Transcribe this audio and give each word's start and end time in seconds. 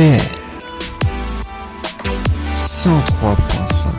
RDL 0.00 0.18
103.5 2.82 3.92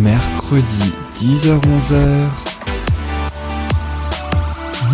Mercredi 0.00 0.92
10h-11h 1.16 1.98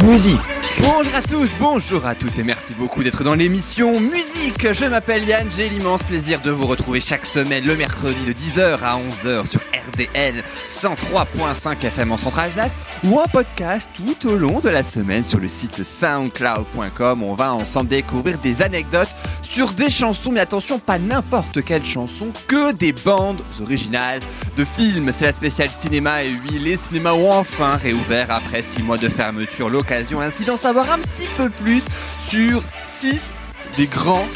Musique. 0.05 0.41
Bonjour 0.81 1.15
à 1.15 1.23
tous, 1.23 1.53
bonjour 1.61 2.05
à 2.05 2.17
toutes 2.17 2.37
et 2.41 2.43
merci 2.43 2.75
beaucoup 2.75 3.05
d'être 3.05 3.23
dans 3.23 3.37
l'émission 3.37 4.01
Musique. 4.01 4.73
Je 4.73 4.87
m'appelle 4.87 5.23
Yann, 5.25 5.47
j'ai 5.57 5.69
l'immense 5.69 6.03
plaisir 6.03 6.41
de 6.41 6.51
vous 6.51 6.67
retrouver 6.67 7.01
chaque 7.01 7.27
semaine 7.27 7.65
le 7.65 7.77
mercredi 7.77 8.25
de 8.27 8.33
10h 8.33 8.81
à 8.83 8.99
11h 8.99 9.49
sur 9.49 9.61
RDL 9.89 10.43
103.5 10.69 11.85
FM 11.85 12.13
en 12.13 12.19
centrale 12.19 12.47
Alsace 12.47 12.77
ou 13.05 13.19
un 13.19 13.27
podcast 13.27 13.91
tout 13.95 14.29
au 14.29 14.37
long 14.37 14.61
de 14.61 14.69
la 14.69 14.83
semaine 14.83 15.25
sur 15.25 15.39
le 15.39 15.49
site 15.49 15.83
soundcloud.com. 15.83 17.23
On 17.23 17.35
va 17.35 17.55
ensemble 17.55 17.89
découvrir 17.89 18.39
des 18.39 18.63
anecdotes 18.63 19.09
sur 19.43 19.73
des 19.73 19.91
chansons, 19.91 20.33
mais 20.33 20.41
attention, 20.41 20.79
pas 20.79 20.99
n'importe 20.99 21.65
quelle 21.65 21.85
chanson, 21.85 22.29
que 22.47 22.73
des 22.73 22.93
bandes 22.93 23.41
originales 23.61 24.21
de 24.57 24.65
films. 24.65 25.11
C'est 25.13 25.27
la 25.27 25.33
spéciale 25.33 25.71
cinéma 25.71 26.25
et 26.25 26.31
oui, 26.45 26.59
les 26.59 26.77
cinémas 26.77 27.13
ont 27.13 27.33
enfin 27.33 27.77
réouvert 27.77 28.31
après 28.31 28.63
6 28.63 28.83
mois 28.83 28.99
de 28.99 29.09
fermeture. 29.09 29.71
L'occasion 29.71 30.21
ainsi 30.21 30.45
d'en 30.45 30.57
savoir 30.57 30.91
un 30.91 30.99
petit 30.99 31.29
peu 31.37 31.51
plus 31.51 31.85
sur 32.19 32.63
6 32.85 33.35
des, 33.77 33.87
grands, 33.87 34.27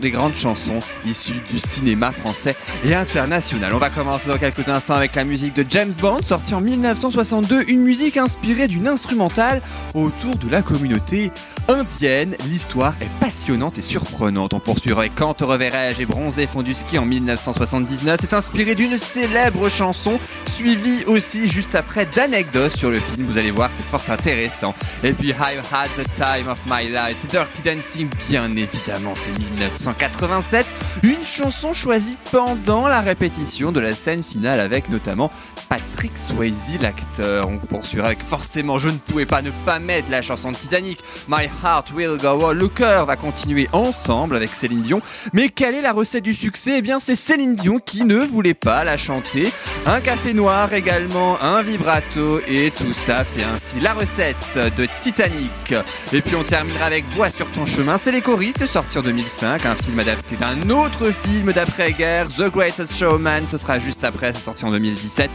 des 0.00 0.10
grandes 0.10 0.34
chansons 0.34 0.80
issues 1.06 1.40
du 1.50 1.58
cinéma 1.58 2.12
français 2.12 2.56
et 2.84 2.94
international. 2.94 3.72
On 3.74 3.78
va 3.78 3.90
commencer 3.90 4.28
dans 4.28 4.38
quelques 4.38 4.68
instants 4.68 4.94
avec 4.94 5.14
la 5.14 5.24
musique 5.24 5.54
de 5.54 5.64
James 5.68 5.92
Bond, 6.00 6.18
sortie 6.24 6.54
en 6.54 6.60
1962, 6.60 7.64
une 7.68 7.82
musique 7.82 8.16
inspirée 8.16 8.68
d'une 8.68 8.88
instrumentale 8.88 9.62
autour 9.94 10.36
de 10.36 10.50
la 10.50 10.62
communauté 10.62 11.30
indienne. 11.68 12.36
L'histoire 12.46 12.94
est 13.00 13.10
passionnante 13.20 13.78
et 13.78 13.82
surprenante. 13.82 14.54
On 14.54 14.60
poursuivra 14.60 15.02
avec 15.02 15.14
Quand 15.14 15.34
te 15.34 15.44
reverrai-je 15.44 16.02
et 16.02 16.06
Bronzé 16.06 16.46
fond 16.46 16.62
du 16.62 16.74
ski 16.74 16.98
en 16.98 17.04
1979. 17.04 18.18
C'est 18.20 18.32
inspiré 18.32 18.74
d'une 18.74 18.98
célèbre 18.98 19.68
chanson, 19.68 20.18
suivie 20.46 21.04
aussi 21.06 21.48
juste 21.48 21.74
après 21.74 22.06
d'anecdotes 22.06 22.76
sur 22.76 22.90
le 22.90 23.00
film. 23.00 23.26
Vous 23.26 23.38
allez 23.38 23.50
voir, 23.50 23.70
c'est 23.76 23.84
fort 23.84 24.02
intéressant. 24.12 24.74
Et 25.04 25.12
puis 25.12 25.28
I've 25.28 25.62
had 25.72 25.90
the 25.96 26.08
time 26.14 26.48
of 26.48 26.58
my 26.66 26.88
life. 26.88 27.18
C'est 27.20 27.30
Dirty 27.30 27.62
Dancing, 27.62 28.08
bien 28.28 28.50
évidemment, 28.52 28.87
c'est 29.14 29.38
1987. 29.38 30.66
Une 31.02 31.22
chanson 31.24 31.72
choisie 31.72 32.16
pendant 32.30 32.88
la 32.88 33.00
répétition 33.00 33.72
de 33.72 33.80
la 33.80 33.94
scène 33.94 34.22
finale 34.22 34.60
avec 34.60 34.88
notamment 34.88 35.30
Patrick 35.68 36.12
Swayze, 36.16 36.80
l'acteur. 36.80 37.48
On 37.48 37.58
poursuivra 37.58 38.08
avec 38.08 38.22
forcément, 38.22 38.78
je 38.78 38.88
ne 38.88 38.96
pouvais 38.96 39.26
pas 39.26 39.42
ne 39.42 39.50
pas 39.64 39.78
mettre 39.78 40.10
la 40.10 40.22
chanson 40.22 40.52
de 40.52 40.56
Titanic, 40.56 41.00
My 41.28 41.48
Heart 41.62 41.92
Will 41.94 42.16
Go 42.20 42.40
On. 42.42 42.52
Le 42.52 42.68
cœur 42.68 43.06
va 43.06 43.16
continuer 43.16 43.68
ensemble 43.72 44.36
avec 44.36 44.50
Céline 44.54 44.82
Dion. 44.82 45.02
Mais 45.32 45.48
quelle 45.48 45.74
est 45.74 45.82
la 45.82 45.92
recette 45.92 46.24
du 46.24 46.34
succès? 46.34 46.78
Eh 46.78 46.82
bien, 46.82 47.00
c'est 47.00 47.14
Céline 47.14 47.54
Dion 47.54 47.78
qui 47.78 48.04
ne 48.04 48.16
voulait 48.16 48.54
pas 48.54 48.84
la 48.84 48.96
chanter. 48.96 49.52
Un 49.86 50.00
café 50.00 50.34
noir 50.34 50.72
également, 50.72 51.40
un 51.42 51.62
vibrato 51.62 52.40
et 52.46 52.70
tout 52.70 52.92
ça 52.92 53.24
fait 53.24 53.44
ainsi 53.44 53.80
la 53.80 53.94
recette 53.94 54.58
de 54.76 54.86
Titanic. 55.00 55.74
Et 56.12 56.20
puis 56.20 56.34
on 56.36 56.44
terminera 56.44 56.86
avec 56.86 57.04
Bois 57.14 57.30
sur 57.30 57.46
ton 57.52 57.66
chemin. 57.66 57.98
C'est 57.98 58.12
les 58.12 58.22
choristes 58.22 58.66
sorti 58.66 58.98
en 58.98 59.02
2005, 59.02 59.66
un 59.66 59.74
film 59.74 59.98
adapté 59.98 60.36
d'un 60.36 60.70
autre 60.70 61.12
film 61.24 61.52
d'après-guerre, 61.52 62.26
The 62.28 62.50
Greatest 62.50 62.96
Showman. 62.96 63.42
Ce 63.50 63.58
sera 63.58 63.78
juste 63.78 64.04
après, 64.04 64.32
c'est 64.34 64.42
sorti 64.42 64.64
en 64.64 64.70
2017. 64.70 65.30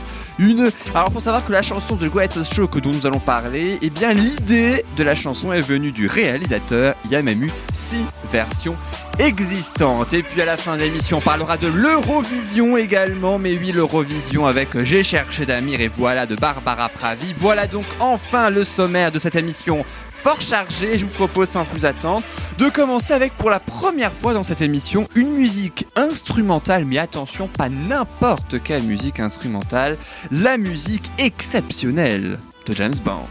Alors 0.93 1.11
faut 1.11 1.19
savoir 1.19 1.45
que 1.45 1.51
la 1.51 1.61
chanson 1.61 1.95
The 1.95 2.05
Greatest 2.05 2.53
Show 2.53 2.67
que 2.67 2.79
dont 2.79 2.91
nous 2.91 3.05
allons 3.05 3.19
parler, 3.19 3.77
eh 3.81 3.89
bien 3.89 4.13
l'idée 4.13 4.83
de 4.97 5.03
la 5.03 5.15
chanson 5.15 5.53
est 5.53 5.61
venue 5.61 5.91
du 5.91 6.07
réalisateur. 6.07 6.95
Il 7.05 7.11
y 7.11 7.15
a 7.15 7.21
même 7.21 7.43
eu 7.43 7.51
six 7.73 8.05
versions 8.31 8.75
existantes. 9.19 10.13
Et 10.13 10.23
puis 10.23 10.41
à 10.41 10.45
la 10.45 10.57
fin 10.57 10.75
de 10.75 10.81
l'émission, 10.81 11.17
on 11.17 11.21
parlera 11.21 11.57
de 11.57 11.67
l'Eurovision 11.67 12.77
également. 12.77 13.37
Mais 13.37 13.57
oui, 13.57 13.71
l'Eurovision 13.71 14.47
avec 14.47 14.83
J'ai 14.83 15.03
cherché 15.03 15.45
d'Amir 15.45 15.81
et 15.81 15.87
voilà 15.87 16.25
de 16.25 16.35
Barbara 16.35 16.89
Pravi. 16.89 17.33
Voilà 17.37 17.67
donc 17.67 17.85
enfin 17.99 18.49
le 18.49 18.63
sommaire 18.63 19.11
de 19.11 19.19
cette 19.19 19.35
émission 19.35 19.85
fort 20.23 20.41
chargé. 20.41 20.97
Je 20.97 21.05
vous 21.05 21.11
propose 21.11 21.49
sans 21.49 21.65
plus 21.65 21.83
attendre 21.83 22.23
de 22.57 22.69
commencer 22.69 23.13
avec 23.13 23.33
pour 23.33 23.49
la 23.49 23.59
première 23.59 24.13
fois 24.13 24.33
dans 24.33 24.43
cette 24.43 24.61
émission 24.61 25.05
une 25.15 25.33
musique 25.33 25.85
instrumentale, 25.97 26.85
mais 26.85 26.97
attention, 26.97 27.47
pas 27.47 27.67
n'importe 27.67 28.63
quelle 28.63 28.83
musique 28.83 29.19
instrumentale, 29.19 29.97
la 30.31 30.57
musique 30.57 31.11
exceptionnelle 31.17 32.39
de 32.65 32.73
James 32.73 32.95
Bond. 33.03 33.27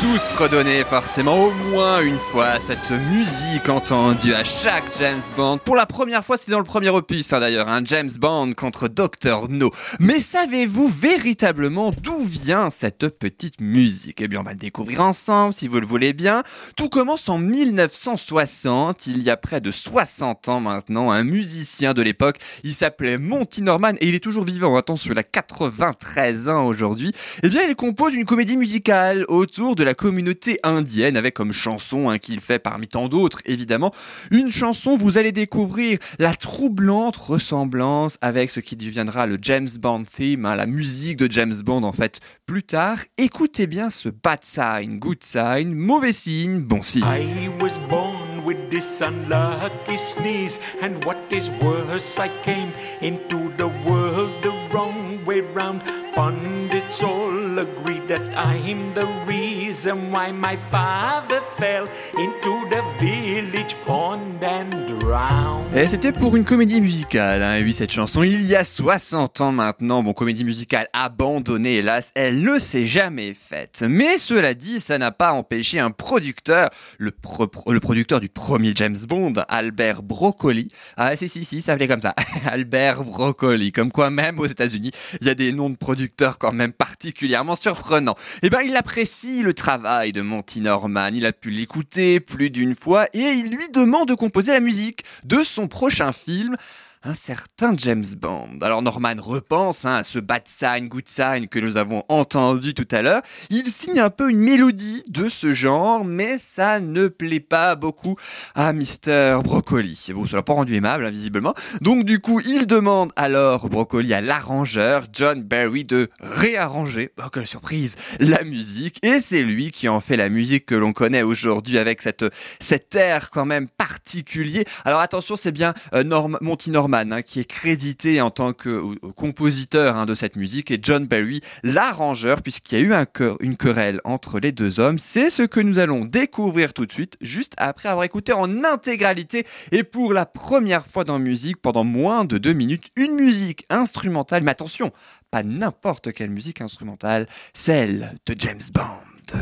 Tous 0.00 0.20
fredonné 0.20 0.84
forcément 0.84 1.46
au 1.46 1.50
moins 1.72 2.00
une 2.00 2.18
fois 2.18 2.60
cette 2.60 2.92
musique 3.10 3.68
entendue 3.68 4.32
à 4.32 4.44
chaque 4.44 4.84
James 5.00 5.20
Bond. 5.36 5.58
Pour 5.58 5.74
la 5.74 5.86
première 5.86 6.24
fois, 6.24 6.36
c'est 6.38 6.52
dans 6.52 6.58
le 6.58 6.64
premier 6.64 6.88
opus 6.88 7.32
hein, 7.32 7.40
d'ailleurs, 7.40 7.68
un 7.68 7.84
James 7.84 8.10
Bond 8.16 8.52
contre 8.52 8.86
Dr 8.86 9.48
No. 9.48 9.72
Mais 9.98 10.20
savez-vous 10.20 10.88
véritablement 10.88 11.90
d'où 11.90 12.22
vient 12.22 12.70
cette 12.70 13.08
petite 13.08 13.60
musique? 13.60 14.20
Eh 14.20 14.28
bien, 14.28 14.38
on 14.38 14.44
va 14.44 14.52
le 14.52 14.58
découvrir 14.58 15.00
ensemble 15.00 15.52
si 15.52 15.66
vous 15.66 15.80
le 15.80 15.86
voulez 15.86 16.12
bien. 16.12 16.44
Tout 16.76 16.88
commence 16.88 17.28
en 17.28 17.38
1960, 17.38 19.08
il 19.08 19.20
y 19.24 19.30
a 19.30 19.36
près 19.36 19.60
de 19.60 19.72
60 19.72 20.48
ans 20.48 20.60
maintenant, 20.60 21.10
un 21.10 21.24
musicien 21.24 21.92
de 21.92 22.02
l'époque, 22.02 22.38
il 22.62 22.72
s'appelait 22.72 23.18
Monty 23.18 23.62
Norman 23.62 23.94
et 24.00 24.08
il 24.08 24.14
est 24.14 24.22
toujours 24.22 24.44
vivant, 24.44 24.76
attention, 24.76 25.12
il 25.12 25.18
a 25.18 25.24
93 25.24 26.48
ans 26.48 26.66
aujourd'hui. 26.66 27.12
Eh 27.42 27.48
bien, 27.48 27.62
il 27.68 27.74
compose 27.74 28.14
une 28.14 28.26
comédie 28.26 28.56
musicale 28.56 29.24
autour 29.26 29.74
de 29.74 29.87
la 29.88 29.94
communauté 29.94 30.60
indienne 30.64 31.16
avec 31.16 31.32
comme 31.32 31.54
chanson 31.54 32.10
hein, 32.10 32.18
qu'il 32.18 32.40
fait 32.40 32.58
parmi 32.58 32.88
tant 32.88 33.08
d'autres 33.08 33.40
évidemment 33.46 33.90
une 34.30 34.52
chanson 34.52 34.98
vous 34.98 35.16
allez 35.16 35.32
découvrir 35.32 35.98
la 36.18 36.34
troublante 36.34 37.16
ressemblance 37.16 38.18
avec 38.20 38.50
ce 38.50 38.60
qui 38.60 38.76
deviendra 38.76 39.26
le 39.26 39.38
James 39.40 39.70
Bond 39.80 40.04
theme 40.14 40.44
hein, 40.44 40.56
la 40.56 40.66
musique 40.66 41.16
de 41.16 41.32
James 41.32 41.54
Bond 41.64 41.84
en 41.84 41.92
fait 41.92 42.20
plus 42.44 42.64
tard 42.64 42.98
écoutez 43.16 43.66
bien 43.66 43.88
ce 43.88 44.10
bad 44.10 44.40
sign 44.42 44.98
good 44.98 45.24
sign 45.24 45.74
mauvais 45.74 46.12
signe 46.12 46.60
bon 46.60 46.82
signe 46.82 47.04
I 47.04 47.48
was 47.58 47.78
born 47.88 48.44
with 48.44 48.70
this 48.70 49.02
unlucky 49.02 49.98
sneeze, 49.98 50.58
and 50.80 51.04
what 51.04 51.18
is 51.30 51.50
worse, 51.62 52.18
I 52.18 52.28
came 52.42 52.72
into 53.02 53.50
the 53.56 53.68
world 53.86 54.42
the 54.42 54.52
wrong 54.72 55.22
way 55.26 55.40
round. 55.40 55.82
Pundits 56.22 57.00
all 57.00 57.60
agree 57.60 58.00
that 58.08 58.18
I'm 58.36 58.92
the 58.92 59.06
reason 59.24 60.10
why 60.10 60.32
my 60.32 60.56
father 60.68 61.40
fell 61.56 61.86
into 62.18 62.68
the 62.70 62.82
village 62.98 63.76
pond 63.86 64.42
and 64.42 64.98
drowned. 64.98 65.68
Et 65.76 65.86
c'était 65.86 66.10
pour 66.10 66.34
une 66.34 66.44
comédie 66.44 66.80
musicale, 66.80 67.40
hein, 67.42 67.72
cette 67.72 67.92
chanson, 67.92 68.24
il 68.24 68.42
y 68.42 68.56
a 68.56 68.64
60 68.64 69.40
ans 69.42 69.52
maintenant. 69.52 70.02
Bon, 70.02 70.12
comédie 70.12 70.42
musicale 70.42 70.88
abandonnée, 70.92 71.76
hélas, 71.76 72.10
elle 72.16 72.42
ne 72.42 72.58
s'est 72.58 72.86
jamais 72.86 73.32
faite. 73.34 73.84
Mais 73.88 74.18
cela 74.18 74.54
dit, 74.54 74.80
ça 74.80 74.98
n'a 74.98 75.12
pas 75.12 75.32
empêché 75.34 75.78
un 75.78 75.92
producteur, 75.92 76.70
le, 76.98 77.12
pro- 77.12 77.48
le 77.70 77.78
producteur 77.78 78.18
du 78.18 78.28
premier 78.28 78.72
James 78.74 78.96
Bond, 79.08 79.34
Albert 79.48 80.02
Broccoli. 80.02 80.68
Ah, 80.96 81.14
si, 81.14 81.28
si, 81.28 81.44
si, 81.44 81.60
ça 81.60 81.72
s'appelait 81.72 81.86
comme 81.86 82.00
ça. 82.00 82.14
Albert 82.46 83.04
Broccoli. 83.04 83.70
Comme 83.70 83.92
quoi, 83.92 84.10
même 84.10 84.40
aux 84.40 84.46
États-Unis, 84.46 84.90
il 85.20 85.28
y 85.28 85.30
a 85.30 85.34
des 85.34 85.52
noms 85.52 85.70
de 85.70 85.76
producteurs 85.76 86.07
quand 86.38 86.52
même 86.52 86.72
particulièrement 86.72 87.56
surprenants. 87.56 88.16
Eh 88.42 88.50
ben, 88.50 88.60
il 88.62 88.76
apprécie 88.76 89.42
le 89.42 89.54
travail 89.54 90.12
de 90.12 90.22
Monty 90.22 90.60
Norman. 90.60 91.10
Il 91.12 91.26
a 91.26 91.32
pu 91.32 91.50
l'écouter 91.50 92.20
plus 92.20 92.50
d'une 92.50 92.74
fois 92.74 93.06
et 93.12 93.32
il 93.32 93.50
lui 93.50 93.68
demande 93.70 94.08
de 94.08 94.14
composer 94.14 94.52
la 94.52 94.60
musique 94.60 95.04
de 95.24 95.42
son 95.44 95.68
prochain 95.68 96.12
film 96.12 96.56
un 97.04 97.14
certain 97.14 97.76
James 97.76 98.04
Bond. 98.16 98.58
Alors 98.60 98.82
Norman 98.82 99.14
repense 99.18 99.84
hein, 99.84 99.96
à 99.96 100.04
ce 100.04 100.18
bad 100.18 100.42
sign, 100.46 100.88
good 100.88 101.06
sign 101.06 101.48
que 101.48 101.58
nous 101.58 101.76
avons 101.76 102.02
entendu 102.08 102.74
tout 102.74 102.88
à 102.90 103.02
l'heure. 103.02 103.22
Il 103.50 103.70
signe 103.70 104.00
un 104.00 104.10
peu 104.10 104.30
une 104.30 104.40
mélodie 104.40 105.04
de 105.08 105.28
ce 105.28 105.54
genre, 105.54 106.04
mais 106.04 106.38
ça 106.38 106.80
ne 106.80 107.08
plaît 107.08 107.40
pas 107.40 107.76
beaucoup 107.76 108.16
à 108.54 108.72
Mr. 108.72 109.40
Broccoli. 109.44 110.08
Bon, 110.12 110.26
ça 110.26 110.36
l'a 110.36 110.42
pas 110.42 110.54
rendu 110.54 110.74
aimable, 110.74 111.06
hein, 111.06 111.10
visiblement. 111.10 111.54
Donc 111.80 112.04
du 112.04 112.18
coup, 112.18 112.40
il 112.40 112.66
demande 112.66 113.12
alors 113.16 113.68
Broccoli 113.68 114.12
à 114.12 114.20
l'arrangeur 114.20 115.04
John 115.12 115.42
Barry 115.42 115.84
de 115.84 116.10
réarranger, 116.20 117.10
oh 117.24 117.28
quelle 117.32 117.46
surprise, 117.46 117.96
la 118.18 118.42
musique. 118.42 118.98
Et 119.04 119.20
c'est 119.20 119.42
lui 119.42 119.70
qui 119.70 119.88
en 119.88 120.00
fait 120.00 120.16
la 120.16 120.28
musique 120.28 120.66
que 120.66 120.74
l'on 120.74 120.92
connaît 120.92 121.22
aujourd'hui 121.22 121.78
avec 121.78 122.02
cette, 122.02 122.24
cet 122.58 122.96
air 122.96 123.30
quand 123.30 123.44
même 123.44 123.68
particulier. 123.68 124.64
Alors 124.84 125.00
attention, 125.00 125.36
c'est 125.36 125.52
bien 125.52 125.74
euh, 125.94 126.02
Monty 126.40 126.70
Norman 126.70 126.88
Hein, 126.98 127.22
qui 127.22 127.38
est 127.38 127.44
crédité 127.44 128.20
en 128.20 128.30
tant 128.30 128.52
que 128.52 128.68
euh, 128.68 129.12
compositeur 129.14 129.96
hein, 129.96 130.04
de 130.04 130.16
cette 130.16 130.36
musique 130.36 130.72
et 130.72 130.78
John 130.82 131.06
Barry 131.06 131.40
l'arrangeur 131.62 132.42
puisqu'il 132.42 132.78
y 132.78 132.80
a 132.80 132.84
eu 132.84 132.92
un 132.92 133.06
une 133.40 133.56
querelle 133.56 134.00
entre 134.04 134.40
les 134.40 134.50
deux 134.50 134.80
hommes. 134.80 134.98
C'est 134.98 135.30
ce 135.30 135.42
que 135.42 135.60
nous 135.60 135.78
allons 135.78 136.04
découvrir 136.04 136.72
tout 136.72 136.86
de 136.86 136.92
suite 136.92 137.16
juste 137.20 137.54
après 137.56 137.88
avoir 137.88 138.04
écouté 138.04 138.32
en 138.32 138.64
intégralité 138.64 139.46
et 139.70 139.84
pour 139.84 140.12
la 140.12 140.26
première 140.26 140.86
fois 140.86 141.04
dans 141.04 141.18
musique 141.18 141.58
pendant 141.62 141.84
moins 141.84 142.24
de 142.24 142.36
deux 142.36 142.52
minutes 142.52 142.88
une 142.96 143.14
musique 143.14 143.64
instrumentale. 143.70 144.42
Mais 144.42 144.50
attention, 144.50 144.92
pas 145.30 145.44
n'importe 145.44 146.12
quelle 146.12 146.30
musique 146.30 146.60
instrumentale, 146.60 147.28
celle 147.54 148.18
de 148.26 148.34
James 148.36 148.60
Bond. 148.72 149.38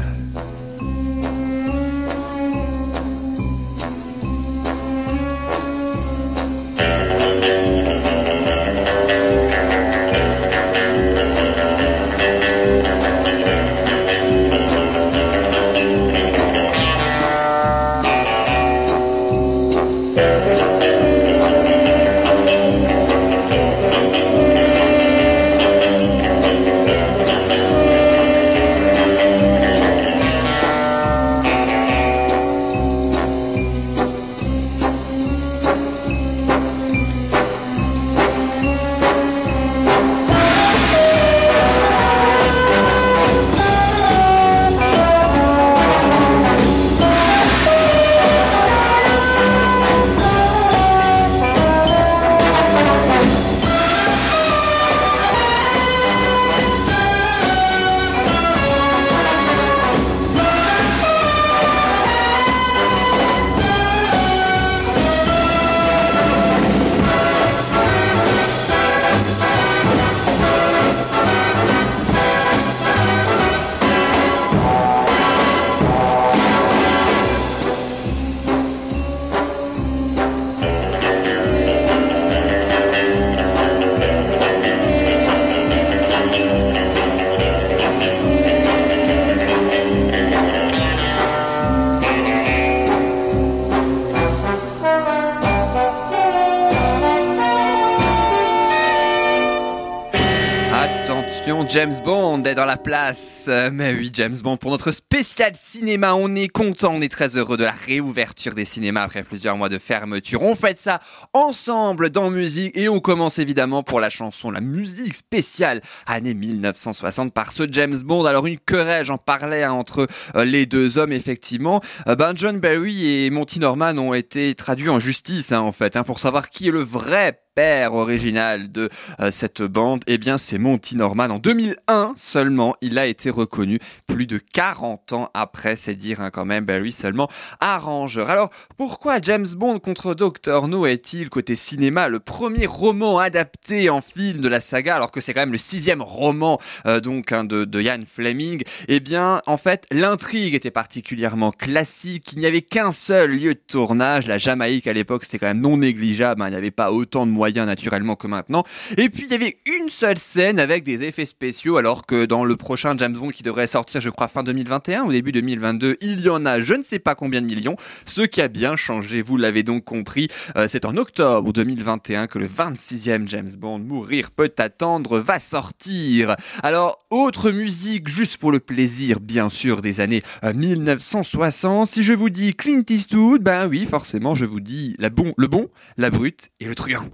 James 101.87 102.03
Bond 102.03 102.43
est 102.43 102.57
dans 102.57 102.65
la 102.65 102.77
place. 102.77 103.49
Mais 103.71 103.95
oui, 103.95 104.11
James 104.13 104.37
Bond, 104.43 104.57
pour 104.57 104.73
notre 104.73 104.91
spécial 104.91 105.53
cinéma, 105.55 106.15
on 106.15 106.35
est 106.35 106.49
content, 106.49 106.91
on 106.93 107.01
est 107.01 107.09
très 107.09 107.37
heureux 107.37 107.57
de 107.57 107.63
la 107.63 107.71
réouverture 107.71 108.55
des 108.55 108.65
cinémas 108.65 109.05
après 109.05 109.23
plusieurs 109.23 109.57
mois 109.57 109.69
de 109.69 109.79
fermeture. 109.79 110.43
On 110.43 110.57
fait 110.57 110.81
ça 110.81 110.99
ensemble 111.33 112.11
dans 112.11 112.29
musique 112.31 112.77
et 112.77 112.89
on 112.89 112.99
commence 112.99 113.39
évidemment 113.39 113.85
pour 113.85 114.01
la 114.01 114.11
chanson, 114.11 114.51
la 114.51 114.61
musique 114.61 115.15
spéciale 115.15 115.81
année 116.09 116.35
1960 116.35 117.33
par 117.33 117.53
ce 117.53 117.63
James 117.71 117.99
Bond. 118.05 118.25
Alors 118.25 118.49
une 118.49 118.59
querelle, 118.59 119.05
j'en 119.05 119.19
parlais 119.19 119.63
hein, 119.63 119.71
entre 119.71 120.09
euh, 120.35 120.45
les 120.45 120.67
deux 120.67 120.99
hommes 120.99 121.13
effectivement. 121.13 121.81
Euh, 122.09 122.17
ben 122.17 122.33
John 122.35 122.59
Barry 122.59 123.27
et 123.27 123.31
Monty 123.31 123.61
Norman 123.61 123.97
ont 123.97 124.13
été 124.13 124.57
traduits 124.57 124.89
en 124.89 124.99
justice 124.99 125.53
hein, 125.53 125.61
en 125.61 125.71
fait 125.71 125.95
hein, 125.95 126.03
pour 126.03 126.19
savoir 126.19 126.51
qui 126.51 126.67
est 126.67 126.73
le 126.73 126.83
vrai 126.83 127.46
père 127.57 127.95
original 127.95 128.71
de 128.71 128.91
euh, 129.19 129.31
cette 129.31 129.63
bande, 129.63 130.05
eh 130.07 130.19
bien 130.19 130.37
c'est 130.37 130.59
Monty 130.59 130.95
Norman. 130.95 131.31
En 131.31 131.39
2001 131.39 132.13
seulement, 132.15 132.77
il 132.83 132.99
a 132.99 133.07
été 133.07 133.31
reconnu 133.31 133.79
plus 134.07 134.27
de 134.27 134.37
40 134.37 135.15
ans 135.15 135.31
après, 135.33 135.77
c'est 135.77 135.95
dire 135.95 136.21
hein, 136.21 136.29
quand 136.31 136.45
même, 136.45 136.67
Barry 136.67 136.93
seulement 136.93 137.31
arrangeur. 137.61 138.29
Alors 138.29 138.51
pourquoi 138.77 139.23
James 139.23 139.47
Bond 139.57 139.79
contre 139.79 140.13
Dr. 140.13 140.69
No 140.69 140.85
est-il 140.85 141.31
côté 141.31 141.57
cinéma 141.57 142.09
le 142.09 142.21
premier 142.21 142.67
roman 142.67 143.19
adapté 143.19 143.89
en 143.89 144.03
film 144.03 144.43
de 144.43 144.49
la 144.49 144.61
saga, 144.61 144.95
alors 144.95 145.11
que 145.11 145.23
c'est 145.23 145.33
quand 145.33 145.41
même 145.41 145.53
le 145.53 145.59
sixième 145.59 146.03
roman 146.03 146.61
euh, 146.85 147.01
donc 147.01 147.33
hein, 147.33 147.45
de, 147.45 147.65
de 147.65 147.81
Ian 147.81 148.01
Fleming? 148.07 148.65
Eh 148.89 149.01
bien 149.01 149.41
en 149.47 149.57
fait 149.57 149.87
l'intrigue 149.91 150.55
était 150.55 150.71
particulièrement 150.71 151.53
classique, 151.53 152.35
il 152.35 152.41
n'y 152.41 152.47
avait 152.47 152.61
qu'un 152.61 152.93
seul 152.93 153.31
lieu 153.31 153.55
de 153.55 153.61
tournage, 153.67 154.27
la 154.27 154.37
Jamaïque 154.37 154.87
à 154.87 154.93
l'époque 154.93 155.25
c'était 155.25 155.39
quand 155.39 155.47
même 155.47 155.63
non 155.63 155.79
négligeable, 155.79 156.43
hein. 156.43 156.49
il 156.49 156.51
n'y 156.51 156.59
avait 156.59 156.71
pas 156.71 156.93
autant 156.93 157.25
de 157.25 157.31
moyens 157.31 157.46
naturellement 157.51 158.17
que 158.17 158.27
maintenant. 158.27 158.65
Et 158.97 159.09
puis 159.09 159.25
il 159.27 159.31
y 159.31 159.35
avait 159.35 159.57
une 159.81 159.91
seule 159.91 160.19
scène 160.19 160.59
avec 160.59 160.85
des 160.85 161.05
effets 161.05 161.25
spéciaux, 161.25 161.77
alors 161.77 162.07
que 162.07 162.25
dans 162.25 162.45
le 162.45 162.57
prochain 162.57 162.97
James 162.99 163.15
Bond 163.15 163.31
qui 163.31 163.43
devrait 163.43 163.67
sortir, 163.67 164.01
je 164.01 164.11
crois, 164.11 164.29
fin 164.29 164.43
2021 164.43 165.05
ou 165.05 165.13
début 165.13 165.33
2022, 165.33 165.97
il 166.01 166.21
y 166.21 166.29
en 166.29 166.45
a 166.47 166.61
je 166.61 166.75
ne 166.75 166.83
sais 166.83 166.99
pas 166.99 167.15
combien 167.15 167.41
de 167.41 167.47
millions. 167.47 167.77
Ce 168.05 168.23
qui 168.23 168.43
a 168.43 168.49
bien 168.49 168.77
changé, 168.77 169.23
vous 169.23 169.37
l'avez 169.37 169.63
donc 169.63 169.85
compris, 169.85 170.29
euh, 170.57 170.67
c'est 170.69 170.85
en 170.85 170.97
octobre 170.97 171.53
2021 171.53 172.27
que 172.27 172.39
le 172.39 172.49
26e 172.49 173.29
James 173.29 173.49
Bond, 173.59 173.81
Mourir 173.81 174.31
peut 174.31 174.53
attendre, 174.59 175.19
va 175.19 175.39
sortir. 175.39 176.37
Alors, 176.63 176.99
autre 177.11 177.51
musique, 177.51 178.09
juste 178.09 178.39
pour 178.39 178.53
le 178.53 178.61
plaisir, 178.61 179.21
bien 179.21 179.49
sûr, 179.49 179.83
des 179.83 180.01
années 180.01 180.23
1960. 180.43 181.89
Euh, 181.89 181.93
si 181.93 182.03
je 182.03 182.13
vous 182.13 182.31
dis 182.31 182.55
Clint 182.55 182.83
Eastwood, 182.89 183.43
ben 183.43 183.69
oui, 183.69 183.87
forcément, 183.87 184.35
je 184.35 184.45
vous 184.45 184.61
dis 184.61 184.97
la 184.99 185.11
bon, 185.11 185.33
le 185.37 185.47
bon, 185.47 185.69
la 185.97 186.11
brute 186.11 186.51
et 186.61 186.65
le 186.67 186.75
truand. 186.75 187.05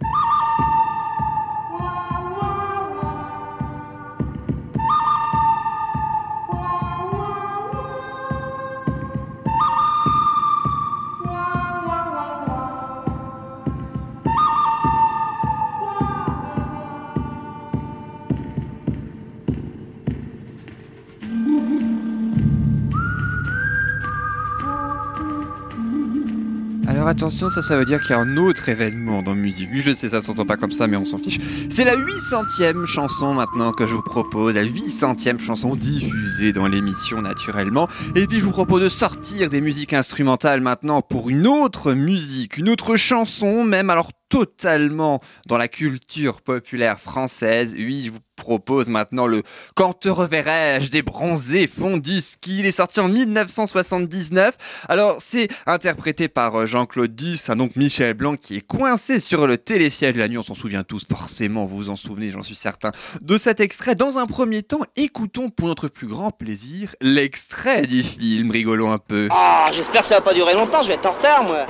Alors 26.92 27.08
attention, 27.08 27.49
ça, 27.49 27.62
ça 27.62 27.78
veut 27.78 27.87
dire 27.87 28.02
qu'il 28.02 28.11
y 28.11 28.12
a 28.12 28.18
un 28.18 28.37
autre 28.37 28.68
événement 28.68 29.22
dans 29.22 29.34
musique. 29.34 29.70
Je 29.72 29.94
sais, 29.94 30.11
ça 30.11 30.18
ne 30.18 30.22
s'entend 30.22 30.44
pas 30.44 30.58
comme 30.58 30.72
ça, 30.72 30.87
mais 30.87 30.99
on 30.99 31.06
s'en 31.06 31.16
fiche. 31.16 31.38
C'est 31.70 31.87
la 31.87 31.96
800e 31.96 32.84
chanson 32.84 33.32
maintenant 33.32 33.72
que 33.72 33.87
je 33.87 33.94
vous 33.94 34.02
propose, 34.02 34.56
la 34.56 34.64
800e 34.64 35.38
chanson 35.38 35.75
diffusée 35.75 36.52
dans 36.52 36.68
l'émission 36.68 37.22
naturellement. 37.22 37.88
Et 38.14 38.26
puis 38.26 38.40
je 38.40 38.44
vous 38.44 38.50
propose 38.50 38.82
de 38.82 38.90
sortir 38.90 39.49
des 39.49 39.62
musiques 39.62 39.94
instrumentales 39.94 40.61
maintenant 40.61 41.00
pour 41.00 41.30
une 41.30 41.46
autre 41.46 41.94
musique, 41.94 42.58
une 42.58 42.68
autre 42.68 42.96
chanson 42.96 43.64
même. 43.64 43.88
Alors 43.88 44.11
totalement 44.32 45.20
dans 45.46 45.58
la 45.58 45.68
culture 45.68 46.40
populaire 46.40 46.98
française. 46.98 47.74
Oui, 47.76 48.04
je 48.06 48.12
vous 48.12 48.18
propose 48.34 48.88
maintenant 48.88 49.26
le 49.26 49.42
Quand 49.74 49.92
te 49.92 50.08
reverrai-je 50.08 50.90
des 50.90 51.02
bronzés 51.02 51.66
fondus 51.66 52.22
ski. 52.22 52.60
Il 52.60 52.66
est 52.66 52.72
sorti 52.72 53.00
en 53.00 53.08
1979. 53.08 54.56
Alors, 54.88 55.18
c'est 55.20 55.48
interprété 55.66 56.28
par 56.28 56.62
euh, 56.62 56.66
Jean-Claude 56.66 57.14
Duss, 57.14 57.50
hein, 57.50 57.56
donc 57.56 57.76
Michel 57.76 58.14
Blanc 58.14 58.36
qui 58.36 58.56
est 58.56 58.66
coincé 58.66 59.20
sur 59.20 59.46
le 59.46 59.58
télésiège 59.58 60.14
de 60.14 60.20
la 60.20 60.28
nuit. 60.28 60.38
On 60.38 60.42
s'en 60.42 60.54
souvient 60.54 60.82
tous, 60.82 61.04
forcément, 61.06 61.66
vous 61.66 61.76
vous 61.76 61.90
en 61.90 61.96
souvenez, 61.96 62.30
j'en 62.30 62.42
suis 62.42 62.54
certain, 62.54 62.90
de 63.20 63.36
cet 63.36 63.60
extrait. 63.60 63.96
Dans 63.96 64.16
un 64.16 64.24
premier 64.24 64.62
temps, 64.62 64.80
écoutons 64.96 65.50
pour 65.50 65.68
notre 65.68 65.88
plus 65.88 66.06
grand 66.06 66.30
plaisir 66.30 66.94
l'extrait 67.02 67.82
du 67.82 68.02
film. 68.02 68.50
Rigolons 68.50 68.92
un 68.92 68.98
peu. 68.98 69.28
Ah, 69.30 69.68
j'espère 69.72 70.00
que 70.00 70.06
ça 70.06 70.14
va 70.14 70.20
pas 70.22 70.32
durer 70.32 70.54
longtemps, 70.54 70.80
je 70.80 70.88
vais 70.88 70.94
être 70.94 71.06
en 71.06 71.12
retard, 71.12 71.44
moi. 71.44 71.66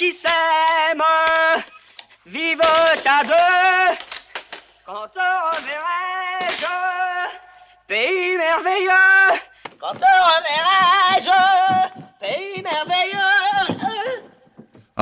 Qui 0.00 0.12
s'aiment 0.12 1.02
vivent 2.24 2.62
à 3.04 3.22
deux. 3.22 3.96
Quand 4.86 5.06
te 5.08 5.26
reverrai-je, 5.48 6.66
pays 7.86 8.38
merveilleux, 8.38 9.40
quand 9.78 9.92
te 9.92 10.12
reverrai-je, 10.30 11.30
pays 12.18 12.62
merveilleux. 12.62 13.29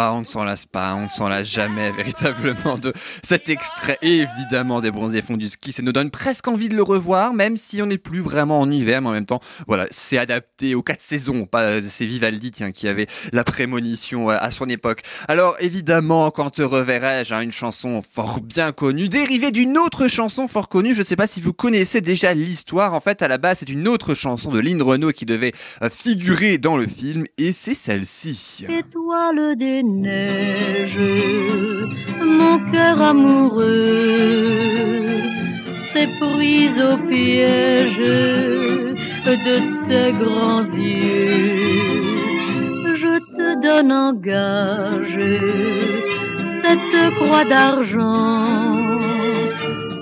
Ah, 0.00 0.12
on 0.14 0.20
ne 0.20 0.24
s'en 0.24 0.44
lasse 0.44 0.64
pas, 0.64 0.94
on 0.94 1.06
ne 1.06 1.08
s'en 1.08 1.26
lasse 1.26 1.48
jamais 1.48 1.90
véritablement 1.96 2.78
de 2.78 2.92
cet 3.24 3.48
extrait, 3.48 3.98
évidemment, 4.00 4.80
des 4.80 4.92
bronzés 4.92 5.22
fonds 5.22 5.36
du 5.36 5.48
ski. 5.48 5.72
Ça 5.72 5.82
nous 5.82 5.90
donne 5.90 6.12
presque 6.12 6.46
envie 6.46 6.68
de 6.68 6.76
le 6.76 6.84
revoir, 6.84 7.34
même 7.34 7.56
si 7.56 7.82
on 7.82 7.86
n'est 7.86 7.98
plus 7.98 8.20
vraiment 8.20 8.60
en 8.60 8.70
hiver, 8.70 9.02
mais 9.02 9.08
en 9.08 9.12
même 9.12 9.26
temps, 9.26 9.40
voilà, 9.66 9.88
c'est 9.90 10.16
adapté 10.16 10.76
aux 10.76 10.84
quatre 10.84 11.02
saisons. 11.02 11.46
Pas, 11.46 11.62
euh, 11.62 11.82
c'est 11.88 12.06
Vivaldi, 12.06 12.52
tiens, 12.52 12.70
qui 12.70 12.86
avait 12.86 13.08
la 13.32 13.42
prémonition 13.42 14.30
euh, 14.30 14.36
à 14.38 14.52
son 14.52 14.68
époque. 14.68 15.02
Alors, 15.26 15.56
évidemment, 15.58 16.30
quand 16.30 16.50
te 16.50 16.62
reverrai-je, 16.62 17.34
hein, 17.34 17.40
une 17.40 17.50
chanson 17.50 18.00
fort 18.00 18.40
bien 18.40 18.70
connue, 18.70 19.08
dérivée 19.08 19.50
d'une 19.50 19.76
autre 19.76 20.06
chanson 20.06 20.46
fort 20.46 20.68
connue. 20.68 20.94
Je 20.94 21.00
ne 21.00 21.06
sais 21.06 21.16
pas 21.16 21.26
si 21.26 21.40
vous 21.40 21.52
connaissez 21.52 22.00
déjà 22.00 22.34
l'histoire. 22.34 22.94
En 22.94 23.00
fait, 23.00 23.20
à 23.20 23.26
la 23.26 23.38
base, 23.38 23.58
c'est 23.58 23.68
une 23.68 23.88
autre 23.88 24.14
chanson 24.14 24.52
de 24.52 24.60
Lynn 24.60 24.80
Renault 24.80 25.10
qui 25.10 25.26
devait 25.26 25.54
euh, 25.82 25.90
figurer 25.90 26.58
dans 26.58 26.76
le 26.76 26.86
film, 26.86 27.24
et 27.36 27.50
c'est 27.50 27.74
celle-ci. 27.74 28.64
Étoile 28.68 29.56
des 29.56 29.87
neiges, 29.88 30.98
mon 32.20 32.58
cœur 32.70 33.00
amoureux 33.00 33.68
s'est 35.92 36.10
pris 36.20 36.70
au 36.88 36.96
piège 37.08 37.98
de 39.26 39.56
tes 39.88 40.12
grands 40.12 40.64
yeux. 40.64 42.04
Je 42.94 43.18
te 43.36 43.60
donne 43.62 43.92
en 43.92 44.12
gage 44.12 45.20
cette 46.62 47.14
croix 47.16 47.44
d'argent 47.44 48.98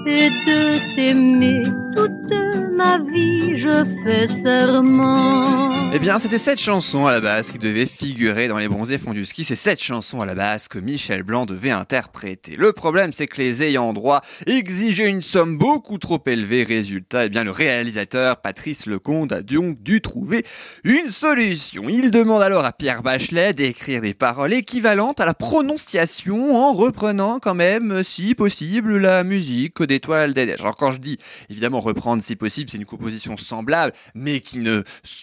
et 0.07 0.29
de 0.47 0.95
t'aimer 0.95 1.65
toute 1.95 2.35
ma 2.77 2.99
vie, 2.99 3.57
je 3.57 3.85
fais 4.03 4.29
serment. 4.43 5.66
Eh 5.97 5.99
bien, 5.99 6.19
c'était 6.19 6.39
cette 6.39 6.61
chanson 6.61 7.07
à 7.07 7.11
la 7.11 7.23
base 7.23 7.51
qui 7.51 7.57
devait 7.57 7.87
figurer 7.87 8.49
dans 8.49 8.59
les 8.59 8.69
bronzés 8.69 8.99
fonds 8.99 9.15
ski. 9.25 9.45
C'est 9.45 9.57
cette 9.57 9.83
chanson 9.83 10.21
à 10.21 10.27
la 10.27 10.35
base 10.35 10.69
que 10.69 10.79
Michel 10.79 11.23
Blanc 11.23 11.47
devait 11.47 11.71
interpréter. 11.71 12.55
Le 12.55 12.75
problème, 12.75 13.15
c'est 13.15 13.27
que 13.27 13.39
les 13.39 13.63
ayants 13.63 13.95
droit 13.95 14.21
exigeaient 14.45 15.09
une 15.09 15.23
somme 15.23 15.57
beaucoup 15.57 15.97
trop 15.97 16.23
élevée. 16.27 16.65
Résultat, 16.65 17.25
eh 17.25 17.29
bien, 17.31 17.45
le 17.45 17.51
réalisateur 17.51 18.43
Patrice 18.43 18.85
Lecomte 18.85 19.33
a 19.33 19.41
donc 19.41 19.83
dû 19.83 20.03
trouver 20.03 20.45
une 20.85 21.09
solution. 21.09 21.89
Il 21.89 22.11
demande 22.11 22.43
alors 22.43 22.67
à 22.67 22.73
Pierre 22.73 23.03
Bachelet 23.03 23.55
d'écrire 23.55 24.03
des 24.03 24.13
paroles 24.13 24.53
équivalentes 24.53 25.21
à 25.21 25.25
la 25.25 25.33
prononciation 25.33 26.57
en 26.57 26.75
reprenant 26.75 27.39
quand 27.39 27.55
même, 27.55 28.03
si 28.03 28.35
possible, 28.35 28.99
la 28.99 29.25
musique 29.25 29.83
d'Étoile 29.83 30.35
des 30.35 30.45
Neiges. 30.45 30.61
Alors 30.61 30.77
quand 30.77 30.93
je 30.93 30.99
dis, 30.99 31.17
évidemment, 31.49 31.81
reprendre 31.81 32.23
si 32.23 32.37
possible, 32.37 32.69
c'est 32.69 32.77
une 32.77 32.85
composition 32.85 33.39
semblable, 33.39 33.95
mais 34.15 34.41
qui 34.41 34.59
ne, 34.59 34.83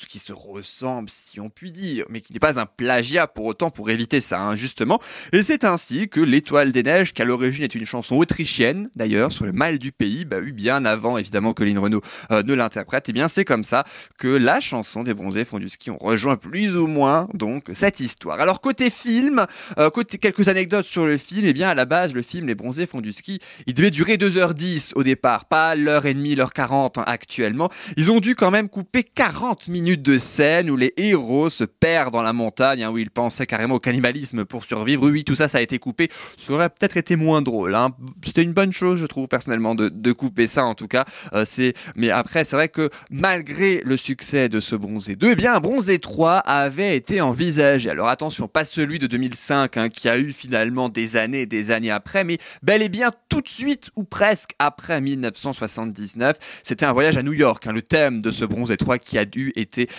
qui 0.10 0.18
se 0.18 0.34
ressemble, 0.64 1.10
si 1.10 1.40
on 1.40 1.50
peut 1.50 1.70
dire, 1.70 2.06
mais 2.10 2.22
qui 2.22 2.34
n'est 2.34 2.40
pas 2.40 2.60
un 2.60 2.66
plagiat 2.66 3.28
pour 3.28 3.46
autant 3.46 3.70
pour 3.70 3.90
éviter 3.90 4.22
ça, 4.22 4.40
hein, 4.40 4.56
justement. 4.56 5.00
Et 5.34 5.44
c'est 5.44 5.64
ainsi 5.64 6.10
que 6.10 6.22
l'Étoile 6.22 6.72
des 6.72 6.84
Neiges, 6.84 7.14
qui 7.14 7.22
l'origine 7.24 7.64
est 7.64 7.76
une 7.76 7.86
chanson 7.86 8.16
autrichienne, 8.16 8.90
d'ailleurs, 8.96 9.32
sur 9.32 9.46
le 9.46 9.52
mal 9.52 9.78
du 9.78 9.92
pays, 9.92 10.26
bah 10.26 10.38
oui, 10.42 10.52
bien 10.52 10.86
avant, 10.86 11.18
évidemment, 11.18 11.54
que 11.54 11.64
Lynn 11.64 11.78
Renault 11.78 12.02
euh, 12.32 12.44
ne 12.44 12.54
l'interprète, 12.54 13.10
et 13.10 13.12
eh 13.12 13.14
bien 13.14 13.28
c'est 13.28 13.46
comme 13.46 13.64
ça 13.64 13.84
que 14.18 14.28
la 14.28 14.60
chanson 14.60 15.04
des 15.04 15.14
bronzés 15.14 15.46
font 15.46 15.60
du 15.60 15.70
ski, 15.70 15.92
on 15.92 15.98
rejoint 15.98 16.38
plus 16.38 16.78
ou 16.78 16.88
moins, 16.88 17.28
donc, 17.34 17.70
cette 17.74 18.00
histoire. 18.00 18.40
Alors, 18.40 18.62
côté 18.62 18.90
film, 18.90 19.46
euh, 19.78 19.90
côté 19.90 20.18
quelques 20.18 20.48
anecdotes 20.48 20.86
sur 20.86 21.06
le 21.06 21.18
film, 21.18 21.46
et 21.46 21.50
eh 21.50 21.54
bien, 21.54 21.70
à 21.70 21.76
la 21.76 21.86
base, 21.86 22.14
le 22.14 22.22
film 22.22 22.48
Les 22.48 22.56
bronzés 22.56 22.86
font 22.86 23.02
du 23.02 23.12
ski, 23.12 23.40
il 23.68 23.74
devait 23.74 23.92
durer 23.92 24.16
2h10 24.16 24.94
au 24.96 25.04
départ, 25.04 25.46
pas 25.46 25.76
l'heure 25.76 26.06
et 26.06 26.14
demie, 26.14 26.36
l'heure 26.36 26.54
40 26.54 26.98
hein, 26.98 27.04
actuellement. 27.06 27.70
Ils 27.98 28.12
ont 28.12 28.20
dû 28.20 28.36
quand 28.36 28.52
même 28.52 28.70
couper 28.70 29.04
40 29.04 29.68
minutes 29.68 30.02
de 30.02 30.18
scène 30.18 30.53
où 30.62 30.78
les 30.78 30.94
héros 30.98 31.50
se 31.50 31.64
perdent 31.64 32.14
dans 32.14 32.22
la 32.22 32.34
montagne, 32.34 32.84
hein, 32.84 32.92
où 32.92 32.98
ils 32.98 33.10
pensaient 33.10 33.46
carrément 33.46 33.76
au 33.76 33.80
cannibalisme 33.80 34.46
pour 34.46 34.64
survivre. 34.64 35.10
Oui, 35.10 35.24
tout 35.24 35.36
ça, 35.36 35.48
ça 35.48 35.58
a 35.58 35.62
été 35.62 35.80
coupé. 35.80 36.10
Ça 36.38 36.54
aurait 36.54 36.70
peut-être 36.70 36.98
été 36.98 37.16
moins 37.16 37.42
drôle. 37.42 37.76
Hein. 37.76 37.92
C'était 38.24 38.44
une 38.44 38.54
bonne 38.54 38.74
chose, 38.74 39.00
je 39.00 39.06
trouve 39.06 39.28
personnellement, 39.28 39.76
de, 39.76 40.12
couper 40.12 40.46
ça 40.46 40.66
en 40.66 40.76
tout 40.76 40.88
cas. 40.88 41.06
Euh, 41.34 41.44
c'est, 41.44 41.74
mais 41.96 42.12
après, 42.12 42.44
c'est 42.44 42.56
vrai 42.56 42.70
que 42.70 42.90
malgré 43.10 43.82
le 43.84 43.98
succès 43.98 44.48
de 44.48 44.60
ce 44.60 44.76
Bronzé 44.76 45.16
2, 45.16 45.32
eh 45.32 45.36
bien, 45.36 45.60
Bronzé 45.60 45.98
3 45.98 46.38
avait 46.38 46.96
été 46.96 47.20
envisagé. 47.20 47.90
Alors 47.90 48.10
attention, 48.10 48.48
pas 48.48 48.64
celui 48.64 49.00
de 49.00 49.08
2005 49.08 49.78
hein, 49.78 49.90
qui 49.90 50.08
a 50.08 50.20
eu 50.20 50.32
finalement 50.32 50.90
des 50.90 51.16
années 51.16 51.42
et 51.42 51.46
des 51.46 51.72
années 51.72 51.90
après, 51.90 52.24
mais 52.24 52.38
bel 52.62 52.84
et 52.84 52.90
bien 52.90 53.12
tout 53.30 53.42
de 53.42 53.50
suite 53.50 53.90
ou 53.96 54.04
presque 54.04 54.52
après 54.60 55.02
1979. 55.02 56.38
C'était 56.62 56.86
un 56.86 56.94
voyage 56.94 57.18
à 57.18 57.24
New 57.24 57.34
York, 57.34 57.66
le 57.66 57.82
thème 57.82 58.22
de 58.22 58.32
ce 58.32 58.46
Bronzé 58.46 58.78
3 58.78 59.00
qui 59.00 59.18
a 59.18 59.26
dû 59.26 59.52
été, 59.56 59.90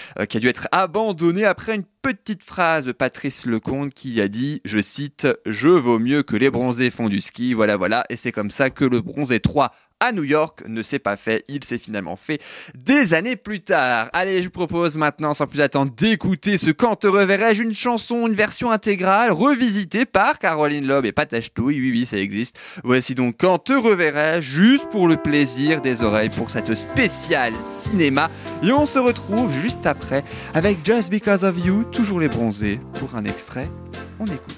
être 0.49 0.69
abandonné 0.73 1.45
après 1.45 1.75
une 1.75 1.85
petite 2.03 2.43
phrase 2.43 2.85
de 2.85 2.93
Patrice 2.93 3.47
Lecomte 3.47 3.95
qui 3.95 4.21
a 4.21 4.29
dit, 4.29 4.61
je 4.65 4.81
cite, 4.81 5.27
je 5.47 5.69
vaux 5.69 5.99
mieux 5.99 6.23
que 6.23 6.37
les 6.37 6.51
bronzés 6.51 6.91
font 6.91 7.09
du 7.09 7.21
ski, 7.21 7.55
voilà 7.55 7.77
voilà, 7.77 8.05
et 8.11 8.17
c'est 8.17 8.33
comme 8.33 8.51
ça 8.51 8.71
que 8.71 8.85
le 8.85 9.01
Bronzé 9.01 9.41
3 9.41 9.73
à 10.01 10.13
New 10.13 10.25
York 10.25 10.63
ne 10.67 10.83
s'est 10.83 10.99
pas 10.99 11.17
fait, 11.17 11.45
il 11.49 11.65
s'est 11.65 11.79
finalement 11.79 12.17
fait 12.17 12.41
des 12.77 13.15
années 13.15 13.37
plus 13.37 13.61
tard. 13.61 14.11
Allez, 14.13 14.39
je 14.39 14.45
vous 14.45 14.51
propose 14.51 14.97
maintenant, 14.97 15.35
sans 15.35 15.47
plus 15.47 15.61
attendre, 15.61 15.93
d'écouter 15.97 16.57
ce 16.57 16.71
Quand 16.71 16.97
te 16.97 17.07
reverrai-je, 17.07 17.63
une 17.63 17.75
chanson, 17.75 18.27
une 18.27 18.35
version 18.35 18.71
intégrale, 18.71 19.33
revisitée 19.33 20.05
par 20.05 20.39
Caroline 20.39 20.87
Loeb 20.87 21.07
et 21.07 21.13
Patachetouille, 21.13 21.81
oui 21.81 21.91
oui, 21.91 22.07
ça 22.07 22.19
existe. 22.19 22.59
Voici 22.83 23.15
donc 23.15 23.37
Quand 23.39 23.59
te 23.59 23.73
reverrai-je, 23.73 24.63
juste 24.63 24.91
pour 24.91 25.09
le 25.09 25.17
plaisir 25.17 25.81
des 25.81 26.03
oreilles, 26.03 26.31
pour 26.31 26.51
cette 26.51 26.75
spéciale 26.75 27.55
cinéma. 27.61 28.31
Et 28.63 28.73
on 28.73 28.87
se 28.87 28.99
retrouve 28.99 29.53
juste 29.53 29.87
après 29.87 30.25
avec 30.55 30.85
Just 30.85 31.11
Because 31.11 31.45
of 31.45 31.57
You, 31.65 31.85
toujours 31.85 32.21
les 32.21 32.29
bronzés, 32.29 32.81
pour 32.99 33.15
un 33.15 33.25
extrait. 33.25 33.71
On 34.19 34.27
écoute. 34.27 34.57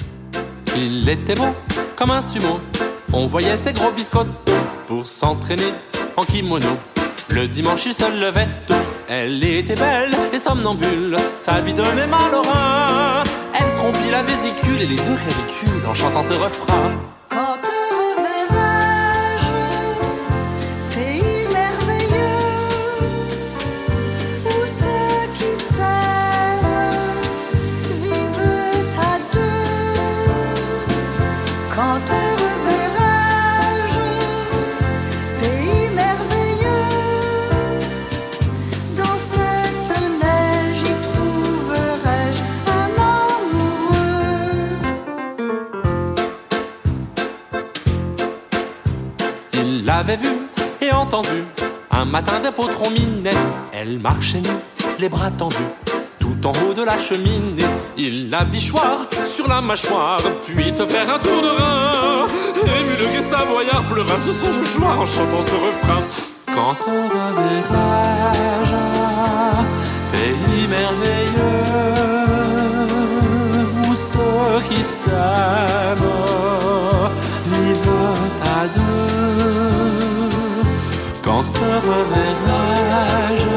Il 0.76 1.09
était 1.09 1.35
beau 1.35 1.55
comme 1.97 2.11
un 2.11 2.23
sumo. 2.23 2.61
On 3.13 3.27
voyait 3.27 3.57
ses 3.57 3.73
gros 3.73 3.91
biscottos 3.93 4.53
pour 4.87 5.07
s'entraîner 5.07 5.73
en 6.17 6.25
kimono. 6.25 6.77
Le 7.29 7.49
dimanche, 7.49 7.87
il 7.87 7.95
se 7.95 8.05
levait 8.05 8.49
tôt. 8.67 8.75
Elle 9.09 9.43
était 9.45 9.75
belle 9.77 10.11
et 10.33 10.39
somnambule, 10.39 11.17
ça 11.35 11.61
lui 11.61 11.73
donnait 11.73 12.07
mal 12.07 12.35
au 12.35 12.43
rein. 12.43 13.23
Elle 13.55 13.75
se 13.75 13.81
rompit 13.81 14.11
la 14.11 14.23
vésicule 14.23 14.81
et 14.81 14.87
les 14.87 14.97
deux 14.97 15.19
ridicules 15.27 15.87
en 15.89 15.95
chantant 15.95 16.23
ce 16.23 16.35
refrain. 16.35 16.93
Il 49.97 50.00
l'avait 50.00 50.19
vue 50.19 50.37
et 50.83 50.93
entendu 50.93 51.43
un 51.91 52.05
matin 52.05 52.38
de 52.45 52.50
potron 52.50 52.91
minette. 52.91 53.35
Elle 53.73 53.99
marchait 53.99 54.43
nue, 54.43 54.50
les 54.99 55.09
bras 55.09 55.31
tendus, 55.31 55.57
tout 56.19 56.37
en 56.47 56.50
haut 56.50 56.75
de 56.75 56.83
la 56.83 56.99
cheminée. 56.99 57.65
Il 57.97 58.29
la 58.29 58.45
vit 58.45 58.61
choir 58.61 59.09
sur 59.25 59.49
la 59.49 59.62
mâchoire, 59.62 60.21
puis 60.47 60.71
se 60.71 60.87
faire 60.87 61.09
un 61.09 61.19
tour 61.19 61.41
de 61.41 61.49
rein. 61.49 62.26
Ému 62.62 62.95
le 63.00 63.07
gai 63.07 63.23
savoyard 63.23 63.85
pleura 63.91 64.17
sous 64.26 64.35
son 64.45 64.53
mouchoir 64.53 65.00
en 65.00 65.07
chantant 65.07 65.43
ce 65.47 65.55
refrain. 65.55 66.03
Quand 66.55 66.76
on 66.88 67.09
reverra-je, 67.17 68.76
pays 70.12 70.69
merveilleux, 70.69 71.65
où 73.88 73.95
ceux 73.95 74.61
qui 74.69 74.83
Quand 81.26 81.42
te 81.42 81.59
reverrai-je, 81.59 83.54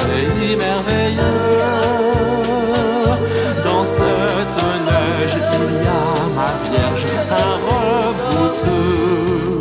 pays 0.00 0.56
merveilleux, 0.56 1.22
dans 3.62 3.84
cette 3.84 4.58
neige, 4.88 5.36
il 5.36 5.74
y 5.76 5.86
a 5.86 6.04
ma 6.34 6.50
vierge, 6.68 7.06
un 7.30 7.52
rebouteux. 7.68 9.58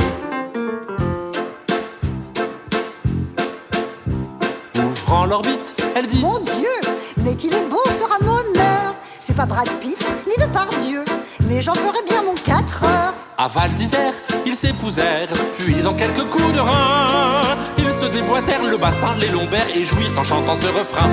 Ouvrant 4.80 5.26
l'orbite. 5.26 5.70
Elle 5.96 6.08
dit 6.08 6.22
Mon 6.24 6.40
Dieu, 6.40 6.76
mais 7.18 7.36
qu'il 7.36 7.54
est 7.54 7.70
beau 7.70 7.84
ce 7.86 8.04
Ramoneur 8.04 8.96
C'est 9.20 9.36
pas 9.36 9.46
Brad 9.46 9.70
Pitt, 9.80 10.04
ni 10.26 10.36
de 10.44 10.50
Dieu 10.84 11.06
mais 11.48 11.62
j'en 11.62 11.74
ferai 11.74 12.00
bien 12.08 12.24
mon 12.24 12.34
4 12.34 12.84
heures. 12.84 13.14
À 13.38 13.48
Val 13.48 13.72
d'Isère, 13.74 14.14
ils 14.46 14.56
s'épousèrent, 14.56 15.30
puis 15.58 15.86
en 15.86 15.94
quelques 15.94 16.26
coups 16.30 16.54
de 16.54 16.60
rein, 16.60 17.58
ils 17.78 17.94
se 17.94 18.06
déboîtèrent 18.12 18.64
le 18.64 18.78
bassin, 18.78 19.16
les 19.20 19.30
lombaires 19.30 19.68
et 19.76 19.86
jouirent 19.86 20.18
en 20.18 20.24
chantant 20.24 20.56
ce 20.56 20.68
refrain. 20.68 21.10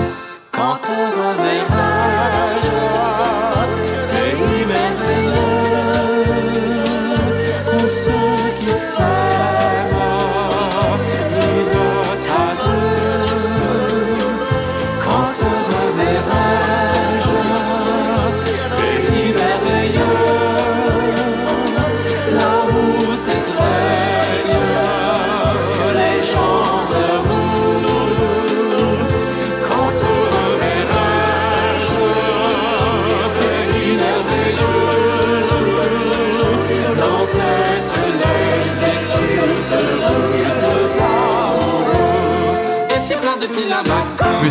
Quand 0.50 0.76
te 0.82 0.88
reverrai-je, 0.88 1.60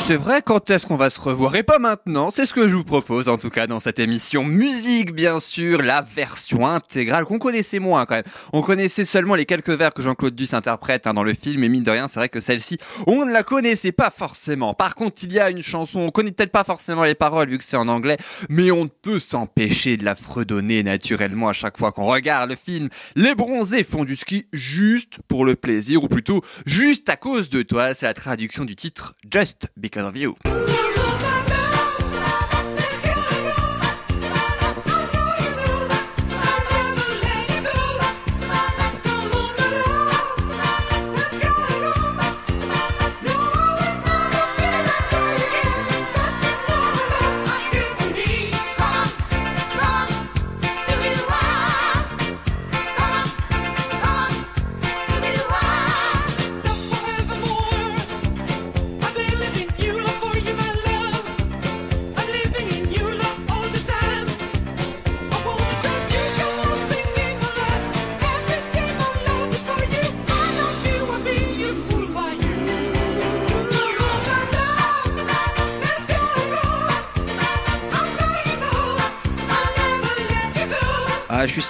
c'est 0.05 0.15
vrai, 0.15 0.41
quand 0.43 0.69
est-ce 0.69 0.85
qu'on 0.85 0.95
va 0.95 1.09
se 1.09 1.19
revoir? 1.19 1.55
Et 1.55 1.63
pas 1.63 1.79
maintenant, 1.79 2.31
c'est 2.31 2.45
ce 2.45 2.53
que 2.53 2.67
je 2.67 2.75
vous 2.75 2.83
propose 2.83 3.27
en 3.27 3.37
tout 3.37 3.49
cas 3.49 3.67
dans 3.67 3.79
cette 3.79 3.99
émission. 3.99 4.43
Musique, 4.43 5.13
bien 5.13 5.39
sûr, 5.39 5.81
la 5.81 6.01
version 6.01 6.67
intégrale 6.67 7.25
qu'on 7.25 7.39
connaissait 7.39 7.79
moins 7.79 8.05
quand 8.05 8.15
même. 8.15 8.23
On 8.53 8.61
connaissait 8.61 9.05
seulement 9.05 9.35
les 9.35 9.45
quelques 9.45 9.69
vers 9.69 9.93
que 9.93 10.01
Jean-Claude 10.01 10.35
Duss 10.35 10.53
interprète 10.53 11.07
hein, 11.07 11.13
dans 11.13 11.23
le 11.23 11.33
film, 11.33 11.63
et 11.63 11.69
mine 11.69 11.83
de 11.83 11.91
rien, 11.91 12.07
c'est 12.07 12.19
vrai 12.19 12.29
que 12.29 12.39
celle-ci, 12.39 12.77
on 13.07 13.25
ne 13.25 13.31
la 13.31 13.43
connaissait 13.43 13.91
pas 13.91 14.09
forcément. 14.09 14.73
Par 14.73 14.95
contre, 14.95 15.23
il 15.23 15.33
y 15.33 15.39
a 15.39 15.49
une 15.49 15.63
chanson, 15.63 15.99
on 15.99 16.11
connaît 16.11 16.31
peut-être 16.31 16.51
pas 16.51 16.63
forcément 16.63 17.03
les 17.03 17.15
paroles 17.15 17.49
vu 17.49 17.57
que 17.57 17.63
c'est 17.63 17.77
en 17.77 17.87
anglais, 17.87 18.17
mais 18.49 18.71
on 18.71 18.85
ne 18.85 18.89
peut 18.89 19.19
s'empêcher 19.19 19.97
de 19.97 20.05
la 20.05 20.15
fredonner 20.15 20.83
naturellement 20.83 21.49
à 21.49 21.53
chaque 21.53 21.77
fois 21.77 21.91
qu'on 21.91 22.05
regarde 22.05 22.49
le 22.49 22.55
film. 22.55 22.89
Les 23.15 23.35
bronzés 23.35 23.83
font 23.83 24.05
du 24.05 24.15
ski 24.15 24.45
juste 24.53 25.19
pour 25.27 25.45
le 25.45 25.55
plaisir, 25.55 26.03
ou 26.03 26.07
plutôt 26.07 26.41
juste 26.65 27.09
à 27.09 27.15
cause 27.15 27.49
de 27.49 27.63
toi. 27.63 27.93
C'est 27.93 28.05
la 28.05 28.13
traduction 28.13 28.65
du 28.65 28.75
titre 28.75 29.15
Just 29.31 29.67
Because 29.89 30.05
of 30.05 30.15
You. 30.15 30.35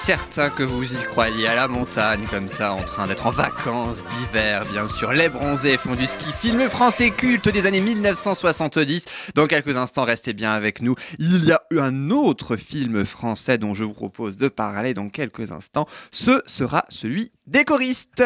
Certain 0.10 0.50
que 0.50 0.64
vous 0.64 0.92
y 0.92 1.04
croyez 1.04 1.48
à 1.48 1.54
la 1.54 1.68
montagne 1.68 2.26
comme 2.32 2.48
ça, 2.48 2.74
en 2.74 2.82
train 2.82 3.06
d'être 3.06 3.28
en 3.28 3.30
vacances 3.30 3.98
d'hiver, 4.06 4.66
bien 4.72 4.90
sûr. 4.90 5.14
Les 5.14 5.30
bronzés 5.30 5.78
font 5.78 5.94
du 5.94 6.08
ski, 6.08 6.26
film 6.32 6.68
français 6.68 7.12
culte 7.12 7.48
des 7.48 7.68
années 7.68 7.80
1970. 7.80 9.06
Dans 9.36 9.46
quelques 9.46 9.78
instants, 9.78 10.06
restez 10.06 10.34
bien 10.34 10.52
avec 10.52 10.82
nous. 10.82 10.96
Il 11.20 11.46
y 11.46 11.52
a 11.52 11.62
un 11.78 12.10
autre 12.10 12.56
film 12.56 13.06
français 13.06 13.60
dont 13.60 13.76
je 13.76 13.84
vous 13.84 13.94
propose 13.94 14.36
de 14.38 14.48
parler 14.48 14.96
dans 14.96 15.10
quelques 15.10 15.52
instants. 15.52 15.86
Ce 16.12 16.42
sera 16.48 16.86
celui 16.90 17.32
des 17.46 17.64
choristes. 17.64 18.24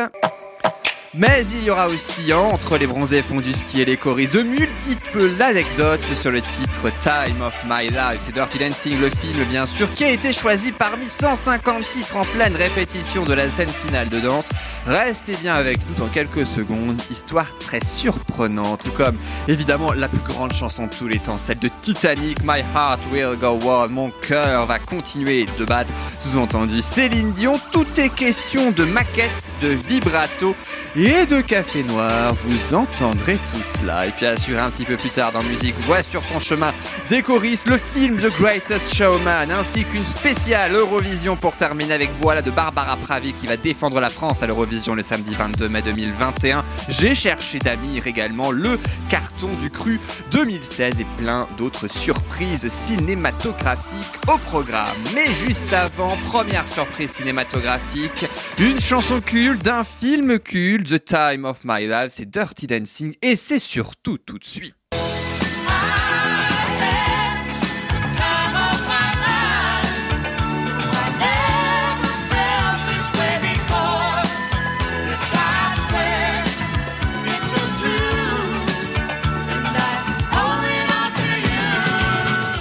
Mais 1.15 1.45
il 1.51 1.63
y 1.63 1.69
aura 1.69 1.89
aussi, 1.89 2.33
entre 2.33 2.75
les 2.75 2.87
bronzés 2.87 3.21
font 3.21 3.39
du 3.39 3.53
ski 3.53 3.81
et 3.81 3.85
les 3.85 3.97
choristes, 3.97 4.33
de 4.33 4.41
multiples 4.41 5.39
anecdotes 5.39 6.01
sur 6.19 6.31
le 6.31 6.41
titre 6.41 6.89
Time 7.01 7.39
of 7.43 7.53
My 7.69 7.87
Life. 7.87 8.21
C'est 8.21 8.33
Dirty 8.33 8.57
Dancing, 8.57 8.99
le 8.99 9.11
film 9.11 9.43
bien 9.47 9.67
sûr, 9.67 9.93
qui 9.93 10.05
a 10.05 10.09
été 10.09 10.33
choisi 10.33 10.71
parmi 10.71 11.07
150 11.07 11.83
titres 11.91 12.17
en 12.17 12.25
pleine 12.25 12.55
répétition 12.55 13.23
de 13.25 13.33
la 13.33 13.51
scène 13.51 13.69
finale 13.69 14.07
de 14.09 14.21
danse. 14.21 14.45
Restez 14.87 15.35
bien 15.35 15.53
avec 15.53 15.77
nous 15.87 15.95
dans 16.03 16.09
quelques 16.09 16.47
secondes, 16.47 16.99
histoire 17.11 17.55
très 17.59 17.79
surprenante, 17.85 18.87
comme 18.97 19.15
évidemment 19.47 19.93
la 19.93 20.07
plus 20.07 20.17
grande 20.19 20.53
chanson 20.53 20.87
de 20.87 20.93
tous 20.95 21.07
les 21.07 21.19
temps, 21.19 21.37
celle 21.37 21.59
de 21.59 21.69
Titanic, 21.83 22.39
My 22.43 22.61
Heart 22.75 22.99
Will 23.11 23.37
Go 23.39 23.59
On, 23.63 23.87
mon 23.87 24.09
cœur 24.09 24.65
va 24.65 24.79
continuer 24.79 25.45
de 25.59 25.65
battre, 25.65 25.93
sous-entendu 26.19 26.81
Céline 26.81 27.31
Dion, 27.31 27.59
tout 27.71 27.85
est 27.97 28.09
question 28.09 28.71
de 28.71 28.83
maquette, 28.83 29.53
de 29.61 29.69
vibrato 29.69 30.55
de 31.03 31.41
café 31.41 31.83
noir, 31.83 32.33
vous 32.45 32.73
entendrez 32.73 33.37
tout 33.51 33.61
cela. 33.77 34.07
Et 34.07 34.11
puis 34.11 34.25
assuré 34.25 34.59
un 34.59 34.71
petit 34.71 34.85
peu 34.85 34.95
plus 34.95 35.09
tard 35.09 35.33
dans 35.33 35.43
Musique, 35.43 35.75
vois 35.85 36.01
sur 36.01 36.21
ton 36.21 36.39
chemin 36.39 36.71
des 37.09 37.21
choristes, 37.21 37.69
le 37.69 37.77
film 37.77 38.17
The 38.17 38.29
Greatest 38.39 38.95
Showman, 38.95 39.51
ainsi 39.51 39.83
qu'une 39.83 40.05
spéciale 40.05 40.73
Eurovision 40.73 41.35
pour 41.35 41.57
terminer 41.57 41.93
avec 41.93 42.09
Voilà 42.21 42.41
de 42.41 42.51
Barbara 42.51 42.95
Pravi 42.95 43.33
qui 43.33 43.47
va 43.47 43.57
défendre 43.57 43.99
la 43.99 44.09
France 44.09 44.41
à 44.43 44.47
l'Eurovision 44.47 44.95
le 44.95 45.03
samedi 45.03 45.33
22 45.33 45.67
mai 45.67 45.81
2021. 45.81 46.63
J'ai 46.87 47.15
cherché 47.15 47.59
d'Amir 47.59 48.07
également 48.07 48.51
le 48.51 48.79
carton 49.09 49.49
du 49.61 49.69
cru 49.69 49.99
2016 50.31 51.01
et 51.01 51.05
plein 51.17 51.47
d'autres 51.57 51.89
surprises 51.89 52.67
cinématographiques 52.69 54.29
au 54.29 54.37
programme. 54.37 54.95
Mais 55.13 55.33
juste 55.33 55.73
avant, 55.73 56.15
première 56.27 56.65
surprise 56.65 57.11
cinématographique, 57.11 58.25
une 58.57 58.79
chanson 58.79 59.19
culte 59.19 59.63
d'un 59.63 59.83
film 59.83 60.39
culte, 60.39 60.92
The 60.93 61.03
Time 61.03 61.43
of 61.45 61.61
My 61.63 61.87
Life, 61.87 62.13
c'est 62.15 62.29
Dirty 62.29 62.67
Dancing 62.67 63.15
et 63.23 63.35
c'est 63.35 63.57
surtout 63.57 64.19
tout 64.19 64.37
de 64.37 64.43
suite. 64.43 64.75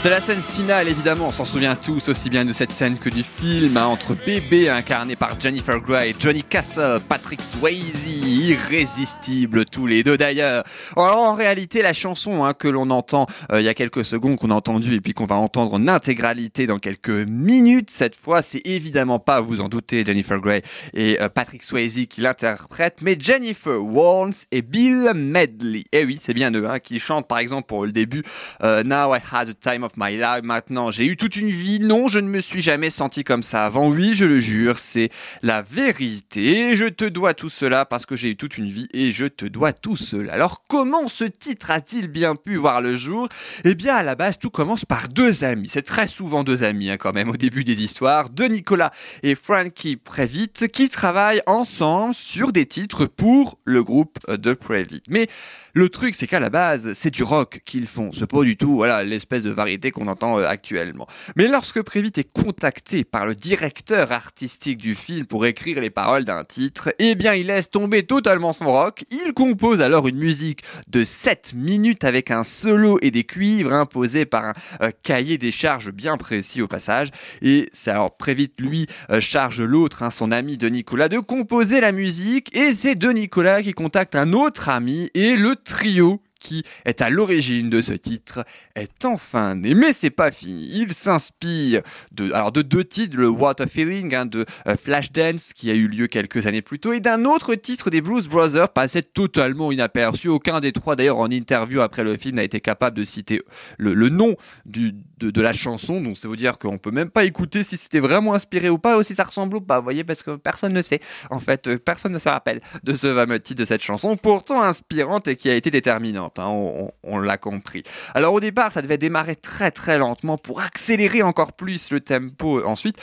C'est 0.03 0.11
la 0.11 0.21
scène 0.21 0.43
finale, 0.43 0.88
évidemment, 0.88 1.29
on 1.29 1.31
s'en 1.31 1.45
souvient 1.45 1.77
tous 1.77 2.09
aussi 2.09 2.29
bien 2.29 2.45
de 2.45 2.53
cette 2.53 2.73
scène 2.73 2.99
que 2.99 3.09
du 3.09 3.23
film, 3.23 3.77
hein, 3.77 3.87
entre 3.87 4.17
bébé 4.17 4.69
incarné 4.69 5.15
par 5.15 5.38
Jennifer 5.38 5.79
Grey, 5.79 6.12
Johnny 6.19 6.43
Castle, 6.43 6.99
Patrick 7.09 7.41
Swayze, 7.41 8.03
irrésistibles 8.49 9.65
tous 9.65 9.87
les 9.87 10.03
deux 10.03 10.17
d'ailleurs. 10.17 10.65
Alors 10.97 11.19
en 11.19 11.37
réalité, 11.37 11.83
la 11.83 11.93
chanson 11.93 12.45
hein, 12.45 12.53
que 12.53 12.67
l'on 12.67 12.91
entend 12.91 13.29
euh, 13.53 13.61
il 13.61 13.65
y 13.65 13.69
a 13.69 13.75
quelques 13.75 14.05
secondes, 14.05 14.38
qu'on 14.38 14.51
a 14.51 14.55
entendu 14.55 14.97
et 14.97 15.01
puis 15.01 15.15
qu'on 15.15 15.27
va 15.27 15.37
entendre 15.37 15.75
en 15.75 15.87
intégralité 15.87 16.67
dans 16.67 16.81
quelques 16.81 17.09
minutes, 17.09 17.93
cette 17.93 18.17
fois, 18.17 18.43
c'est 18.43 18.62
évidemment 18.65 19.21
pas, 19.21 19.41
vous 19.41 19.61
en 19.61 19.69
doutez, 19.69 20.05
Jennifer 20.05 20.41
Grey 20.41 20.62
et 20.95 21.23
euh, 21.23 21.29
Patrick 21.29 21.62
Swayze 21.62 22.09
qui 22.11 22.23
l'interprètent, 22.23 23.03
mais 23.03 23.17
Jennifer 23.17 23.81
Warnes 23.81 24.35
et 24.51 24.62
Bill 24.62 25.12
Medley. 25.15 25.85
Et 25.93 26.05
oui, 26.05 26.19
c'est 26.21 26.35
bien 26.35 26.53
eux 26.53 26.69
hein, 26.69 26.81
qui 26.81 26.99
chantent 26.99 27.29
par 27.29 27.38
exemple 27.38 27.69
pour 27.69 27.87
le 27.87 27.93
début 27.93 28.25
euh, 28.65 28.83
Now 28.83 29.15
I 29.15 29.21
Had 29.31 29.47
the 29.47 29.61
Time 29.61 29.85
of 29.85 29.91
My 29.96 30.16
Life. 30.16 30.42
Maintenant, 30.42 30.90
j'ai 30.90 31.07
eu 31.07 31.16
toute 31.16 31.37
une 31.37 31.50
vie. 31.50 31.81
Non, 31.81 32.09
je 32.09 32.18
ne 32.18 32.28
me 32.28 32.40
suis 32.40 32.62
jamais 32.62 32.90
senti 32.90 33.24
comme 33.24 33.42
ça 33.42 33.64
avant. 33.64 33.88
Oui, 33.88 34.12
je 34.14 34.24
le 34.24 34.40
jure, 34.40 34.78
c'est 34.78 35.11
la 35.42 35.62
vérité. 35.62 36.76
Je 36.76 36.87
te 36.87 37.05
dois 37.05 37.35
tout 37.35 37.48
cela 37.48 37.85
parce 37.85 38.07
que 38.07 38.16
j'ai 38.16 38.31
eu 38.31 38.37
toute 38.37 38.59
une 38.59 38.68
vie 38.68 38.88
et 38.92 39.12
je 39.12 39.26
te 39.26 39.44
dois 39.44 39.72
tout 39.72 39.96
cela. 39.96 40.33
Alors, 40.33 40.62
comment 40.68 41.09
ce 41.09 41.24
titre 41.24 41.70
a-t-il 41.70 42.09
bien 42.09 42.37
pu 42.37 42.57
voir 42.57 42.81
le 42.81 42.96
jour? 42.96 43.28
Eh 43.64 43.74
bien, 43.74 43.94
à 43.94 44.02
la 44.02 44.14
base, 44.14 44.38
tout 44.38 44.50
commence 44.50 44.85
par 44.85 45.09
deux 45.09 45.44
amis. 45.44 45.68
C'est 45.68 45.83
très 45.83 46.07
souvent 46.07 46.44
deux 46.44 46.64
amis, 46.64 46.90
hein, 46.90 46.96
quand 46.96 47.12
même, 47.12 47.31
au 47.31 47.37
début 47.37 47.64
des 47.64 47.83
histoires. 47.83 48.31
De 48.31 48.44
Nicolas 48.44 48.92
et 49.22 49.35
Frankie 49.35 49.96
Previtt 49.96 50.68
qui 50.68 50.88
travaillent 50.88 51.42
ensemble 51.46 52.14
sur 52.14 52.52
des 52.52 52.66
titres 52.66 53.07
pour 53.07 53.59
le 53.64 53.83
groupe 53.83 54.18
de 54.28 54.55
Previtt. 54.55 55.05
Mais 55.09 55.28
le 55.74 55.88
truc, 55.88 56.14
c'est 56.14 56.26
qu'à 56.26 56.40
la 56.40 56.50
base, 56.50 56.92
c'est 56.94 57.11
du 57.11 57.22
rock 57.22 57.61
qu'ils 57.64 57.87
font. 57.87 58.11
C'est 58.12 58.26
pas 58.26 58.42
du 58.42 58.56
tout, 58.56 58.74
voilà, 58.74 59.02
l'espèce 59.04 59.42
de 59.42 59.50
variété 59.50 59.90
qu'on 59.90 60.06
entend 60.06 60.38
euh, 60.38 60.46
actuellement. 60.46 61.06
Mais 61.37 61.48
lorsque 61.48 61.80
Prévit 61.80 62.12
est 62.16 62.30
contacté 62.30 63.04
par 63.04 63.24
le 63.24 63.35
directeur 63.35 64.12
artistique 64.12 64.78
du 64.78 64.94
film 64.94 65.26
pour 65.26 65.46
écrire 65.46 65.80
les 65.80 65.88
paroles 65.88 66.24
d'un 66.24 66.44
titre, 66.44 66.92
eh 66.98 67.14
bien, 67.14 67.35
il 67.35 67.46
laisse 67.46 67.70
tomber 67.70 68.02
totalement 68.02 68.52
son 68.52 68.66
rock. 68.66 69.04
Il 69.11 69.32
compose 69.32 69.80
alors 69.80 70.08
une 70.08 70.18
musique 70.18 70.62
de 70.88 71.04
7 71.04 71.54
minutes 71.54 72.04
avec 72.04 72.30
un 72.30 72.44
solo 72.44 72.98
et 73.00 73.11
des 73.11 73.24
cuivres 73.24 73.72
imposés 73.72 74.26
par 74.26 74.44
un 74.44 74.54
euh, 74.82 74.90
cahier 75.02 75.38
des 75.38 75.52
charges 75.52 75.90
bien 75.90 76.18
précis 76.18 76.61
au 76.61 76.68
passage. 76.68 77.08
Et 77.40 77.70
c'est 77.72 77.90
alors 77.90 78.16
Prévit, 78.16 78.52
lui, 78.58 78.87
euh, 79.11 79.20
charge 79.20 79.62
l'autre, 79.62 80.02
hein, 80.02 80.11
son 80.11 80.32
ami 80.32 80.58
de 80.58 80.68
Nicolas, 80.68 81.08
de 81.08 81.18
composer 81.18 81.80
la 81.80 81.92
musique. 81.92 82.54
Et 82.54 82.74
c'est 82.74 82.94
de 82.94 83.08
Nicolas 83.08 83.62
qui 83.62 83.72
contacte 83.72 84.14
un 84.14 84.35
autre 84.35 84.68
ami 84.68 85.11
et 85.14 85.37
le 85.37 85.56
trio 85.64 86.20
qui 86.42 86.64
est 86.85 87.00
à 87.00 87.09
l'origine 87.09 87.70
de 87.70 87.81
ce 87.81 87.92
titre 87.92 88.44
est 88.74 89.05
enfin 89.05 89.55
né. 89.55 89.74
Mais 89.74 89.92
c'est 89.92 90.11
pas 90.11 90.31
fini. 90.31 90.68
Il 90.72 90.92
s'inspire 90.92 91.83
de, 92.11 92.33
alors 92.33 92.52
de 92.52 92.62
deux 92.62 92.85
titres, 92.85 93.16
le 93.16 93.28
Water 93.28 93.66
Feeling 93.68 94.14
hein, 94.14 94.26
de 94.26 94.44
euh, 94.66 94.76
Flashdance 94.76 95.52
qui 95.52 95.70
a 95.70 95.74
eu 95.74 95.87
lieu 95.87 96.09
quelques 96.09 96.46
années 96.46 96.62
plus 96.62 96.81
tôt 96.81 96.92
et 96.92 97.00
d'un 97.00 97.24
autre 97.24 97.55
titre 97.55 97.90
des 97.90 98.00
Blues 98.00 98.28
Brothers 98.28 98.68
passé 98.70 99.02
totalement 99.02 99.70
inaperçu. 99.70 100.28
Aucun 100.28 100.61
des 100.61 100.72
trois 100.72 100.96
d'ailleurs 100.96 101.18
en 101.18 101.31
interview 101.31 101.81
après 101.81 102.02
le 102.02 102.16
film 102.16 102.37
n'a 102.37 102.42
été 102.42 102.61
capable 102.61 102.96
de 102.96 103.05
citer 103.05 103.40
le, 103.78 103.94
nom 104.09 104.35
de, 104.66 105.40
la 105.40 105.52
chanson. 105.52 106.00
Donc 106.00 106.18
ça 106.18 106.28
veut 106.28 106.37
dire 106.37 106.59
qu'on 106.59 106.78
peut 106.78 106.90
même 106.90 107.11
pas 107.11 107.24
écouter 107.24 107.62
si 107.62 107.76
c'était 107.76 108.00
vraiment 108.00 108.35
inspiré 108.35 108.68
ou 108.68 108.78
pas, 108.78 108.98
ou 108.98 109.02
si 109.02 109.14
ça 109.14 109.24
ressemble 109.24 109.57
ou 109.57 109.61
pas. 109.61 109.78
Vous 109.78 109.85
voyez, 109.85 110.02
parce 110.02 110.22
que 110.22 110.37
personne 110.37 110.72
ne 110.72 110.83
sait. 110.83 111.00
En 111.31 111.38
fait, 111.38 111.68
euh, 111.68 111.78
personne 111.78 112.12
ne 112.12 112.18
se 112.18 112.28
rappelle 112.28 112.61
de 112.83 112.96
ce 112.96 113.14
fameux 113.14 113.38
titre 113.38 113.61
de 113.61 113.64
cette 113.64 113.83
chanson, 113.83 114.16
pourtant 114.16 114.62
inspirante 114.62 115.28
et 115.28 115.37
qui 115.37 115.48
a 115.48 115.55
été 115.55 115.70
déterminante. 115.70 116.32
Hein, 116.38 116.88
on, 117.03 117.18
l'a 117.18 117.38
compris. 117.38 117.83
Alors 118.14 118.35
au 118.35 118.40
départ, 118.40 118.73
ça 118.73 118.83
devait 118.83 118.99
démarrer 118.99 119.37
très 119.37 119.71
très 119.71 119.99
lentement 119.99 120.38
pour 120.38 120.61
accélérer 120.61 121.23
encore 121.23 121.53
plus 121.53 121.90
le 121.90 122.01
tempo 122.01 122.64
ensuite. 122.64 122.97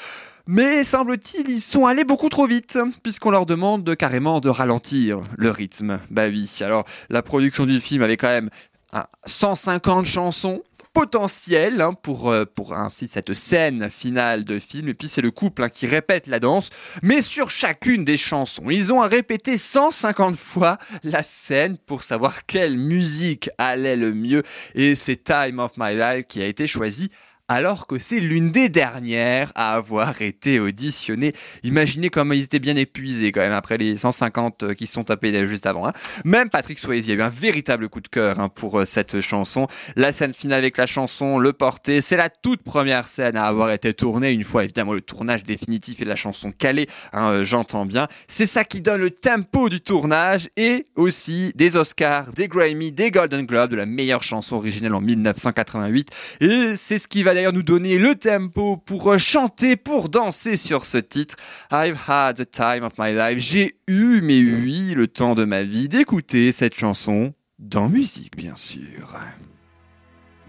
Mais 0.48 0.84
semble-t-il, 0.84 1.48
ils 1.50 1.62
sont 1.62 1.86
allés 1.86 2.04
beaucoup 2.04 2.30
trop 2.30 2.48
vite, 2.48 2.80
puisqu'on 3.04 3.30
leur 3.30 3.46
demande 3.46 3.84
de, 3.84 3.94
carrément 3.94 4.40
de 4.40 4.50
ralentir 4.50 5.20
le 5.38 5.52
rythme. 5.52 6.00
Bah 6.10 6.28
oui, 6.28 6.50
alors 6.62 6.86
la 7.10 7.22
production 7.22 7.68
du 7.68 7.80
film 7.80 8.02
avait 8.02 8.18
quand 8.18 8.30
même 8.30 8.50
hein, 8.92 9.06
150 9.26 10.06
chansons, 10.06 10.64
potentiel 10.94 11.82
hein, 11.82 11.94
pour, 11.94 12.32
euh, 12.32 12.46
pour 12.46 12.74
ainsi 12.74 13.08
cette 13.08 13.34
scène 13.34 13.90
finale 13.90 14.44
de 14.44 14.60
film. 14.60 14.88
Et 14.88 14.94
puis 14.94 15.08
c'est 15.08 15.22
le 15.22 15.32
couple 15.32 15.64
hein, 15.64 15.70
qui 15.70 15.88
répète 15.88 16.28
la 16.28 16.40
danse, 16.40 16.70
mais 17.04 17.22
sur 17.22 17.52
chacune 17.52 18.06
des 18.06 18.18
chansons. 18.18 18.70
Ils 18.70 18.92
ont 18.92 19.02
à 19.02 19.08
répéter 19.08 19.58
150 19.58 20.36
fois 20.38 20.78
la 21.04 21.24
scène 21.24 21.78
pour 21.78 22.04
savoir 22.04 22.46
quelle 22.46 22.78
musique 22.78 23.50
allait 23.58 23.96
le 23.96 24.14
mieux. 24.14 24.44
Et 24.76 24.96
c'est 24.96 25.24
Time 25.24 25.60
of 25.60 25.74
My 25.78 25.96
Life 25.96 26.28
qui 26.28 26.42
a 26.42 26.46
été 26.46 26.68
choisi 26.68 27.10
alors 27.50 27.88
que 27.88 28.00
c'est 28.00 28.20
l'une 28.20 28.52
des 28.52 28.70
dernières 28.70 29.52
à 29.56 29.74
avoir 29.74 30.22
été 30.22 30.60
auditionnée. 30.60 31.34
Imaginez 31.64 32.10
comment 32.10 32.34
ils 32.34 32.44
étaient 32.44 32.60
bien 32.60 32.76
épuisés 32.76 33.32
quand 33.32 33.42
même 33.42 33.52
après 33.54 33.78
les 33.78 33.98
150 33.98 34.76
qui 34.76 34.88
sont 34.88 35.04
tapés 35.04 35.48
juste 35.48 35.66
avant. 35.66 35.88
Hein. 35.88 35.94
Même 36.24 36.50
Patrick 36.50 36.78
Swayze 36.78 37.10
a 37.10 37.14
eu 37.14 37.22
un 37.22 37.30
véritable 37.30 37.90
coup 37.90 38.02
de 38.02 38.08
cœur 38.08 38.40
hein, 38.40 38.50
pour 38.50 38.80
euh, 38.80 38.86
cette 38.86 39.20
chanson. 39.20 39.68
La 39.96 40.12
scène 40.12 40.34
finale 40.34 40.60
avec 40.60 40.78
la 40.78 40.86
chanson, 40.86 41.40
le 41.40 41.52
porté, 41.52 42.02
c'est 42.02 42.18
la 42.18 42.30
toute 42.30 42.62
première 42.62 43.08
scène 43.08 43.36
à 43.36 43.46
avoir 43.46 43.72
été 43.72 43.94
tournée, 43.94 44.32
une 44.32 44.44
fois 44.44 44.64
évidemment 44.64 44.94
le 44.94 45.02
tournage 45.02 45.44
définitif 45.44 46.02
et 46.02 46.06
la 46.06 46.16
chanson 46.16 46.52
calée, 46.52 46.88
hein, 47.14 47.32
euh, 47.32 47.44
j'entends 47.44 47.86
bien. 47.88 48.08
C'est 48.28 48.46
ça 48.46 48.64
qui 48.64 48.82
donne 48.82 49.02
le 49.02 49.10
tempo 49.10 49.70
du 49.70 49.82
tournage 49.82 50.50
et 50.56 50.86
aussi 50.96 51.52
des 51.56 51.76
Oscars, 51.76 52.32
des 52.34 52.48
Grammy, 52.48 52.92
des 52.92 53.10
Golden 53.10 53.46
Globes, 53.46 53.72
de 53.72 53.76
la 53.76 53.88
meilleure 53.88 54.22
chanson 54.22 54.58
originelle 54.58 54.94
en 54.94 55.02
1988. 55.02 56.10
Et 56.42 56.76
c'est 56.76 57.00
ce 57.00 57.08
qui 57.08 57.24
va 57.24 57.34
d'ailleurs 57.40 57.54
nous 57.54 57.64
donner 57.64 57.98
le 57.98 58.16
tempo 58.16 58.76
pour 58.76 59.18
chanter, 59.18 59.78
pour 59.78 60.10
danser 60.10 60.58
sur 60.58 60.84
ce 60.84 60.98
titre. 60.98 61.38
I've 61.72 61.96
had 62.06 62.36
the 62.36 62.52
time 62.52 62.84
of 62.84 62.98
my 62.98 63.14
life. 63.14 63.40
J'ai 63.40 63.78
eu, 63.88 64.20
mais 64.22 64.42
oui, 64.42 64.94
le 64.94 65.08
temps 65.08 65.36
de 65.36 65.46
ma 65.46 65.64
vie 65.64 65.88
d'écouter 65.88 66.52
cette 66.52 66.78
chanson 66.78 67.34
dans 67.58 67.88
musique, 67.88 68.36
bien 68.36 68.58
sûr. 68.58 69.16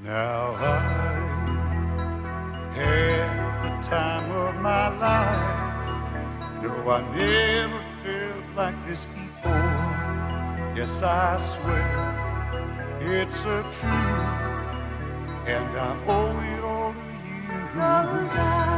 Now 0.02 0.56
I 0.56 1.20
the 3.62 3.86
time 3.86 4.32
of 4.32 4.56
my 4.56 4.88
life. 4.98 6.64
No, 6.64 6.90
I 6.90 7.02
never 7.14 7.84
felt 8.02 8.56
like 8.56 8.74
this 8.88 9.04
before. 9.04 9.52
Yes, 10.74 11.02
I 11.02 11.38
swear 11.38 12.10
it's 13.00 13.44
a 13.44 13.62
truth, 13.78 14.26
and 15.46 15.78
I 15.78 16.04
owe 16.08 16.40
you. 16.40 16.59
Cause 17.72 18.69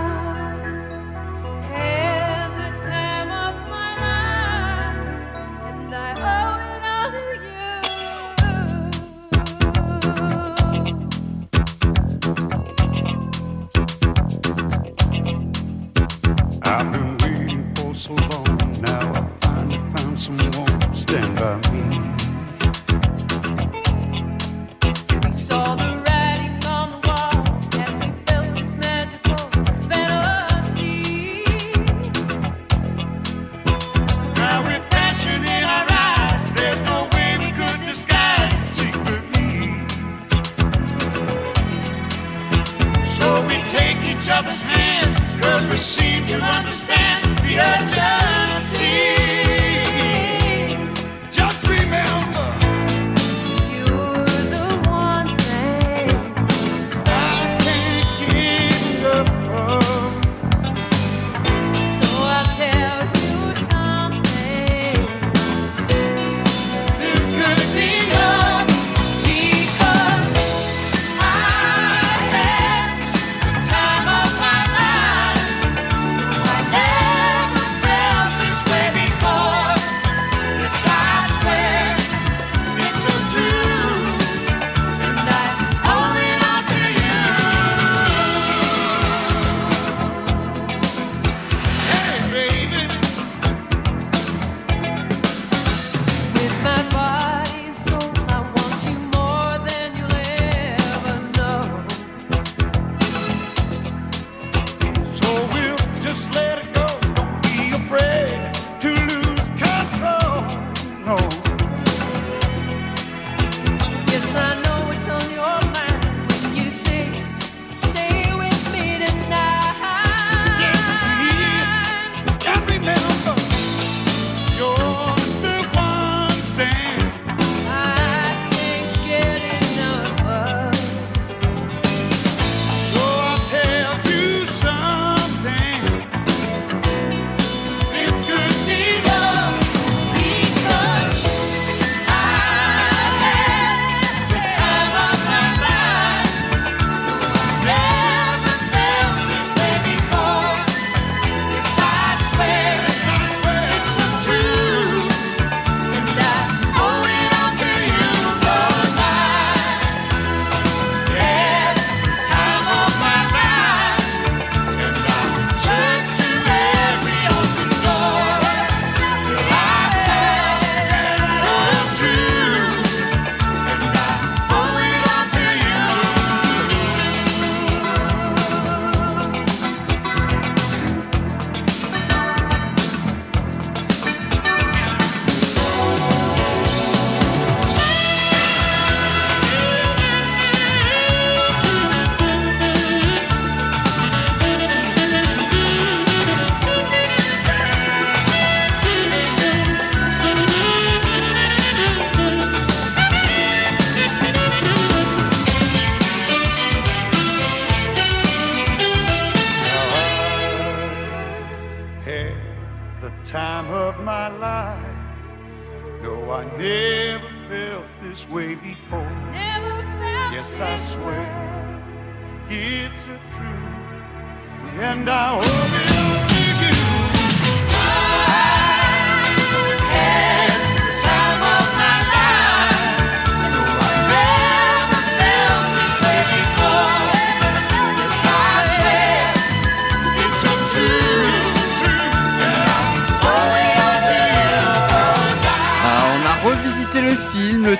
It's 222.54 223.06
a 223.06 223.18
truth, 223.32 224.78
and 224.78 225.08
I 225.08 225.40
hope 225.40 225.80
it'll 225.80 225.91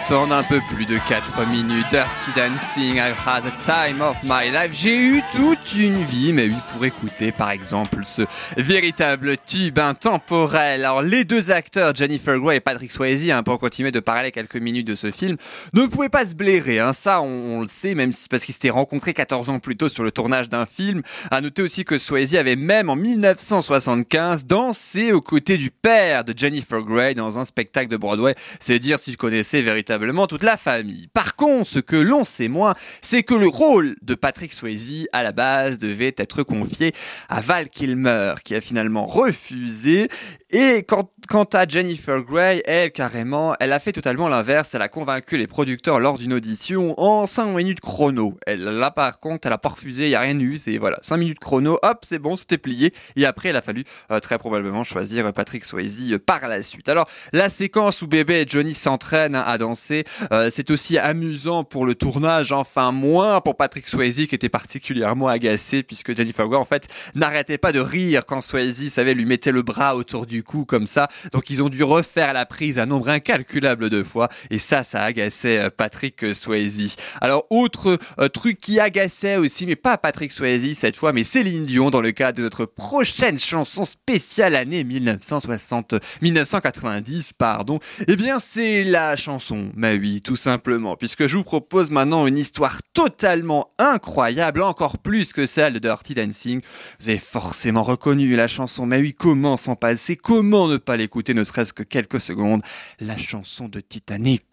temps 0.09 0.27
d'un 0.27 0.43
peu 0.43 0.61
plus 0.75 0.87
de 0.87 0.99
4 1.09 1.47
minutes. 1.47 1.87
Dirty 1.91 2.33
Dancing, 2.35 2.97
I've 2.97 3.17
had 3.27 3.45
the 3.45 3.53
time 3.62 4.01
of 4.01 4.17
my 4.25 4.51
life. 4.51 4.73
J'ai 4.73 4.97
eu 4.97 5.23
toute 5.35 5.75
une 5.75 6.03
vie, 6.05 6.33
mais 6.33 6.47
oui, 6.47 6.57
pour 6.73 6.85
écouter 6.85 7.31
par 7.31 7.51
exemple 7.51 7.99
ce 8.05 8.23
véritable 8.57 9.37
tube 9.47 9.79
intemporel. 9.79 10.85
Alors 10.85 11.03
les 11.03 11.25
deux 11.25 11.51
acteurs, 11.51 11.95
Jennifer 11.95 12.38
Grey 12.38 12.57
et 12.57 12.61
Patrick 12.61 12.91
Swayze, 12.91 13.31
hein, 13.31 13.43
pour 13.43 13.59
continuer 13.59 13.93
de 13.93 14.01
parler 14.01 14.33
quelques 14.33 14.57
minutes 14.57 14.87
de 14.87 14.95
ce 14.95 15.11
film, 15.12 15.37
ne 15.73 15.87
pouvaient 15.87 16.09
pas 16.09 16.27
se 16.27 16.35
blairer. 16.35 16.81
Hein. 16.81 16.93
Ça, 16.93 17.21
on, 17.21 17.59
on 17.59 17.61
le 17.61 17.69
sait, 17.69 17.95
même 17.95 18.12
si 18.12 18.29
parce 18.29 18.45
qu'ils 18.45 18.55
s'étaient 18.55 18.71
rencontrés 18.71 19.15
14 19.15 19.51
ans 19.51 19.59
plus 19.59 19.77
tôt 19.77 19.88
sur 19.88 20.03
le 20.03 20.11
tournage 20.11 20.49
d'un 20.49 20.67
film. 20.67 21.03
À 21.31 21.41
noter 21.41 21.62
aussi 21.62 21.85
que 21.85 21.99
Swayze 21.99 22.35
avait 22.35 22.57
même 22.57 22.91
en 22.91 22.97
1975 22.97 24.47
dansé 24.47 25.12
aux 25.12 25.21
côtés 25.21 25.59
du 25.59 25.71
père 25.71 26.25
de 26.25 26.35
Jennifer 26.37 26.81
Grey 26.83 27.15
dans 27.15 27.38
un 27.38 27.45
spectacle 27.45 27.91
de 27.91 27.97
Broadway. 27.97 28.35
C'est 28.59 28.79
dire 28.79 28.99
s'il 28.99 29.17
connaissait 29.17 29.62
véritablement 29.62 29.92
toute 30.29 30.43
la 30.43 30.57
famille. 30.57 31.09
Par 31.09 31.37
contre, 31.37 31.69
ce 31.69 31.79
que 31.79 31.97
l'on 31.97 32.25
sait 32.25 32.49
moins, 32.49 32.75
c'est 33.01 33.23
que 33.23 33.35
le 33.35 33.49
rôle 33.49 33.97
de 34.03 34.15
Patrick 34.15 34.53
Swayze 34.53 35.09
à 35.13 35.23
la 35.23 35.33
base 35.33 35.79
devait 35.79 36.15
être 36.17 36.43
confié 36.43 36.93
à 37.29 37.41
Val 37.41 37.69
Kilmer, 37.69 38.35
qui 38.45 38.55
a 38.55 38.61
finalement 38.61 39.07
refusé. 39.07 40.09
Et 40.55 40.85
quant, 40.87 41.45
à 41.55 41.67
Jennifer 41.67 42.23
Grey, 42.23 42.63
elle, 42.67 42.93
carrément, 42.93 43.55
elle 43.59 43.73
a 43.73 43.79
fait 43.79 43.93
totalement 43.93 44.29
l'inverse. 44.29 44.75
Elle 44.75 44.83
a 44.83 44.89
convaincu 44.89 45.39
les 45.39 45.47
producteurs 45.47 45.99
lors 45.99 46.19
d'une 46.19 46.35
audition 46.35 46.95
en 47.01 47.25
5 47.25 47.55
minutes 47.55 47.81
chrono. 47.81 48.37
Elle, 48.47 48.65
là, 48.65 48.91
par 48.91 49.19
contre, 49.19 49.47
elle 49.47 49.55
a 49.55 49.59
pas 49.59 49.71
refusé, 49.71 50.09
il 50.09 50.11
y 50.11 50.15
a 50.15 50.21
rien 50.21 50.39
eu. 50.39 50.59
C'est, 50.59 50.77
voilà, 50.77 50.99
5 51.03 51.17
minutes 51.17 51.39
chrono, 51.39 51.79
hop, 51.83 52.05
c'est 52.07 52.19
bon, 52.19 52.37
c'était 52.37 52.59
plié. 52.59 52.93
Et 53.17 53.25
après, 53.25 53.49
il 53.49 53.57
a 53.57 53.63
fallu 53.63 53.85
euh, 54.11 54.21
très 54.21 54.39
probablement 54.39 54.85
choisir 54.85 55.33
Patrick 55.33 55.65
Swayze 55.65 56.13
euh, 56.13 56.19
par 56.19 56.47
la 56.49 56.63
suite. 56.63 56.89
Alors, 56.91 57.09
la 57.33 57.49
séquence 57.49 58.03
où 58.03 58.07
bébé 58.07 58.43
et 58.43 58.45
Johnny 58.47 58.75
s'entraînent 58.75 59.35
à 59.35 59.57
danser, 59.57 59.82
euh, 60.31 60.49
c'est 60.51 60.71
aussi 60.71 60.99
amusant 60.99 61.64
pour 61.64 61.87
le 61.87 61.95
tournage, 61.95 62.53
enfin 62.53 62.92
moins 62.92 63.40
pour 63.40 63.57
Patrick 63.57 63.88
Swayze 63.88 64.27
qui 64.27 64.35
était 64.35 64.49
particulièrement 64.49 65.29
agacé 65.29 65.83
puisque 65.83 66.16
Jennifer 66.16 66.47
Grey 66.47 66.59
en 66.59 66.64
fait 66.64 66.88
n'arrêtait 67.14 67.59
pas 67.59 67.73
de 67.73 67.81
rire 67.81 68.25
quand 68.27 68.40
Swayze 68.40 68.88
savait 68.92 69.14
lui 69.14 69.27
mettait 69.27 69.53
le 69.53 69.62
bras 69.62 69.97
autour 69.97 70.27
du 70.27 70.42
cou 70.42 70.64
comme 70.64 70.87
ça. 70.87 71.09
Donc 71.33 71.51
ils 71.51 71.62
ont 71.62 71.68
dû 71.68 71.83
refaire 71.83 72.33
la 72.33 72.47
prise 72.47 72.79
un 72.79 72.87
nombre 72.87 73.09
incalculable 73.09 73.90
de 73.90 74.03
fois 74.03 74.29
et 74.51 74.59
ça, 74.59 74.83
ça 74.83 75.03
agaçait 75.03 75.59
euh, 75.59 75.71
Patrick 75.71 76.35
Swayze. 76.35 76.97
Alors 77.21 77.47
autre 77.51 77.99
euh, 78.18 78.29
truc 78.29 78.61
qui 78.61 78.81
agaçait 78.81 79.37
aussi, 79.37 79.66
mais 79.66 79.77
pas 79.77 79.99
Patrick 79.99 80.33
Swayze 80.33 80.77
cette 80.77 80.97
fois, 80.97 81.12
mais 81.12 81.25
Céline 81.25 81.66
Dion 81.66 81.90
dans 81.90 82.01
le 82.01 82.12
cadre 82.12 82.38
de 82.38 82.42
notre 82.42 82.64
prochaine 82.64 83.38
chanson 83.38 83.85
spéciale 83.85 84.55
année 84.55 84.85
1960, 84.85 85.95
1990, 86.23 87.33
pardon. 87.35 87.81
Eh 88.07 88.16
bien, 88.16 88.38
c'est 88.38 88.85
la 88.85 89.16
chanson, 89.16 89.71
mais 89.75 89.99
oui, 89.99 90.23
tout 90.23 90.37
simplement, 90.37 90.97
puisque 90.97 91.27
je 91.27 91.37
vous 91.37 91.45
propose 91.45 91.91
maintenant 91.91 92.27
une 92.27 92.39
histoire 92.39 92.81
totalement 92.93 93.71
incroyable, 93.79 94.63
encore 94.63 94.99
plus 94.99 95.33
que 95.33 95.47
celle 95.47 95.75
de 95.75 95.79
Dirty 95.79 96.15
Dancing. 96.15 96.61
Vous 97.01 97.09
avez 97.09 97.19
forcément 97.19 97.83
reconnu 97.83 98.35
la 98.37 98.49
chanson, 98.49 98.87
mais 98.87 99.01
oui, 99.01 99.15
comment 99.15 99.57
s'en 99.57 99.75
passer, 99.75 100.17
comment 100.17 100.69
ne 100.69 100.77
pas 100.77 100.97
l'écouter, 100.97 101.35
ne 101.35 101.45
serait-ce 101.45 101.73
que 101.73 101.83
quelques 101.83 102.21
secondes, 102.21 102.63
la 103.01 103.17
chanson 103.17 103.69
de 103.69 103.81
Titanic. 103.81 104.45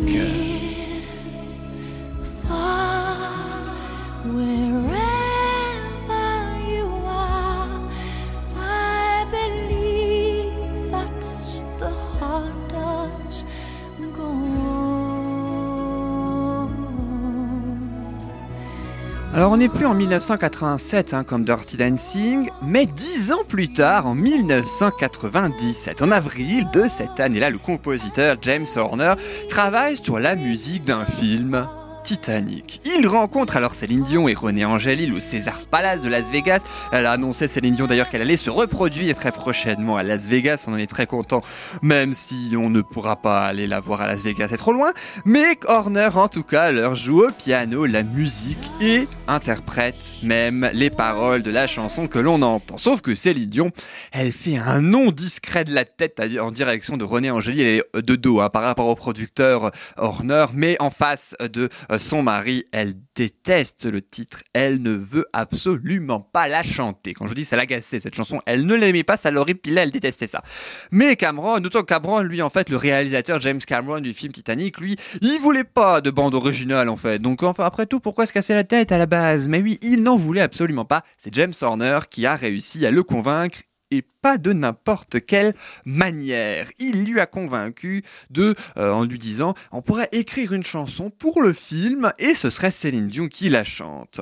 Alors 19.39 19.53
on 19.53 19.55
n'est 19.55 19.69
plus 19.69 19.85
en 19.85 19.93
1987 19.93 21.13
hein, 21.13 21.23
comme 21.23 21.45
Dirty 21.45 21.77
Dancing, 21.77 22.49
mais 22.61 22.85
dix 22.85 23.31
ans 23.31 23.45
plus 23.47 23.71
tard, 23.71 24.05
en 24.05 24.13
1997, 24.13 26.01
en 26.01 26.11
avril 26.11 26.67
de 26.73 26.89
cette 26.89 27.21
année-là, 27.21 27.49
le 27.49 27.57
compositeur 27.57 28.35
James 28.41 28.65
Horner 28.75 29.13
travaille 29.47 29.95
sur 29.95 30.19
la 30.19 30.35
musique 30.35 30.83
d'un 30.83 31.05
film. 31.05 31.65
Titanic. 32.03 32.81
Il 32.85 33.07
rencontre 33.07 33.57
alors 33.57 33.73
Céline 33.73 34.03
Dion 34.03 34.27
et 34.27 34.33
René 34.33 34.65
Angélil 34.65 35.13
au 35.13 35.19
César's 35.19 35.65
Palace 35.65 36.01
de 36.01 36.09
Las 36.09 36.31
Vegas. 36.31 36.61
Elle 36.91 37.05
a 37.05 37.11
annoncé 37.11 37.47
Céline 37.47 37.75
Dion 37.75 37.87
d'ailleurs 37.87 38.09
qu'elle 38.09 38.21
allait 38.21 38.37
se 38.37 38.49
reproduire 38.49 39.15
très 39.15 39.31
prochainement 39.31 39.97
à 39.97 40.03
Las 40.03 40.27
Vegas. 40.27 40.65
On 40.67 40.73
en 40.73 40.77
est 40.77 40.89
très 40.89 41.05
content, 41.07 41.41
même 41.81 42.13
si 42.13 42.53
on 42.57 42.69
ne 42.69 42.81
pourra 42.81 43.15
pas 43.15 43.45
aller 43.45 43.67
la 43.67 43.79
voir 43.79 44.01
à 44.01 44.07
Las 44.07 44.23
Vegas, 44.23 44.47
c'est 44.49 44.57
trop 44.57 44.73
loin. 44.73 44.93
Mais 45.25 45.57
Horner, 45.65 46.09
en 46.15 46.27
tout 46.27 46.43
cas, 46.43 46.71
leur 46.71 46.95
joue 46.95 47.25
au 47.25 47.31
piano 47.31 47.85
la 47.85 48.03
musique 48.03 48.71
et 48.81 49.07
interprète 49.27 50.11
même 50.23 50.69
les 50.73 50.89
paroles 50.89 51.43
de 51.43 51.51
la 51.51 51.67
chanson 51.67 52.07
que 52.07 52.19
l'on 52.19 52.41
entend. 52.41 52.77
Sauf 52.77 53.01
que 53.01 53.15
Céline 53.15 53.49
Dion, 53.49 53.71
elle 54.11 54.31
fait 54.31 54.57
un 54.57 54.81
nom 54.81 55.11
discret 55.11 55.63
de 55.63 55.73
la 55.73 55.85
tête 55.85 56.21
en 56.39 56.51
direction 56.51 56.97
de 56.97 57.03
René 57.03 57.31
Angélil. 57.31 57.59
Est 57.61 57.83
de 57.95 58.15
dos 58.15 58.39
hein, 58.41 58.49
par 58.49 58.63
rapport 58.63 58.87
au 58.87 58.95
producteur 58.95 59.71
Horner, 59.97 60.45
mais 60.53 60.75
en 60.79 60.89
face 60.89 61.35
de 61.41 61.69
son 61.97 62.21
mari, 62.21 62.65
elle 62.71 62.95
déteste 63.15 63.85
le 63.85 64.01
titre, 64.01 64.43
elle 64.53 64.81
ne 64.81 64.91
veut 64.91 65.25
absolument 65.33 66.19
pas 66.19 66.47
la 66.47 66.63
chanter. 66.63 67.13
Quand 67.13 67.27
je 67.27 67.33
dis 67.33 67.45
ça 67.45 67.55
l'agaçait 67.55 67.99
cette 67.99 68.15
chanson, 68.15 68.39
elle 68.45 68.65
ne 68.65 68.75
l'aimait 68.75 69.03
pas, 69.03 69.17
ça 69.17 69.31
l'horripilait, 69.31 69.81
elle 69.81 69.91
détestait 69.91 70.27
ça. 70.27 70.43
Mais 70.91 71.15
Cameron, 71.15 71.55
autant 71.55 71.83
Cameron, 71.83 72.21
lui 72.21 72.41
en 72.41 72.49
fait, 72.49 72.69
le 72.69 72.77
réalisateur 72.77 73.41
James 73.41 73.59
Cameron 73.59 74.01
du 74.01 74.13
film 74.13 74.31
Titanic, 74.31 74.79
lui, 74.79 74.95
il 75.21 75.39
voulait 75.39 75.63
pas 75.63 76.01
de 76.01 76.11
bande 76.11 76.35
originale 76.35 76.89
en 76.89 76.97
fait. 76.97 77.19
Donc 77.19 77.43
enfin 77.43 77.65
après 77.65 77.85
tout, 77.85 77.99
pourquoi 77.99 78.25
se 78.25 78.33
casser 78.33 78.53
la 78.53 78.63
tête 78.63 78.91
à 78.91 78.97
la 78.97 79.05
base? 79.05 79.47
Mais 79.47 79.61
oui, 79.61 79.79
il 79.81 80.03
n'en 80.03 80.17
voulait 80.17 80.41
absolument 80.41 80.85
pas. 80.85 81.03
C'est 81.17 81.33
James 81.33 81.53
Horner 81.61 81.99
qui 82.09 82.25
a 82.25 82.35
réussi 82.35 82.85
à 82.85 82.91
le 82.91 83.03
convaincre 83.03 83.59
et 83.91 84.03
pas 84.21 84.37
de 84.37 84.53
n'importe 84.53 85.25
quelle 85.25 85.55
manière. 85.85 86.67
Il 86.79 87.05
lui 87.05 87.19
a 87.19 87.25
convaincu 87.25 88.03
de, 88.29 88.55
euh, 88.77 88.91
en 88.91 89.03
lui 89.03 89.19
disant, 89.19 89.53
on 89.71 89.81
pourrait 89.81 90.09
écrire 90.11 90.53
une 90.53 90.63
chanson 90.63 91.09
pour 91.09 91.41
le 91.41 91.53
film 91.53 92.11
et 92.19 92.35
ce 92.35 92.49
serait 92.49 92.71
Céline 92.71 93.07
Dion 93.07 93.27
qui 93.27 93.49
la 93.49 93.63
chante. 93.63 94.21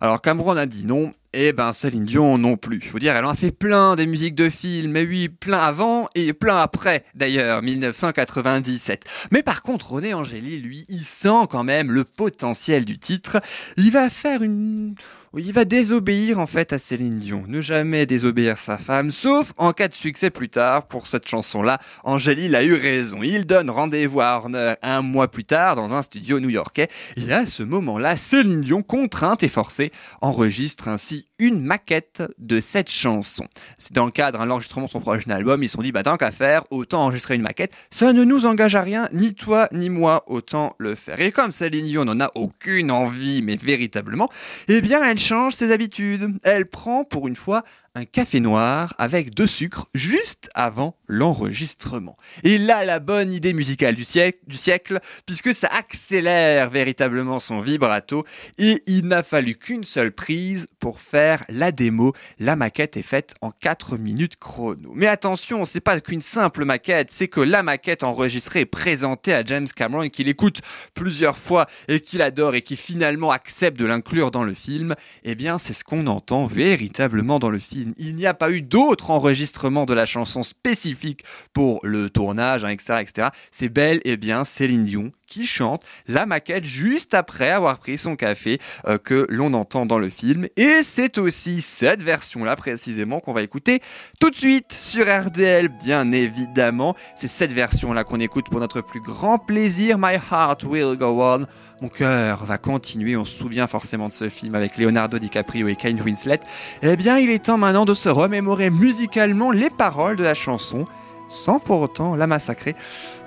Alors 0.00 0.20
Cameron 0.20 0.56
a 0.56 0.66
dit 0.66 0.84
non. 0.84 1.12
Et 1.34 1.52
ben 1.52 1.74
Céline 1.74 2.06
Dion 2.06 2.38
non 2.38 2.56
plus. 2.56 2.80
Faut 2.80 2.98
dire, 2.98 3.14
elle 3.14 3.26
en 3.26 3.30
a 3.30 3.34
fait 3.34 3.50
plein 3.50 3.96
des 3.96 4.06
musiques 4.06 4.34
de 4.34 4.48
films, 4.48 4.92
mais 4.92 5.04
oui, 5.04 5.28
plein 5.28 5.58
avant 5.58 6.08
et 6.14 6.32
plein 6.32 6.56
après, 6.56 7.04
d'ailleurs, 7.14 7.60
1997. 7.60 9.04
Mais 9.30 9.42
par 9.42 9.62
contre, 9.62 9.92
René 9.92 10.14
Angéli, 10.14 10.58
lui, 10.58 10.86
il 10.88 11.04
sent 11.04 11.46
quand 11.50 11.64
même 11.64 11.90
le 11.90 12.04
potentiel 12.04 12.86
du 12.86 12.98
titre. 12.98 13.42
Il 13.76 13.90
va 13.90 14.08
faire 14.08 14.42
une 14.42 14.94
il 15.36 15.52
va 15.52 15.64
désobéir 15.64 16.38
en 16.38 16.46
fait 16.46 16.72
à 16.72 16.78
Céline 16.78 17.18
Dion, 17.18 17.44
ne 17.46 17.60
jamais 17.60 18.06
désobéir 18.06 18.58
sa 18.58 18.78
femme, 18.78 19.12
sauf 19.12 19.52
en 19.58 19.72
cas 19.72 19.88
de 19.88 19.94
succès 19.94 20.30
plus 20.30 20.48
tard 20.48 20.86
pour 20.86 21.06
cette 21.06 21.28
chanson-là. 21.28 21.78
Angéline 22.04 22.54
a 22.54 22.64
eu 22.64 22.72
raison, 22.72 23.22
il 23.22 23.44
donne 23.44 23.68
rendez-vous 23.68 24.22
à 24.22 24.36
Horner 24.36 24.74
un 24.82 25.02
mois 25.02 25.28
plus 25.28 25.44
tard 25.44 25.76
dans 25.76 25.92
un 25.92 26.02
studio 26.02 26.40
new-yorkais, 26.40 26.88
et 27.16 27.32
à 27.32 27.44
ce 27.44 27.62
moment-là, 27.62 28.16
Céline 28.16 28.62
Dion, 28.62 28.82
contrainte 28.82 29.42
et 29.42 29.48
forcée, 29.48 29.92
enregistre 30.22 30.88
ainsi 30.88 31.17
une 31.38 31.62
maquette 31.62 32.22
de 32.38 32.60
cette 32.60 32.90
chanson. 32.90 33.46
C'est 33.78 33.92
dans 33.92 34.06
le 34.06 34.10
cadre 34.10 34.40
de 34.40 34.44
l'enregistrement 34.44 34.86
de 34.86 34.90
son 34.90 35.00
prochain 35.00 35.30
album, 35.30 35.62
ils 35.62 35.68
se 35.68 35.76
sont 35.76 35.82
dit, 35.82 35.92
bah 35.92 36.02
tant 36.02 36.16
qu'à 36.16 36.30
faire, 36.30 36.64
autant 36.70 37.02
enregistrer 37.04 37.34
une 37.34 37.42
maquette, 37.42 37.72
ça 37.90 38.12
ne 38.12 38.24
nous 38.24 38.46
engage 38.46 38.74
à 38.74 38.82
rien, 38.82 39.08
ni 39.12 39.34
toi 39.34 39.68
ni 39.72 39.88
moi, 39.88 40.24
autant 40.26 40.74
le 40.78 40.94
faire. 40.94 41.20
Et 41.20 41.32
comme 41.32 41.52
Céline 41.52 41.86
Dion 41.86 42.04
n'en 42.04 42.20
a 42.20 42.30
aucune 42.34 42.90
envie, 42.90 43.42
mais 43.42 43.56
véritablement, 43.56 44.28
eh 44.68 44.80
bien 44.80 45.04
elle 45.04 45.18
change 45.18 45.54
ses 45.54 45.72
habitudes. 45.72 46.38
Elle 46.42 46.66
prend 46.66 47.04
pour 47.04 47.28
une 47.28 47.36
fois 47.36 47.62
un 47.98 48.04
café 48.04 48.38
noir 48.38 48.94
avec 48.98 49.34
deux 49.34 49.48
sucres 49.48 49.88
juste 49.92 50.50
avant 50.54 50.96
l'enregistrement. 51.08 52.16
Et 52.44 52.56
là, 52.56 52.84
la 52.84 53.00
bonne 53.00 53.32
idée 53.32 53.52
musicale 53.54 53.96
du 53.96 54.04
siècle, 54.04 55.00
puisque 55.26 55.52
ça 55.52 55.68
accélère 55.68 56.70
véritablement 56.70 57.40
son 57.40 57.60
vibrato 57.60 58.24
et 58.56 58.84
il 58.86 59.06
n'a 59.06 59.24
fallu 59.24 59.56
qu'une 59.56 59.82
seule 59.82 60.12
prise 60.12 60.68
pour 60.78 61.00
faire 61.00 61.42
la 61.48 61.72
démo. 61.72 62.12
La 62.38 62.54
maquette 62.54 62.96
est 62.96 63.02
faite 63.02 63.34
en 63.40 63.50
4 63.50 63.98
minutes 63.98 64.36
chrono. 64.38 64.92
Mais 64.94 65.08
attention, 65.08 65.64
c'est 65.64 65.80
pas 65.80 66.00
qu'une 66.00 66.22
simple 66.22 66.64
maquette, 66.64 67.08
c'est 67.10 67.28
que 67.28 67.40
la 67.40 67.64
maquette 67.64 68.04
enregistrée 68.04 68.60
et 68.60 68.66
présentée 68.66 69.34
à 69.34 69.44
James 69.44 69.66
Cameron 69.74 70.08
qu'il 70.08 70.28
écoute 70.28 70.60
plusieurs 70.94 71.36
fois 71.36 71.66
et 71.88 71.98
qu'il 71.98 72.22
adore 72.22 72.54
et 72.54 72.62
qui 72.62 72.76
finalement 72.76 73.32
accepte 73.32 73.76
de 73.76 73.86
l'inclure 73.86 74.30
dans 74.30 74.44
le 74.44 74.54
film, 74.54 74.94
eh 75.24 75.34
bien 75.34 75.58
c'est 75.58 75.72
ce 75.72 75.82
qu'on 75.82 76.06
entend 76.06 76.46
véritablement 76.46 77.40
dans 77.40 77.50
le 77.50 77.58
film. 77.58 77.87
Il 77.96 78.16
n'y 78.16 78.26
a 78.26 78.34
pas 78.34 78.50
eu 78.50 78.62
d'autre 78.62 79.10
enregistrement 79.10 79.86
de 79.86 79.94
la 79.94 80.06
chanson 80.06 80.42
spécifique 80.42 81.24
pour 81.52 81.80
le 81.82 82.10
tournage, 82.10 82.64
hein, 82.64 82.68
etc.. 82.68 83.28
C'est 83.50 83.68
bel 83.68 84.00
et 84.04 84.16
bien 84.16 84.44
Céline 84.44 84.84
Dion 84.84 85.12
qui 85.28 85.46
chante 85.46 85.82
la 86.08 86.26
maquette 86.26 86.64
juste 86.64 87.14
après 87.14 87.50
avoir 87.50 87.78
pris 87.78 87.98
son 87.98 88.16
café 88.16 88.58
euh, 88.86 88.98
que 88.98 89.26
l'on 89.28 89.54
entend 89.54 89.86
dans 89.86 89.98
le 89.98 90.08
film. 90.08 90.46
Et 90.56 90.82
c'est 90.82 91.18
aussi 91.18 91.62
cette 91.62 92.02
version-là 92.02 92.56
précisément 92.56 93.20
qu'on 93.20 93.32
va 93.32 93.42
écouter 93.42 93.80
tout 94.18 94.30
de 94.30 94.34
suite 94.36 94.72
sur 94.72 95.06
RDL, 95.06 95.68
bien 95.68 96.10
évidemment. 96.10 96.96
C'est 97.14 97.28
cette 97.28 97.52
version-là 97.52 98.04
qu'on 98.04 98.20
écoute 98.20 98.46
pour 98.50 98.60
notre 98.60 98.80
plus 98.80 99.00
grand 99.00 99.38
plaisir. 99.38 99.98
My 99.98 100.14
heart 100.14 100.64
will 100.64 100.96
go 100.96 101.22
on. 101.22 101.46
Mon 101.80 101.88
cœur 101.88 102.44
va 102.44 102.58
continuer. 102.58 103.16
On 103.16 103.24
se 103.24 103.36
souvient 103.36 103.66
forcément 103.66 104.08
de 104.08 104.12
ce 104.12 104.28
film 104.28 104.54
avec 104.54 104.78
Leonardo 104.78 105.18
DiCaprio 105.18 105.68
et 105.68 105.76
Kate 105.76 106.00
Winslet. 106.00 106.40
Eh 106.82 106.96
bien, 106.96 107.18
il 107.18 107.30
est 107.30 107.44
temps 107.44 107.58
maintenant 107.58 107.84
de 107.84 107.94
se 107.94 108.08
remémorer 108.08 108.70
musicalement 108.70 109.52
les 109.52 109.70
paroles 109.70 110.16
de 110.16 110.24
la 110.24 110.34
chanson 110.34 110.84
sans 111.28 111.60
pour 111.60 111.80
autant 111.80 112.16
la 112.16 112.26
massacrer. 112.26 112.74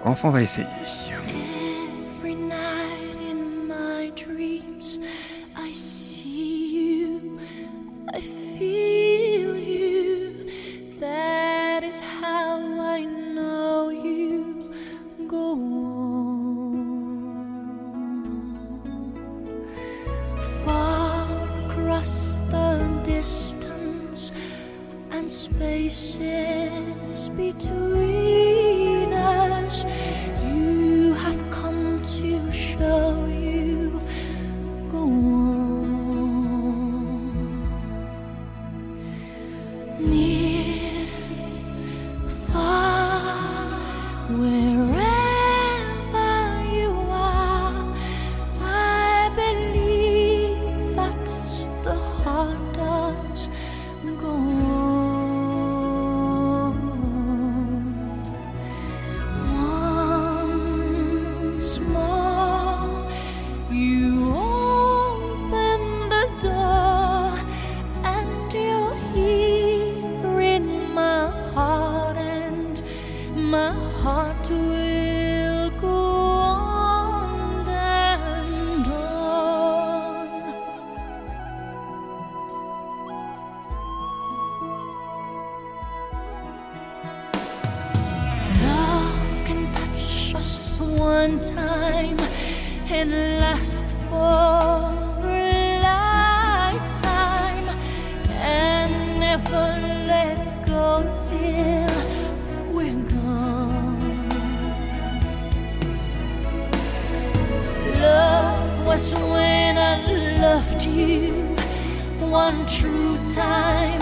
Enfin, 0.04 0.30
on 0.30 0.32
va 0.32 0.42
essayer. 0.42 0.68
be 25.92 27.30
between. 27.36 27.81
One 112.52 112.66
true 112.66 113.18
time. 113.34 114.02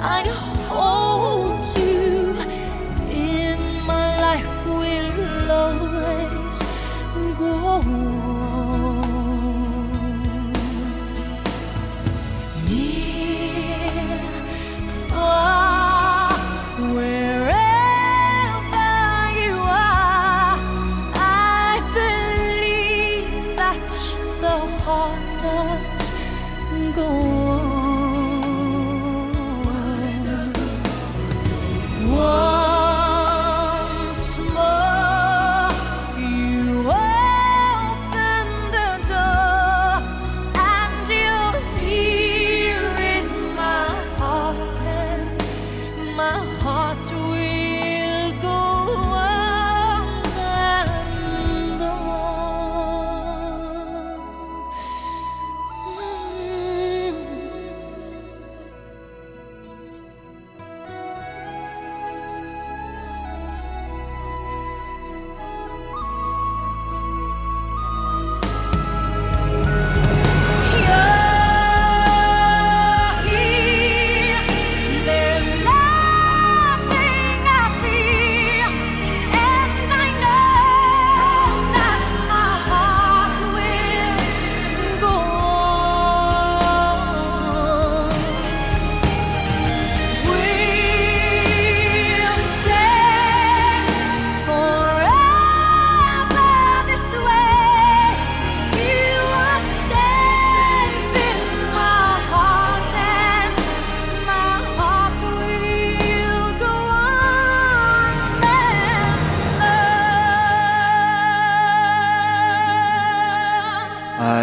I 0.00 0.22
hold 0.68 1.64
you 1.78 2.36
in 3.10 3.58
my 3.86 4.16
life 4.26 4.66
will 4.66 5.50
always 5.50 6.58
go 7.38 8.13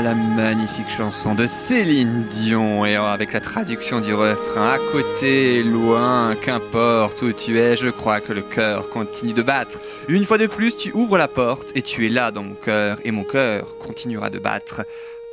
la 0.02 0.16
magnifique 0.16 0.89
chanson 0.89 1.36
de 1.36 1.45
Céline 1.45 2.26
Dion, 2.28 2.86
et 2.86 2.95
avec 2.95 3.34
la 3.34 3.39
traduction 3.39 4.02
du 4.02 4.14
refrain 4.14 4.74
à 4.74 4.78
côté, 4.91 5.62
loin, 5.64 6.36
qu'importe 6.36 7.22
où 7.22 7.32
tu 7.32 7.60
es, 7.60 7.78
je 7.78 7.89
crois 7.89 8.20
que 8.20 8.34
le 8.34 8.41
cœur 8.41 8.89
continue 8.89 9.34
de 9.34 9.43
battre. 9.43 9.80
Une 10.08 10.26
fois 10.26 10.38
de 10.39 10.47
plus, 10.47 10.76
tu 10.76 10.91
ouvres 10.93 11.18
la 11.18 11.28
porte 11.28 11.72
et 11.76 11.84
tu 11.84 12.06
es 12.06 12.10
là 12.10 12.32
dans 12.32 12.43
mon 12.43 12.56
cœur, 12.56 12.97
et 13.04 13.12
mon 13.12 13.24
cœur 13.24 13.78
continuera 13.78 14.30
de 14.30 14.39
battre 14.39 14.84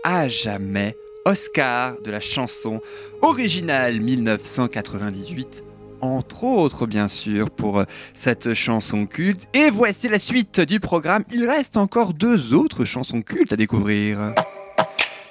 à 0.04 0.28
jamais. 0.28 0.96
Oscar 1.24 1.94
de 2.02 2.10
la 2.10 2.20
chanson 2.20 2.80
originale 3.22 4.00
1998 4.00 5.64
entre 6.00 6.44
autres 6.44 6.86
bien 6.86 7.08
sûr 7.08 7.50
pour 7.50 7.80
euh, 7.80 7.84
cette 8.14 8.54
chanson 8.54 9.04
culte. 9.06 9.48
Et 9.52 9.68
voici 9.68 10.08
la 10.08 10.18
suite 10.18 10.60
du 10.60 10.78
programme. 10.80 11.24
Il 11.32 11.44
reste 11.44 11.76
encore 11.76 12.14
deux 12.14 12.54
autres 12.54 12.84
chansons 12.84 13.20
cultes 13.20 13.52
à 13.52 13.56
découvrir. 13.56 14.32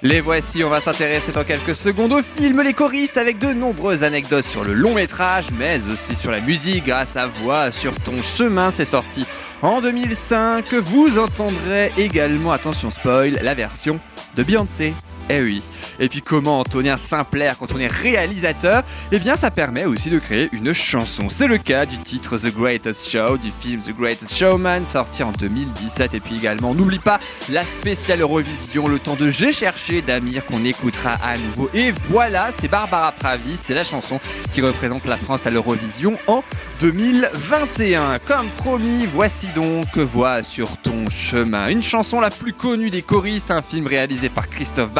Les 0.00 0.20
voici, 0.20 0.62
on 0.62 0.70
va 0.70 0.80
s'intéresser 0.80 1.32
dans 1.32 1.42
quelques 1.42 1.74
secondes 1.74 2.12
au 2.12 2.22
film 2.22 2.62
Les 2.62 2.72
choristes 2.72 3.16
avec 3.16 3.38
de 3.38 3.52
nombreuses 3.52 4.04
anecdotes 4.04 4.44
sur 4.44 4.62
le 4.62 4.72
long 4.72 4.94
métrage, 4.94 5.46
mais 5.58 5.88
aussi 5.88 6.14
sur 6.14 6.30
la 6.30 6.40
musique 6.40 6.86
grâce 6.86 7.16
à 7.16 7.26
Voix 7.26 7.72
sur 7.72 7.96
ton 7.96 8.22
chemin, 8.22 8.70
c'est 8.70 8.84
sorti 8.84 9.26
en 9.60 9.80
2005. 9.80 10.72
Vous 10.74 11.18
entendrez 11.18 11.92
également, 11.96 12.52
attention 12.52 12.92
spoil, 12.92 13.40
la 13.42 13.54
version 13.54 13.98
de 14.36 14.44
Beyoncé. 14.44 14.94
Eh 15.28 15.42
oui. 15.42 15.62
Et 16.00 16.08
puis 16.08 16.22
comment 16.22 16.60
Antonien 16.60 16.96
Simpler, 16.96 17.52
quand 17.58 17.72
on 17.72 17.78
est 17.78 17.92
réalisateur, 17.92 18.82
eh 19.12 19.18
bien 19.18 19.36
ça 19.36 19.50
permet 19.50 19.84
aussi 19.84 20.10
de 20.10 20.18
créer 20.18 20.48
une 20.52 20.72
chanson. 20.72 21.28
C'est 21.28 21.46
le 21.46 21.58
cas 21.58 21.86
du 21.86 21.98
titre 21.98 22.38
The 22.38 22.54
Greatest 22.54 23.10
Show, 23.10 23.36
du 23.36 23.50
film 23.60 23.80
The 23.80 23.94
Greatest 23.96 24.34
Showman, 24.34 24.84
sorti 24.84 25.22
en 25.22 25.32
2017. 25.32 26.14
Et 26.14 26.20
puis 26.20 26.36
également, 26.36 26.74
n'oublie 26.74 26.98
pas 26.98 27.20
la 27.50 27.64
spéciale 27.64 28.20
Eurovision, 28.20 28.88
le 28.88 28.98
temps 28.98 29.16
de 29.16 29.30
J'ai 29.30 29.52
cherché 29.52 30.02
d'Amir 30.02 30.46
qu'on 30.46 30.64
écoutera 30.64 31.12
à 31.22 31.36
nouveau. 31.36 31.68
Et 31.74 31.92
voilà, 32.08 32.50
c'est 32.52 32.68
Barbara 32.68 33.12
Pravi, 33.12 33.56
c'est 33.60 33.74
la 33.74 33.84
chanson 33.84 34.20
qui 34.52 34.62
représente 34.62 35.04
la 35.06 35.16
France 35.16 35.46
à 35.46 35.50
l'Eurovision 35.50 36.18
en 36.26 36.42
2021. 36.80 38.18
Comme 38.20 38.48
promis, 38.56 39.06
voici 39.06 39.48
donc 39.48 39.96
Voix 39.98 40.42
sur 40.42 40.76
ton 40.78 41.08
chemin. 41.10 41.68
Une 41.68 41.82
chanson 41.82 42.20
la 42.20 42.30
plus 42.30 42.52
connue 42.52 42.90
des 42.90 43.02
choristes, 43.02 43.50
un 43.50 43.62
film 43.62 43.86
réalisé 43.86 44.28
par 44.28 44.48
Christophe 44.48 44.90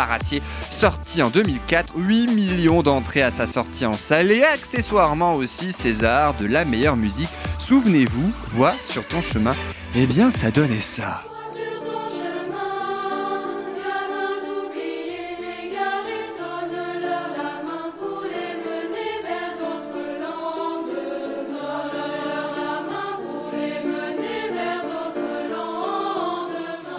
Sorti 0.71 1.23
en 1.23 1.31
2004, 1.31 1.93
8 1.97 2.29
millions 2.29 2.83
d'entrées 2.83 3.23
à 3.23 3.31
sa 3.31 3.47
sortie 3.47 3.87
en 3.87 3.95
salle 3.95 4.31
et 4.31 4.45
accessoirement 4.45 5.35
aussi 5.35 5.73
César 5.73 6.35
de 6.35 6.47
la 6.47 6.64
meilleure 6.64 6.97
musique. 6.97 7.29
Souvenez-vous, 7.59 8.33
Voix 8.49 8.75
sur 8.89 9.07
ton 9.07 9.23
chemin, 9.23 9.55
eh 9.95 10.07
bien 10.07 10.31
ça 10.31 10.51
donnait 10.51 10.81
ça. 10.81 11.28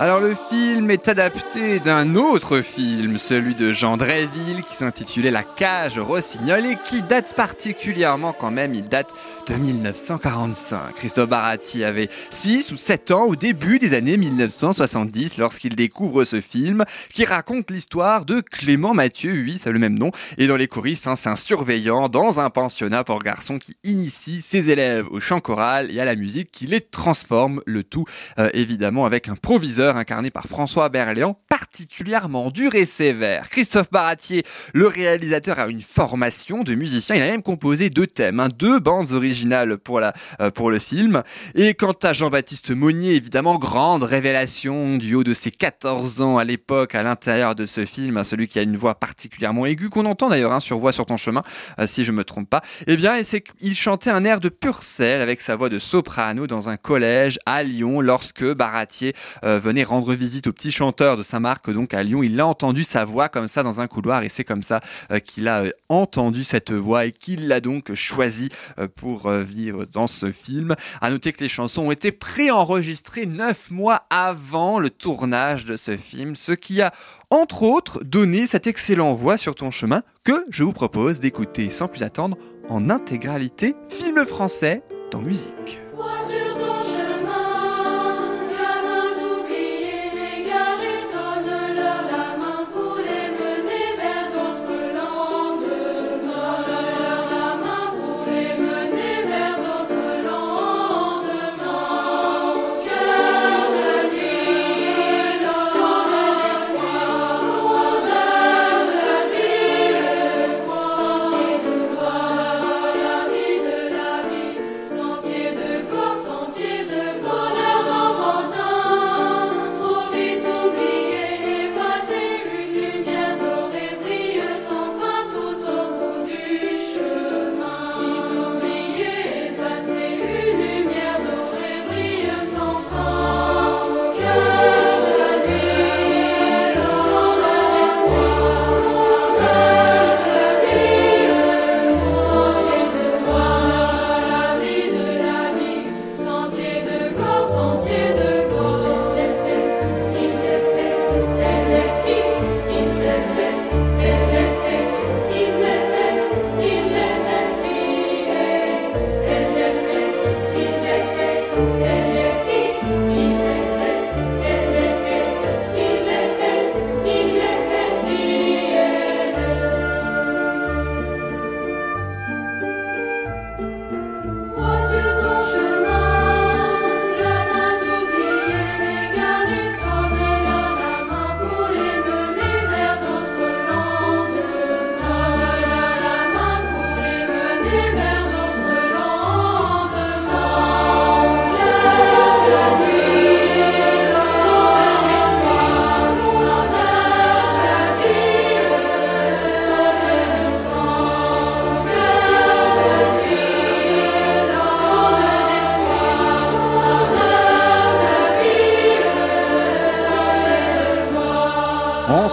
Alors 0.01 0.21
le 0.21 0.33
film 0.49 0.91
est 0.91 1.09
adapté 1.09 1.81
d'un 1.81 2.15
autre 2.15 2.61
film, 2.61 3.17
celui 3.17 3.53
de 3.53 3.73
Jean 3.73 3.97
Dréville, 3.97 4.61
qui 4.63 4.73
s'intitulait 4.73 5.29
La 5.29 5.43
cage 5.43 5.99
rossignol 5.99 6.65
et 6.65 6.77
qui 6.85 7.01
date 7.01 7.33
particulièrement 7.35 8.31
quand 8.31 8.49
même, 8.49 8.73
il 8.73 8.87
date 8.87 9.13
de 9.45 9.55
1945. 9.55 10.93
Christophe 10.93 11.27
Baratti 11.27 11.83
avait 11.83 12.07
6 12.29 12.71
ou 12.71 12.77
7 12.77 13.11
ans 13.11 13.25
au 13.25 13.35
début 13.35 13.77
des 13.77 13.93
années 13.93 14.15
1970 14.15 15.37
lorsqu'il 15.37 15.75
découvre 15.75 16.23
ce 16.23 16.39
film 16.39 16.85
qui 17.13 17.25
raconte 17.25 17.69
l'histoire 17.69 18.23
de 18.23 18.39
Clément 18.39 18.93
Mathieu, 18.93 19.33
oui 19.33 19.59
c'est 19.61 19.73
le 19.73 19.79
même 19.79 19.99
nom, 19.99 20.11
et 20.37 20.47
dans 20.47 20.55
les 20.55 20.69
choristes 20.69 21.07
hein, 21.07 21.17
c'est 21.17 21.29
un 21.29 21.35
surveillant 21.35 22.07
dans 22.07 22.39
un 22.39 22.49
pensionnat 22.49 23.03
pour 23.03 23.21
garçons 23.21 23.59
qui 23.59 23.75
initie 23.83 24.41
ses 24.41 24.69
élèves 24.69 25.07
au 25.11 25.19
chant 25.19 25.41
choral 25.41 25.91
et 25.91 25.99
à 25.99 26.05
la 26.05 26.15
musique 26.15 26.51
qui 26.51 26.67
les 26.67 26.79
transforme, 26.79 27.61
le 27.65 27.83
tout 27.83 28.05
euh, 28.37 28.49
évidemment 28.53 29.05
avec 29.05 29.27
un 29.27 29.35
proviseur 29.35 29.88
incarné 29.97 30.31
par 30.31 30.47
François 30.47 30.89
Berléand, 30.89 31.37
particulièrement 31.60 32.51
dur 32.51 32.76
et 32.76 32.86
sévère. 32.86 33.49
Christophe 33.49 33.91
Baratier, 33.91 34.43
le 34.74 34.88
réalisateur, 34.88 35.60
a 35.60 35.68
une 35.68 35.82
formation 35.82 36.64
de 36.64 36.74
musicien. 36.74 37.16
Il 37.16 37.22
a 37.22 37.30
même 37.30 37.41
composé 37.41 37.89
deux 37.89 38.07
thèmes, 38.07 38.39
hein, 38.39 38.47
deux 38.47 38.80
bandes 38.80 39.12
originales 39.12 39.78
pour, 39.78 39.99
la, 39.99 40.14
euh, 40.39 40.51
pour 40.51 40.72
le 40.72 40.80
film. 40.80 41.22
Et 41.55 41.74
quant 41.74 41.95
à 42.03 42.14
Jean-Baptiste 42.14 42.72
Monnier, 42.72 43.16
évidemment, 43.16 43.57
grande 43.57 44.03
révélation 44.03 44.97
du 44.97 45.16
haut 45.16 45.24
de 45.24 45.34
ses 45.34 45.51
14 45.51 46.22
ans 46.22 46.38
à 46.38 46.45
l'époque 46.45 46.95
à 46.95 47.03
l'intérieur 47.03 47.55
de 47.55 47.66
ce 47.66 47.86
film, 47.86 48.18
hein, 48.18 48.24
celui 48.24 48.47
qui 48.47 48.57
a 48.57 48.62
une 48.62 48.78
voix 48.78 48.95
particulièrement 48.95 49.66
aiguë, 49.66 49.89
qu'on 49.89 50.05
entend 50.05 50.30
d'ailleurs 50.30 50.53
hein, 50.53 50.60
sur 50.62 50.80
Voix 50.80 50.93
sur 50.93 51.05
ton 51.05 51.18
chemin, 51.18 51.43
euh, 51.80 51.88
si 51.88 52.05
je 52.05 52.14
me 52.14 52.24
trompe 52.24 52.49
pas. 52.49 52.62
Eh 52.88 52.95
bien, 52.95 53.22
qu'il 53.22 53.76
chantait 53.76 54.10
un 54.10 54.24
air 54.24 54.39
de 54.39 54.47
Purcell 54.47 55.22
avec 55.22 55.41
sa 55.41 55.57
voix 55.57 55.68
de 55.68 55.80
soprano 55.80 56.47
dans 56.47 56.70
un 56.70 56.78
collège 56.78 57.38
à 57.45 57.64
Lyon 57.64 57.99
lorsque 57.99 58.45
Baratier 58.45 59.14
euh, 59.43 59.60
venait 59.60 59.84
rendre 59.84 60.14
visite 60.14 60.47
au 60.47 60.53
petit 60.53 60.72
chanteur 60.72 61.18
de 61.18 61.24
Saint-Marc, 61.49 61.71
donc 61.71 61.93
à 61.93 62.03
Lyon. 62.03 62.21
Il 62.23 62.39
a 62.39 62.45
entendu 62.45 62.83
sa 62.83 63.05
voix 63.05 63.29
comme 63.29 63.47
ça 63.47 63.63
dans 63.63 63.81
un 63.81 63.87
couloir 63.87 64.23
et 64.23 64.29
c'est 64.29 64.43
comme 64.43 64.61
ça 64.61 64.79
euh, 65.11 65.19
qu'il 65.19 65.47
a 65.47 65.63
euh, 65.63 65.71
entendu 65.89 66.43
cette 66.43 66.71
voix 66.71 67.05
et 67.05 67.11
qu'il 67.11 67.47
l'a 67.47 67.59
donc 67.59 67.93
choisi 67.95 68.49
euh, 68.79 68.87
pour 68.87 69.29
vivre 69.31 69.85
dans 69.85 70.07
ce 70.07 70.31
film. 70.31 70.75
À 71.01 71.09
noter 71.09 71.33
que 71.33 71.43
les 71.43 71.49
chansons 71.49 71.87
ont 71.87 71.91
été 71.91 72.11
préenregistrées 72.11 73.25
neuf 73.25 73.71
mois 73.71 74.03
avant 74.09 74.79
le 74.79 74.89
tournage 74.89 75.65
de 75.65 75.75
ce 75.75 75.97
film, 75.97 76.35
ce 76.35 76.51
qui 76.51 76.81
a 76.81 76.93
entre 77.29 77.63
autres 77.63 78.03
donné 78.03 78.45
cette 78.45 78.67
excellente 78.67 79.17
voix 79.17 79.37
sur 79.37 79.55
ton 79.55 79.71
chemin 79.71 80.03
que 80.23 80.45
je 80.49 80.63
vous 80.63 80.73
propose 80.73 81.19
d'écouter 81.19 81.69
sans 81.71 81.87
plus 81.87 82.03
attendre 82.03 82.37
en 82.69 82.89
intégralité, 82.89 83.75
film 83.89 84.25
français 84.25 84.83
dans 85.11 85.21
musique. 85.21 85.79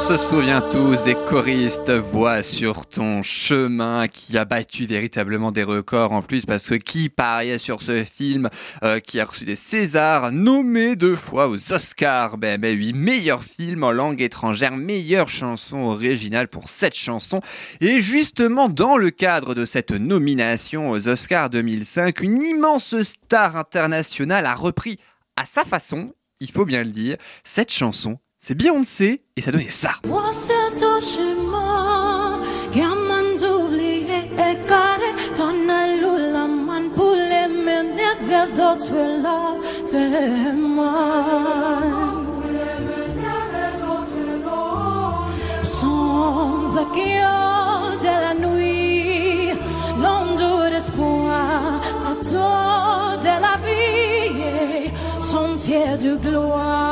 Se 0.06 0.16
souvient 0.16 0.60
tous 0.60 1.02
des 1.02 1.16
choristes 1.16 1.90
Voix 1.90 2.44
sur 2.44 2.86
ton 2.86 3.24
chemin 3.24 4.06
qui 4.06 4.38
a 4.38 4.44
battu 4.44 4.86
véritablement 4.86 5.50
des 5.50 5.64
records 5.64 6.12
en 6.12 6.22
plus 6.22 6.46
parce 6.46 6.68
que 6.68 6.76
qui 6.76 7.08
pariait 7.08 7.58
sur 7.58 7.82
ce 7.82 8.04
film 8.04 8.48
euh, 8.84 9.00
qui 9.00 9.18
a 9.18 9.24
reçu 9.24 9.44
des 9.44 9.56
Césars 9.56 10.30
nommé 10.30 10.94
deux 10.94 11.16
fois 11.16 11.48
aux 11.48 11.72
Oscars. 11.72 12.38
Ben, 12.38 12.60
ben 12.60 12.78
oui 12.78 12.92
meilleur 12.92 13.42
film 13.42 13.82
en 13.82 13.90
langue 13.90 14.22
étrangère 14.22 14.76
meilleure 14.76 15.28
chanson 15.28 15.78
originale 15.78 16.46
pour 16.46 16.68
cette 16.68 16.94
chanson. 16.94 17.40
Et 17.80 18.00
justement 18.00 18.68
dans 18.68 18.96
le 18.96 19.10
cadre 19.10 19.54
de 19.56 19.64
cette 19.64 19.90
nomination 19.90 20.88
aux 20.88 21.08
Oscars 21.08 21.50
2005 21.50 22.20
une 22.20 22.42
immense 22.44 22.94
star 23.02 23.56
internationale 23.56 24.46
a 24.46 24.54
repris 24.54 25.00
à 25.36 25.44
sa 25.44 25.64
façon 25.64 26.14
il 26.38 26.50
faut 26.52 26.64
bien 26.64 26.84
le 26.84 26.92
dire 26.92 27.16
cette 27.42 27.72
chanson 27.72 28.20
c'est 28.46 28.54
Beyoncé 28.54 29.22
et 29.36 29.40
ça 29.40 29.50
donnait 29.50 29.70
ça. 29.70 29.90
De 55.98 56.14
gloire. 56.16 56.85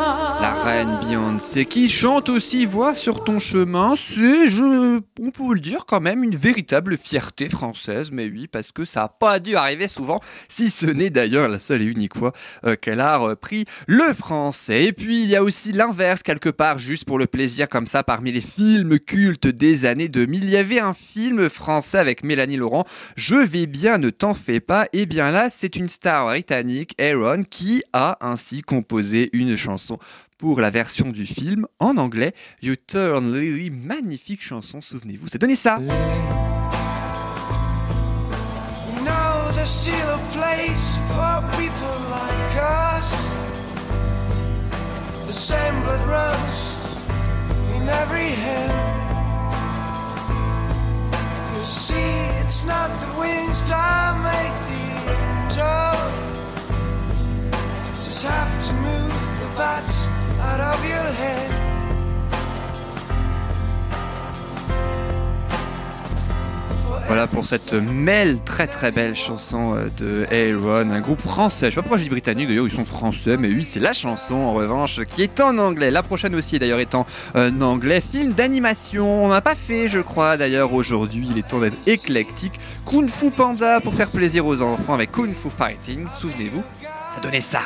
Reine 0.64 0.98
Beyoncé 0.98 1.66
qui 1.66 1.90
chante 1.90 2.30
aussi 2.30 2.64
Voix 2.64 2.94
sur 2.94 3.22
ton 3.22 3.38
chemin, 3.38 3.96
c'est, 3.96 4.48
je, 4.48 4.98
on 5.20 5.30
peut 5.30 5.52
le 5.52 5.60
dire 5.60 5.84
quand 5.86 6.00
même, 6.00 6.24
une 6.24 6.36
véritable 6.36 6.96
fierté 6.96 7.50
française, 7.50 8.10
mais 8.10 8.28
oui, 8.28 8.46
parce 8.46 8.72
que 8.72 8.86
ça 8.86 9.00
n'a 9.00 9.08
pas 9.08 9.40
dû 9.40 9.56
arriver 9.56 9.88
souvent, 9.88 10.20
si 10.48 10.70
ce 10.70 10.86
n'est 10.86 11.10
d'ailleurs 11.10 11.50
la 11.50 11.58
seule 11.58 11.82
et 11.82 11.84
unique 11.84 12.16
fois 12.16 12.32
euh, 12.64 12.76
qu'elle 12.76 13.00
a 13.00 13.18
repris 13.18 13.66
le 13.86 14.14
français. 14.14 14.84
Et 14.86 14.92
puis 14.94 15.22
il 15.22 15.28
y 15.28 15.36
a 15.36 15.42
aussi 15.42 15.72
l'inverse 15.72 16.22
quelque 16.22 16.48
part, 16.48 16.78
juste 16.78 17.04
pour 17.04 17.18
le 17.18 17.26
plaisir 17.26 17.68
comme 17.68 17.86
ça, 17.86 18.02
parmi 18.02 18.32
les 18.32 18.40
films 18.40 18.98
cultes 18.98 19.48
des 19.48 19.84
années 19.84 20.08
2000, 20.08 20.44
il 20.44 20.50
y 20.50 20.56
avait 20.56 20.80
un 20.80 20.94
film 20.94 21.50
français 21.50 21.98
avec 21.98 22.24
Mélanie 22.24 22.56
Laurent, 22.56 22.84
Je 23.16 23.36
vais 23.36 23.66
bien, 23.66 23.98
ne 23.98 24.08
t'en 24.08 24.32
fais 24.32 24.60
pas, 24.60 24.86
et 24.94 25.04
bien 25.04 25.30
là 25.30 25.50
c'est 25.50 25.76
une 25.76 25.90
star 25.90 26.28
britannique, 26.28 26.94
Aaron, 26.98 27.44
qui 27.44 27.82
a 27.92 28.16
ainsi 28.22 28.62
composé 28.62 29.28
une 29.34 29.56
chanson 29.56 29.98
pour 30.38 30.60
la 30.60 30.70
version 30.70 31.10
du 31.10 31.26
film 31.26 31.66
en 31.78 31.96
anglais, 31.96 32.34
You 32.62 32.76
Turn 32.76 33.32
Lily, 33.32 33.70
magnifique 33.70 34.42
chanson, 34.42 34.80
souvenez-vous, 34.80 35.28
c'est 35.28 35.40
donné 35.40 35.56
ça. 35.56 35.78
See, 51.66 51.94
it's 52.42 52.62
not 52.66 52.90
the 53.00 53.18
wings 53.18 53.68
that 53.70 54.20
make 54.20 54.54
the 54.68 54.84
angel. 55.10 55.96
Just 58.04 58.22
have 58.24 58.66
to 58.66 58.72
move 58.74 59.12
the 59.40 59.56
bats 59.56 60.06
out 60.40 60.60
of 60.60 60.84
your 60.84 61.06
head. 61.20 61.54
Voilà 67.06 67.26
pour 67.26 67.46
cette 67.46 67.74
mêle 67.74 68.40
très 68.40 68.66
très 68.66 68.90
belle 68.90 69.14
chanson 69.14 69.76
euh, 69.76 69.88
de 69.98 70.26
Aaron, 70.32 70.90
un 70.90 71.00
groupe 71.00 71.20
français. 71.20 71.66
Je 71.66 71.70
sais 71.70 71.76
pas 71.76 71.82
pourquoi 71.82 71.98
j'ai 71.98 72.04
dit 72.04 72.10
britannique 72.10 72.48
d'ailleurs, 72.48 72.66
ils 72.66 72.72
sont 72.72 72.86
français, 72.86 73.36
mais 73.36 73.48
oui, 73.48 73.64
c'est 73.66 73.78
la 73.78 73.92
chanson 73.92 74.34
en 74.34 74.54
revanche 74.54 75.00
qui 75.04 75.22
est 75.22 75.38
en 75.40 75.58
anglais. 75.58 75.90
La 75.90 76.02
prochaine 76.02 76.34
aussi 76.34 76.58
d'ailleurs 76.58 76.80
étant 76.80 77.06
en 77.34 77.60
anglais. 77.60 78.00
Film 78.00 78.32
d'animation, 78.32 79.26
on 79.26 79.28
n'a 79.28 79.42
pas 79.42 79.54
fait, 79.54 79.88
je 79.88 80.00
crois 80.00 80.38
d'ailleurs 80.38 80.72
aujourd'hui, 80.72 81.28
il 81.30 81.38
est 81.38 81.46
temps 81.46 81.60
d'être 81.60 81.76
éclectique. 81.86 82.58
Kung 82.86 83.08
Fu 83.08 83.30
Panda 83.30 83.80
pour 83.80 83.94
faire 83.94 84.08
plaisir 84.08 84.46
aux 84.46 84.62
enfants 84.62 84.94
avec 84.94 85.12
Kung 85.12 85.34
Fu 85.34 85.50
Fighting, 85.50 86.06
souvenez-vous, 86.18 86.64
ça 87.14 87.20
donnait 87.20 87.42
ça. 87.42 87.60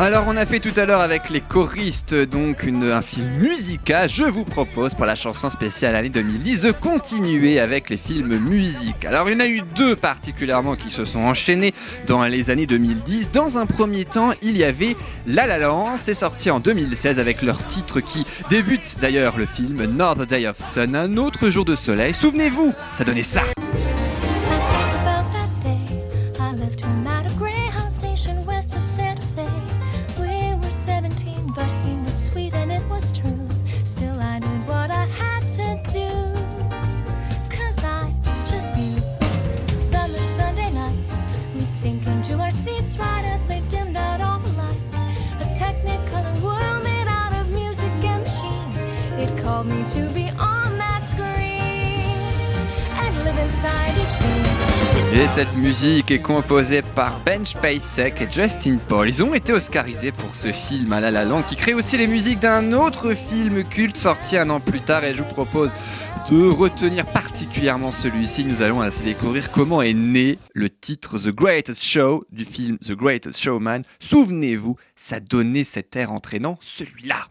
Alors 0.00 0.24
on 0.28 0.36
a 0.38 0.46
fait 0.46 0.60
tout 0.60 0.72
à 0.80 0.86
l'heure 0.86 1.02
avec 1.02 1.28
les 1.28 1.42
choristes 1.42 2.14
donc 2.14 2.64
un 2.64 3.02
film 3.02 3.28
musical. 3.38 4.08
Je 4.08 4.24
vous 4.24 4.46
propose 4.46 4.94
pour 4.94 5.04
la 5.04 5.14
chanson 5.14 5.50
spéciale 5.50 5.94
année 5.94 6.08
2010 6.08 6.60
de 6.60 6.72
continuer 6.72 7.60
avec 7.60 7.90
les 7.90 7.98
films 7.98 8.38
musiques. 8.38 9.04
Alors 9.04 9.28
il 9.28 9.34
y 9.34 9.36
en 9.36 9.40
a 9.40 9.46
eu 9.46 9.60
deux 9.76 9.96
particulièrement 9.96 10.74
qui 10.74 10.88
se 10.88 11.04
sont 11.04 11.20
enchaînés 11.20 11.74
dans 12.06 12.24
les 12.24 12.48
années 12.48 12.64
2010. 12.64 13.30
Dans 13.32 13.58
un 13.58 13.66
premier 13.66 14.06
temps 14.06 14.30
il 14.40 14.56
y 14.56 14.64
avait 14.64 14.96
La 15.26 15.46
La 15.46 15.58
Land. 15.58 15.96
C'est 16.02 16.14
sorti 16.14 16.50
en 16.50 16.60
2016 16.60 17.20
avec 17.20 17.42
leur 17.42 17.62
titre 17.66 18.00
qui 18.00 18.24
débute 18.48 18.96
d'ailleurs 19.02 19.36
le 19.36 19.44
film 19.44 19.84
North 19.84 20.26
Day 20.26 20.46
of 20.46 20.58
Sun, 20.60 20.96
un 20.96 21.18
autre 21.18 21.50
jour 21.50 21.66
de 21.66 21.76
soleil. 21.76 22.14
Souvenez-vous, 22.14 22.72
ça 22.96 23.04
donnait 23.04 23.22
ça. 23.22 23.42
Called 49.60 49.70
me 49.70 49.84
to 49.84 50.12
be 50.14 50.30
on 50.38 50.78
that 50.78 51.02
screen 51.10 52.04
and 52.96 53.24
live 53.24 53.38
inside 53.38 53.96
each 54.02 54.08
scene. 54.08 54.26
Et 55.12 55.26
cette 55.34 55.54
musique 55.56 56.10
est 56.10 56.20
composée 56.20 56.82
par 56.82 57.18
Ben 57.26 57.44
Spacek 57.44 58.22
et 58.22 58.28
Justin 58.30 58.76
Paul. 58.76 59.08
Ils 59.08 59.22
ont 59.22 59.34
été 59.34 59.52
oscarisés 59.52 60.12
pour 60.12 60.36
ce 60.36 60.52
film 60.52 60.92
à 60.92 61.00
La 61.00 61.10
La 61.10 61.24
Land 61.24 61.42
qui 61.42 61.56
crée 61.56 61.74
aussi 61.74 61.96
les 61.96 62.06
musiques 62.06 62.38
d'un 62.38 62.72
autre 62.72 63.14
film 63.14 63.64
culte 63.64 63.96
sorti 63.96 64.36
un 64.36 64.50
an 64.50 64.60
plus 64.60 64.80
tard 64.80 65.04
et 65.04 65.14
je 65.14 65.22
vous 65.22 65.28
propose 65.28 65.72
de 66.30 66.48
retenir 66.48 67.06
particulièrement 67.06 67.90
celui-ci. 67.90 68.44
Nous 68.44 68.62
allons 68.62 68.82
ainsi 68.82 69.02
découvrir 69.02 69.50
comment 69.50 69.82
est 69.82 69.94
né 69.94 70.38
le 70.54 70.70
titre 70.70 71.18
The 71.18 71.34
Greatest 71.34 71.82
Show 71.82 72.24
du 72.30 72.44
film 72.44 72.78
The 72.78 72.92
Greatest 72.92 73.42
Showman. 73.42 73.82
Souvenez-vous, 73.98 74.76
ça 74.94 75.18
donnait 75.18 75.64
cet 75.64 75.96
air 75.96 76.12
entraînant, 76.12 76.56
celui-là. 76.60 77.26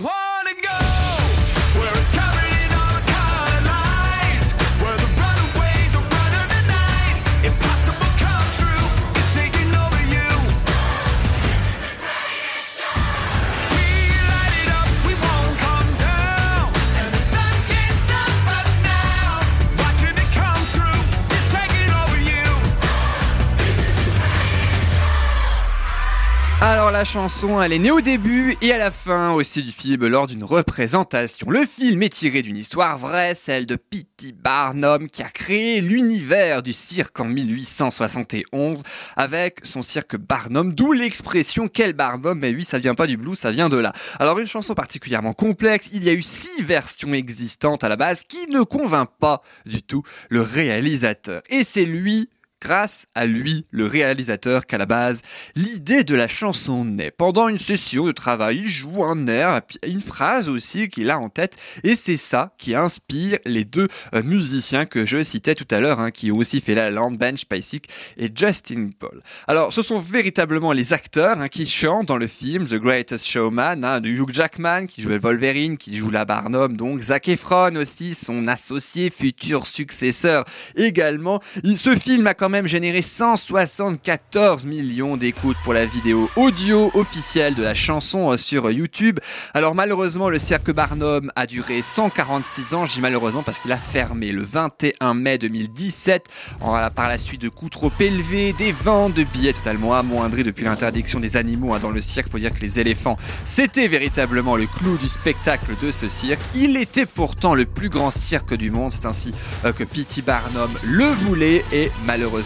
La 26.99 27.05
chanson, 27.05 27.61
elle 27.61 27.71
est 27.71 27.79
née 27.79 27.91
au 27.91 28.01
début 28.01 28.57
et 28.61 28.73
à 28.73 28.77
la 28.77 28.91
fin 28.91 29.31
aussi 29.31 29.63
du 29.63 29.71
film 29.71 30.05
lors 30.07 30.27
d'une 30.27 30.43
représentation. 30.43 31.49
Le 31.49 31.65
film 31.65 32.03
est 32.03 32.09
tiré 32.09 32.41
d'une 32.41 32.57
histoire 32.57 32.97
vraie, 32.97 33.35
celle 33.35 33.65
de 33.65 33.77
P.T. 33.77 34.33
Barnum 34.33 35.07
qui 35.07 35.23
a 35.23 35.29
créé 35.29 35.79
l'univers 35.79 36.61
du 36.61 36.73
cirque 36.73 37.17
en 37.21 37.23
1871 37.23 38.83
avec 39.15 39.61
son 39.63 39.81
cirque 39.81 40.17
Barnum, 40.17 40.73
d'où 40.73 40.91
l'expression 40.91 41.69
quel 41.69 41.93
Barnum, 41.93 42.37
mais 42.37 42.49
oui 42.49 42.65
ça 42.65 42.79
vient 42.79 42.95
pas 42.95 43.07
du 43.07 43.15
blues, 43.15 43.39
ça 43.39 43.51
vient 43.51 43.69
de 43.69 43.77
là. 43.77 43.93
Alors 44.19 44.37
une 44.37 44.47
chanson 44.47 44.73
particulièrement 44.73 45.31
complexe, 45.31 45.89
il 45.93 46.03
y 46.03 46.09
a 46.09 46.13
eu 46.13 46.21
six 46.21 46.61
versions 46.63 47.13
existantes 47.13 47.85
à 47.85 47.87
la 47.87 47.95
base 47.95 48.23
qui 48.27 48.49
ne 48.49 48.63
convainc 48.63 49.07
pas 49.21 49.41
du 49.65 49.81
tout 49.81 50.03
le 50.27 50.41
réalisateur. 50.41 51.43
Et 51.49 51.63
c'est 51.63 51.85
lui 51.85 52.27
grâce 52.61 53.07
à 53.15 53.25
lui, 53.25 53.65
le 53.71 53.85
réalisateur, 53.85 54.65
qu'à 54.65 54.77
la 54.77 54.85
base, 54.85 55.21
l'idée 55.55 56.03
de 56.03 56.15
la 56.15 56.27
chanson 56.27 56.85
naît. 56.85 57.11
Pendant 57.11 57.47
une 57.47 57.59
session 57.59 58.05
de 58.05 58.11
travail, 58.11 58.61
il 58.63 58.69
joue 58.69 59.03
un 59.03 59.27
air, 59.27 59.61
une 59.85 60.01
phrase 60.01 60.49
aussi 60.49 60.89
qu'il 60.89 61.09
a 61.09 61.19
en 61.19 61.29
tête, 61.29 61.57
et 61.83 61.95
c'est 61.95 62.17
ça 62.17 62.53
qui 62.57 62.75
inspire 62.75 63.37
les 63.45 63.65
deux 63.65 63.87
euh, 64.13 64.23
musiciens 64.23 64.85
que 64.85 65.05
je 65.05 65.23
citais 65.23 65.55
tout 65.55 65.67
à 65.71 65.79
l'heure, 65.79 65.99
hein, 65.99 66.11
qui 66.11 66.31
ont 66.31 66.37
aussi 66.37 66.61
fait 66.61 66.75
la 66.75 66.89
Land 66.89 67.11
Ben 67.11 67.37
Spicek 67.37 67.87
et 68.17 68.31
Justin 68.33 68.89
Paul. 68.97 69.21
Alors, 69.47 69.73
ce 69.73 69.81
sont 69.81 69.99
véritablement 69.99 70.73
les 70.73 70.93
acteurs 70.93 71.39
hein, 71.39 71.47
qui 71.47 71.65
chantent 71.65 72.07
dans 72.07 72.17
le 72.17 72.27
film 72.27 72.65
The 72.65 72.75
Greatest 72.75 73.25
Showman, 73.25 73.83
hein, 73.83 74.01
de 74.01 74.09
Hugh 74.09 74.31
Jackman 74.31 74.85
qui 74.87 75.01
jouait 75.01 75.17
Wolverine, 75.17 75.77
qui 75.77 75.97
joue 75.97 76.09
la 76.09 76.25
Barnum, 76.25 76.75
donc 76.75 76.99
Zac 77.01 77.27
Efron 77.27 77.75
aussi, 77.75 78.13
son 78.13 78.47
associé, 78.47 79.09
futur 79.09 79.67
successeur 79.67 80.45
également. 80.75 81.41
Ce 81.75 81.95
film 81.95 82.27
a 82.27 82.33
même 82.49 82.67
généré 82.67 83.01
174 83.01 84.65
millions 84.65 85.17
d'écoutes 85.17 85.57
pour 85.63 85.73
la 85.73 85.85
vidéo 85.85 86.29
audio 86.35 86.89
officielle 86.93 87.53
de 87.55 87.63
la 87.63 87.75
chanson 87.75 88.31
euh, 88.31 88.37
sur 88.37 88.71
YouTube. 88.71 89.19
Alors 89.53 89.75
malheureusement, 89.75 90.29
le 90.29 90.39
cirque 90.39 90.71
Barnum 90.71 91.31
a 91.35 91.45
duré 91.45 91.81
146 91.81 92.73
ans. 92.73 92.85
Je 92.85 92.93
dis 92.93 93.01
malheureusement 93.01 93.43
parce 93.43 93.59
qu'il 93.59 93.71
a 93.71 93.77
fermé 93.77 94.31
le 94.31 94.43
21 94.43 95.13
mai 95.13 95.37
2017 95.37 96.25
en- 96.61 96.89
par 96.89 97.07
la 97.07 97.17
suite 97.17 97.41
de 97.41 97.49
coûts 97.49 97.69
trop 97.69 97.91
élevés, 97.99 98.53
des 98.53 98.71
ventes 98.71 99.13
de 99.13 99.23
billets 99.23 99.53
totalement 99.53 99.93
amoindrés 99.93 100.43
depuis 100.43 100.65
l'interdiction 100.65 101.19
des 101.19 101.37
animaux 101.37 101.73
hein, 101.73 101.79
dans 101.79 101.91
le 101.91 102.01
cirque. 102.01 102.31
Faut 102.31 102.39
dire 102.39 102.53
que 102.53 102.61
les 102.61 102.79
éléphants, 102.79 103.17
c'était 103.45 103.87
véritablement 103.87 104.55
le 104.55 104.65
clou 104.65 104.97
du 104.97 105.07
spectacle 105.07 105.73
de 105.81 105.91
ce 105.91 106.09
cirque. 106.09 106.41
Il 106.55 106.77
était 106.77 107.05
pourtant 107.05 107.53
le 107.53 107.65
plus 107.65 107.89
grand 107.89 108.11
cirque 108.11 108.55
du 108.55 108.71
monde. 108.71 108.91
C'est 108.93 109.05
ainsi 109.05 109.33
euh, 109.65 109.71
que 109.73 109.83
P.T. 109.83 110.21
Barnum 110.23 110.69
le 110.83 111.05
voulait 111.05 111.63
et 111.71 111.91
malheureusement 112.05 112.38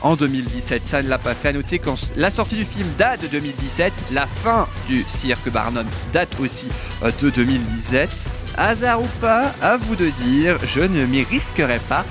en 0.00 0.16
2017 0.16 0.86
ça 0.86 1.02
ne 1.02 1.08
l'a 1.08 1.18
pas 1.18 1.34
fait. 1.34 1.48
À 1.48 1.52
noter 1.52 1.78
quand 1.78 1.96
la 2.16 2.30
sortie 2.30 2.56
du 2.56 2.64
film 2.64 2.88
date 2.98 3.22
de 3.22 3.26
2017, 3.28 3.92
la 4.12 4.26
fin 4.26 4.66
du 4.88 5.04
cirque 5.08 5.50
Barnum 5.50 5.86
date 6.12 6.36
aussi 6.40 6.68
euh, 7.02 7.10
de 7.20 7.30
2017. 7.30 8.08
Hasard 8.56 9.02
ou 9.02 9.08
pas, 9.20 9.52
à 9.60 9.76
vous 9.76 9.96
de 9.96 10.08
dire, 10.10 10.56
je 10.74 10.80
ne 10.80 11.04
m'y 11.06 11.22
risquerai 11.22 11.78
pas. 11.88 12.04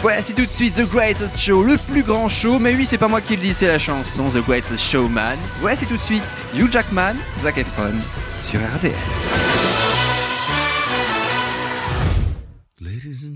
Voici 0.00 0.32
tout 0.32 0.46
de 0.46 0.50
suite 0.50 0.76
The 0.76 0.88
Greatest 0.88 1.38
Show, 1.38 1.64
le 1.64 1.76
plus 1.76 2.04
grand 2.04 2.28
show, 2.28 2.60
mais 2.60 2.74
oui, 2.74 2.86
c'est 2.86 2.98
pas 2.98 3.08
moi 3.08 3.20
qui 3.20 3.34
le 3.34 3.42
dis, 3.42 3.52
c'est 3.52 3.66
la 3.66 3.80
chanson 3.80 4.28
The 4.28 4.44
Greatest 4.46 4.78
Showman. 4.80 5.36
Voici 5.60 5.86
tout 5.86 5.96
de 5.96 6.02
suite 6.02 6.22
Hugh 6.54 6.70
Jackman, 6.70 7.14
Zac 7.42 7.58
Efron 7.58 7.94
sur 8.48 8.60
RDL. 8.60 9.27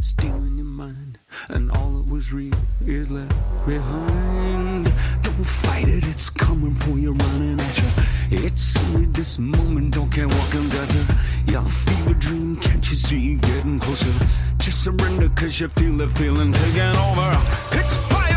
stealing 0.00 0.56
your 0.56 0.66
mind, 0.66 1.18
and 1.48 1.70
all 1.72 1.90
that 1.90 2.12
was 2.12 2.32
real 2.32 2.54
is 2.86 3.10
left 3.10 3.34
behind. 3.66 4.84
Don't 5.22 5.44
fight 5.44 5.88
it, 5.88 6.06
it's 6.06 6.30
coming 6.30 6.74
for 6.74 6.98
you, 6.98 7.12
running 7.12 7.60
at 7.60 7.78
you. 7.78 8.44
It's 8.44 8.76
only 8.88 9.06
this 9.06 9.38
moment, 9.38 9.94
don't 9.94 10.10
care 10.10 10.28
what 10.28 10.50
can 10.50 10.68
gather. 10.68 11.04
Your 11.46 11.64
fever 11.64 12.14
dream, 12.14 12.56
can't 12.56 12.88
you 12.88 12.96
see 12.96 13.34
getting 13.36 13.80
closer? 13.80 14.12
Just 14.58 14.84
surrender, 14.84 15.28
cause 15.30 15.60
you 15.60 15.68
feel 15.68 15.96
the 15.96 16.08
feeling 16.08 16.52
taking 16.52 16.80
over. 16.80 17.42
It's 17.72 17.98
fire, 17.98 18.27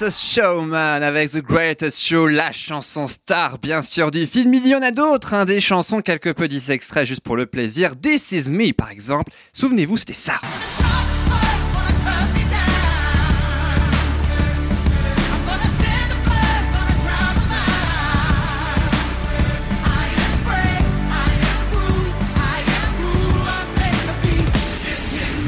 Greatest 0.00 0.20
Showman 0.22 1.02
avec 1.02 1.30
The 1.30 1.42
Greatest 1.42 2.00
Show, 2.00 2.26
la 2.26 2.52
chanson 2.52 3.06
star 3.06 3.58
bien 3.58 3.82
sûr 3.82 4.10
du 4.10 4.26
film. 4.26 4.54
Il 4.54 4.66
y 4.66 4.74
en 4.74 4.80
a 4.80 4.92
d'autres, 4.92 5.34
hein, 5.34 5.44
des 5.44 5.60
chansons 5.60 6.00
quelque 6.00 6.30
peu 6.30 6.48
extraits 6.70 7.06
juste 7.06 7.20
pour 7.20 7.36
le 7.36 7.44
plaisir. 7.44 7.92
This 8.00 8.32
Is 8.32 8.50
Me 8.50 8.72
par 8.72 8.90
exemple. 8.90 9.30
Souvenez-vous, 9.52 9.98
c'était 9.98 10.14
ça. 10.14 10.40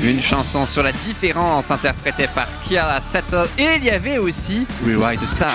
Une 0.02 0.20
chanson 0.20 0.66
sur 0.66 0.82
la 0.82 0.90
différence 0.90 1.70
interprétée 1.70 2.26
par 2.34 2.48
Kiara 2.66 3.00
Settle 3.00 3.46
et 3.56 3.76
il 3.76 3.84
y 3.84 3.90
avait 3.90 4.18
aussi 4.18 4.66
Rewrite 4.84 5.20
the 5.20 5.26
Star. 5.26 5.52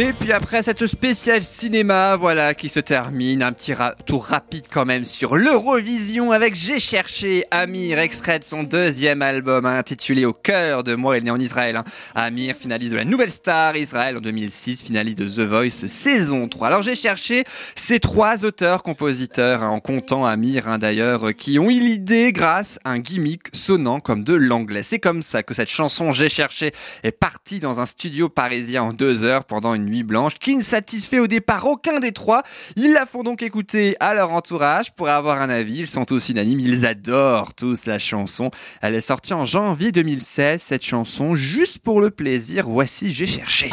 Et 0.00 0.12
puis 0.12 0.30
après 0.30 0.62
cette 0.62 0.86
spéciale 0.86 1.42
cinéma, 1.42 2.14
voilà, 2.14 2.54
qui 2.54 2.68
se 2.68 2.78
termine, 2.78 3.42
un 3.42 3.52
petit 3.52 3.72
tour 4.06 4.26
rapide 4.26 4.66
quand 4.70 4.84
même 4.84 5.04
sur 5.04 5.36
l'Eurovision 5.36 6.30
avec 6.30 6.54
J'ai 6.54 6.78
cherché 6.78 7.44
Amir, 7.50 7.98
extrait 7.98 8.38
de 8.38 8.44
son 8.44 8.62
deuxième 8.62 9.22
album 9.22 9.66
hein, 9.66 9.76
intitulé 9.76 10.24
Au 10.24 10.32
cœur 10.32 10.84
de 10.84 10.94
moi, 10.94 11.16
il 11.16 11.22
est 11.22 11.24
né 11.24 11.30
en 11.32 11.40
Israël. 11.40 11.74
hein. 11.74 11.84
Amir, 12.14 12.54
finaliste 12.54 12.92
de 12.92 12.96
la 12.96 13.04
Nouvelle 13.04 13.32
Star 13.32 13.76
Israël 13.76 14.16
en 14.16 14.20
2006, 14.20 14.82
finaliste 14.82 15.18
de 15.18 15.26
The 15.26 15.48
Voice 15.48 15.88
saison 15.88 16.46
3. 16.46 16.68
Alors 16.68 16.84
j'ai 16.84 16.94
cherché 16.94 17.42
ces 17.74 17.98
trois 17.98 18.44
auteurs, 18.44 18.84
compositeurs, 18.84 19.64
hein, 19.64 19.70
en 19.70 19.80
comptant 19.80 20.24
Amir 20.24 20.78
d'ailleurs, 20.78 21.30
euh, 21.30 21.32
qui 21.32 21.58
ont 21.58 21.70
eu 21.70 21.80
l'idée 21.80 22.32
grâce 22.32 22.78
à 22.84 22.90
un 22.90 23.00
gimmick 23.00 23.48
sonnant 23.52 23.98
comme 23.98 24.22
de 24.22 24.34
l'anglais. 24.34 24.84
C'est 24.84 25.00
comme 25.00 25.24
ça 25.24 25.42
que 25.42 25.54
cette 25.54 25.70
chanson 25.70 26.12
J'ai 26.12 26.28
cherché 26.28 26.70
est 27.02 27.10
partie 27.10 27.58
dans 27.58 27.80
un 27.80 27.86
studio 27.86 28.28
parisien 28.28 28.84
en 28.84 28.92
deux 28.92 29.24
heures 29.24 29.42
pendant 29.42 29.74
une 29.74 29.87
nuit 29.88 30.02
blanche 30.02 30.34
qui 30.38 30.56
ne 30.56 30.62
satisfait 30.62 31.18
au 31.18 31.26
départ 31.26 31.66
aucun 31.66 32.00
des 32.00 32.12
trois. 32.12 32.42
Ils 32.76 32.92
la 32.92 33.06
font 33.06 33.22
donc 33.22 33.42
écouter 33.42 33.96
à 34.00 34.14
leur 34.14 34.30
entourage 34.30 34.92
pour 34.92 35.08
avoir 35.08 35.40
un 35.42 35.50
avis. 35.50 35.80
Ils 35.80 35.88
sont 35.88 36.04
tous 36.04 36.28
unanimes, 36.28 36.60
ils 36.60 36.86
adorent 36.86 37.54
tous 37.54 37.86
la 37.86 37.98
chanson. 37.98 38.50
Elle 38.80 38.94
est 38.94 39.00
sortie 39.00 39.34
en 39.34 39.44
janvier 39.44 39.92
2016, 39.92 40.62
cette 40.62 40.84
chanson, 40.84 41.34
juste 41.34 41.78
pour 41.78 42.00
le 42.00 42.10
plaisir. 42.10 42.68
Voici 42.68 43.10
J'ai 43.10 43.26
cherché. 43.26 43.70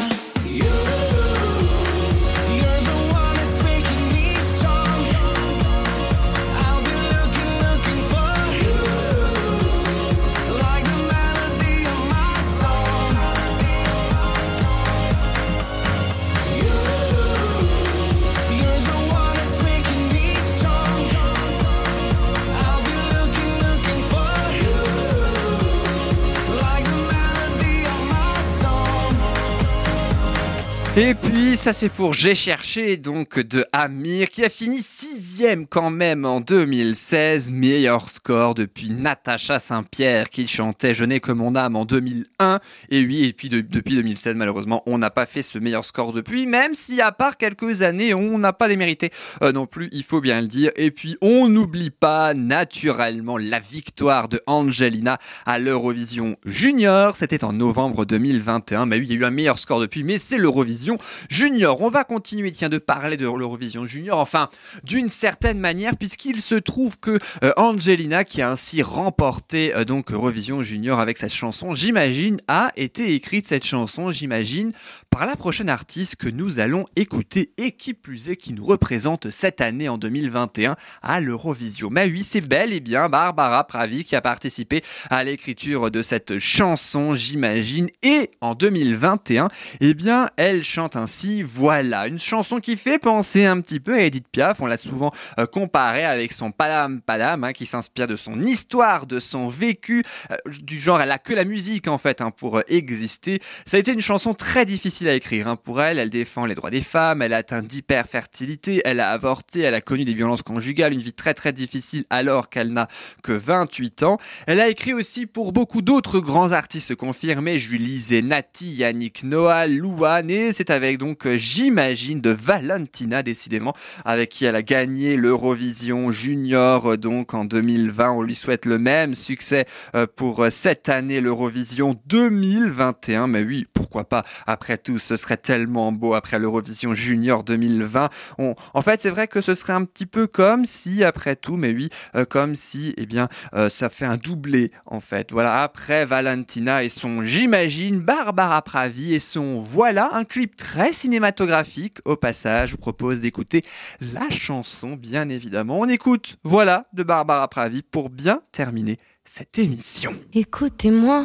Et 30.98 31.14
puis 31.14 31.58
ça 31.58 31.74
c'est 31.74 31.90
pour 31.90 32.14
J'ai 32.14 32.36
cherché 32.36 32.96
donc 32.96 33.38
de 33.38 33.66
Amir 33.74 34.30
qui 34.30 34.46
a 34.46 34.50
fini 34.50 34.82
sixième 34.82 35.68
quand 35.68 35.90
même 35.90 36.24
en 36.24 36.40
2016, 36.40 37.52
meilleur 37.52 38.10
score 38.10 38.56
depuis 38.56 38.92
Natacha 38.92 39.60
Saint-Pierre 39.60 40.30
qui 40.30 40.48
chantait 40.48 40.94
Je 40.94 41.04
n'ai 41.04 41.20
que 41.20 41.34
mon 41.34 41.54
âme 41.58 41.76
en 41.76 41.84
2001 41.84 42.62
et 42.90 43.06
oui 43.06 43.26
et 43.26 43.34
puis 43.34 43.50
de- 43.50 43.60
depuis 43.60 43.96
2016 43.96 44.38
malheureusement 44.38 44.84
on 44.86 44.98
n'a 44.98 45.10
pas 45.10 45.26
fait 45.26 45.44
ce 45.44 45.58
meilleur 45.60 45.84
score 45.84 46.14
depuis 46.14 46.48
même 46.48 46.74
si 46.76 47.02
à 47.02 47.12
part 47.12 47.36
quelques 47.36 47.82
années 47.82 48.14
on 48.14 48.38
n'a 48.38 48.54
pas 48.54 48.70
démérité 48.70 49.10
euh, 49.42 49.52
non 49.52 49.66
plus 49.66 49.90
il 49.92 50.04
faut 50.04 50.22
bien 50.22 50.40
le 50.40 50.48
dire. 50.48 50.72
Et 50.78 50.92
puis 50.92 51.18
on 51.22 51.50
n'oublie 51.50 51.90
pas 51.90 52.34
naturellement 52.34 53.38
la 53.38 53.60
victoire 53.60 54.30
de 54.30 54.40
Angelina 54.48 55.18
à 55.46 55.60
l'Eurovision 55.60 56.38
Junior. 56.46 57.18
C'était 57.18 57.44
en 57.44 57.52
novembre 57.52 58.06
2021 58.06 58.86
mais 58.86 58.98
oui 59.00 59.08
il 59.10 59.14
y 59.14 59.18
a 59.18 59.20
eu 59.20 59.26
un 59.26 59.32
meilleur 59.32 59.60
score 59.60 59.82
depuis 59.82 60.06
mais 60.06 60.20
c'est 60.20 60.38
l'Eurovision 60.38 60.85
Junior. 61.30 61.82
On 61.82 61.90
va 61.90 62.04
continuer, 62.04 62.52
tiens, 62.52 62.70
de 62.70 62.78
parler 62.78 63.18
de 63.18 63.26
l'Eurovision 63.26 63.86
Junior, 63.86 64.20
enfin, 64.20 64.50
d'une 64.84 65.10
certaine 65.10 65.60
manière, 65.60 65.98
puisqu'il 65.98 66.42
se 66.42 66.56
trouve 66.56 67.00
que 67.00 67.20
euh, 67.44 67.54
Angelina, 67.58 68.24
qui 68.24 68.42
a 68.42 68.50
ainsi 68.50 68.82
remporté 68.82 69.76
euh, 69.76 69.86
donc 69.86 70.12
Eurovision 70.12 70.62
Junior 70.62 71.00
avec 71.00 71.18
cette 71.18 71.34
chanson, 71.34 71.76
j'imagine, 71.76 72.38
a 72.48 72.72
été 72.76 73.14
écrite 73.14 73.48
cette 73.48 73.66
chanson, 73.66 74.12
j'imagine, 74.12 74.72
par 75.18 75.26
la 75.26 75.38
prochaine 75.38 75.70
artiste 75.70 76.18
que 76.18 76.28
nous 76.28 76.60
allons 76.60 76.86
écouter 76.98 77.54
et 77.58 77.72
qui 77.72 77.94
plus 77.94 78.28
est 78.28 78.36
qui 78.36 78.52
nous 78.52 78.66
représente 78.66 79.30
cette 79.30 79.62
année 79.62 79.88
en 79.88 79.98
2021 79.98 80.76
à 81.02 81.22
l'Eurovision. 81.22 81.88
Mais 81.90 82.08
oui, 82.08 82.22
c'est 82.22 82.42
bel 82.42 82.74
et 82.74 82.82
bien 82.82 83.08
Barbara 83.08 83.66
Pravi 83.66 84.04
qui 84.04 84.18
a 84.18 84.22
participé 84.22 84.84
à 85.10 85.24
l'écriture 85.24 85.90
de 85.90 86.02
cette 86.02 86.38
chanson, 86.38 87.16
j'imagine, 87.16 87.90
et 88.04 88.32
en 88.42 88.56
2021, 88.56 89.48
eh 89.80 89.94
bien, 89.94 90.30
elle 90.36 90.66
chante 90.66 90.98
ainsi 90.98 91.44
Voilà, 91.44 92.08
une 92.08 92.20
chanson 92.20 92.60
qui 92.60 92.76
fait 92.76 93.00
penser 93.00 93.46
un 93.46 93.62
petit 93.62 93.80
peu 93.80 93.94
à 93.94 94.02
Edith 94.02 94.28
Piaf, 94.30 94.60
on 94.60 94.66
l'a 94.66 94.76
souvent 94.76 95.14
euh, 95.40 95.46
comparée 95.46 96.04
avec 96.04 96.34
son 96.34 96.52
Padam 96.52 97.00
Padam, 97.00 97.46
hein, 97.46 97.54
qui 97.54 97.66
s'inspire 97.66 98.10
de 98.10 98.18
son 98.18 98.42
histoire, 98.42 99.06
de 99.06 99.20
son 99.20 99.48
vécu, 99.48 100.04
euh, 100.30 100.36
du 100.60 100.78
genre 100.78 101.00
elle 101.00 101.12
a 101.12 101.20
que 101.20 101.34
la 101.34 101.46
musique 101.46 101.88
en 101.88 101.98
fait 101.98 102.20
hein, 102.20 102.32
pour 102.32 102.58
euh, 102.58 102.64
exister. 102.68 103.40
Ça 103.66 103.78
a 103.78 103.80
été 103.80 103.94
une 103.94 104.02
chanson 104.02 104.34
très 104.34 104.66
difficile 104.66 105.05
à 105.10 105.14
écrire 105.14 105.48
hein, 105.48 105.56
pour 105.56 105.82
elle, 105.82 106.00
elle 106.00 106.10
défend 106.10 106.46
les 106.46 106.56
droits 106.56 106.72
des 106.72 106.82
femmes, 106.82 107.22
elle 107.22 107.34
a 107.34 107.38
atteint 107.38 107.62
d'hyperfertilité, 107.62 108.82
elle 108.86 109.00
a 109.00 109.12
avorté, 109.12 109.62
elle 109.62 109.74
a 109.74 109.82
connu 109.82 110.06
des 110.06 110.14
violences 110.14 110.42
conjugales, 110.42 110.94
une 110.94 111.02
vie 111.02 111.14
très 111.14 111.34
très 111.34 111.54
difficile 111.54 112.06
alors 112.10 112.50
qu'elle 112.50 112.74
n'a 112.74 112.88
que 113.24 113.32
28 113.32 114.04
ans. 114.04 114.18
Elle 114.48 114.60
a 114.60 114.70
écrit 114.70 114.94
aussi 114.94 115.26
pour 115.26 115.52
beaucoup 115.52 115.82
d'autres 115.82 116.20
grands 116.20 116.52
artistes 116.52 116.96
confirmés, 116.96 117.60
Julie 117.60 118.00
Zenati, 118.00 118.74
Yannick 118.74 119.24
Noah, 119.24 119.68
Louane, 119.68 120.30
et 120.30 120.54
c'est 120.54 120.70
avec 120.70 120.98
donc, 120.98 121.26
euh, 121.26 121.38
j'imagine, 121.38 122.22
de 122.22 122.30
Valentina 122.30 123.24
décidément, 123.24 123.76
avec 124.04 124.30
qui 124.30 124.46
elle 124.46 124.56
a 124.56 124.62
gagné 124.62 125.16
l'Eurovision 125.18 126.12
Junior 126.12 126.94
euh, 126.94 126.98
donc 126.98 127.34
en 127.34 127.46
2020. 127.46 128.12
On 128.12 128.22
lui 128.22 128.36
souhaite 128.36 128.66
le 128.66 128.78
même 128.78 129.16
succès 129.16 129.66
euh, 129.96 130.08
pour 130.14 130.46
cette 130.50 130.90
année, 130.90 131.22
l'Eurovision 131.22 131.96
2021. 132.08 133.28
Mais 133.28 133.44
oui, 133.44 133.66
pourquoi 133.74 134.06
pas 134.06 134.24
Après 134.48 134.78
tout, 134.78 134.95
ce 135.00 135.18
serait 135.18 135.38
tellement 135.38 135.92
beau 135.92 136.14
après 136.14 136.40
l'Eurovision 136.40 136.96
Junior 136.96 137.44
2020. 137.44 138.10
On... 138.38 138.56
En 138.74 138.82
fait, 138.82 139.02
c'est 139.02 139.10
vrai 139.10 139.28
que 139.28 139.42
ce 139.42 139.56
serait 139.56 139.74
un 139.74 139.86
petit 139.86 140.06
peu 140.06 140.28
comme 140.28 140.66
si, 140.66 141.04
après 141.04 141.36
tout, 141.36 141.58
mais 141.58 141.72
oui, 141.74 141.90
euh, 142.16 142.26
comme 142.26 142.56
si, 142.56 142.94
eh 142.98 143.06
bien, 143.06 143.28
euh, 143.54 143.70
ça 143.70 143.90
fait 143.90 144.06
un 144.06 144.18
doublé, 144.18 144.72
en 144.86 145.00
fait. 145.00 145.32
Voilà, 145.32 145.64
après 145.64 146.06
Valentina 146.06 146.84
et 146.84 146.90
son, 146.90 147.24
j'imagine, 147.24 148.00
Barbara 148.00 148.62
Pravi 148.62 149.14
et 149.14 149.20
son 149.20 149.60
Voilà, 149.60 150.10
un 150.14 150.24
clip 150.24 150.56
très 150.56 150.94
cinématographique. 150.94 151.98
Au 152.06 152.16
passage, 152.16 152.70
je 152.70 152.72
vous 152.74 152.78
propose 152.78 153.22
d'écouter 153.22 153.64
la 154.02 154.30
chanson, 154.30 154.96
bien 154.96 155.30
évidemment. 155.30 155.80
On 155.80 155.90
écoute 155.90 156.38
Voilà 156.44 156.86
de 156.94 157.04
Barbara 157.04 157.48
Pravi 157.48 157.82
pour 157.82 158.10
bien 158.10 158.42
terminer 158.52 158.98
cette 159.26 159.58
émission. 159.58 160.14
Écoutez-moi, 160.34 161.24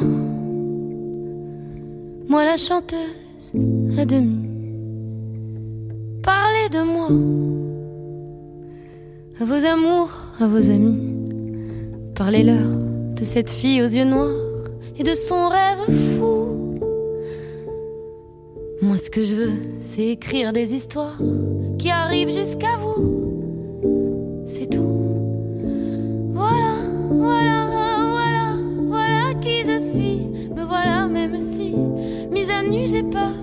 moi 2.27 2.45
la 2.45 2.57
chanteuse 2.57 3.30
à 3.97 4.05
demi. 4.05 4.47
Parlez 6.23 6.69
de 6.69 6.83
moi, 6.83 7.07
à 9.39 9.45
vos 9.45 9.65
amours, 9.65 10.11
à 10.39 10.47
vos 10.47 10.69
amis. 10.69 11.17
Parlez-leur 12.15 12.69
de 13.15 13.23
cette 13.23 13.49
fille 13.49 13.81
aux 13.81 13.87
yeux 13.87 14.05
noirs 14.05 14.69
et 14.97 15.03
de 15.03 15.15
son 15.15 15.49
rêve 15.49 15.79
fou. 16.17 16.79
Moi, 18.83 18.97
ce 18.97 19.09
que 19.09 19.23
je 19.23 19.35
veux, 19.35 19.53
c'est 19.79 20.07
écrire 20.07 20.53
des 20.53 20.73
histoires 20.73 21.19
qui 21.77 21.89
arrivent 21.89 22.31
jusqu'à 22.31 22.77
vous. 22.79 24.43
C'est 24.45 24.69
tout. 24.69 24.97
Voilà, 26.31 26.75
voilà, 27.09 27.60
nuit 32.71 32.87
j'ai 32.87 33.03
peur, 33.03 33.33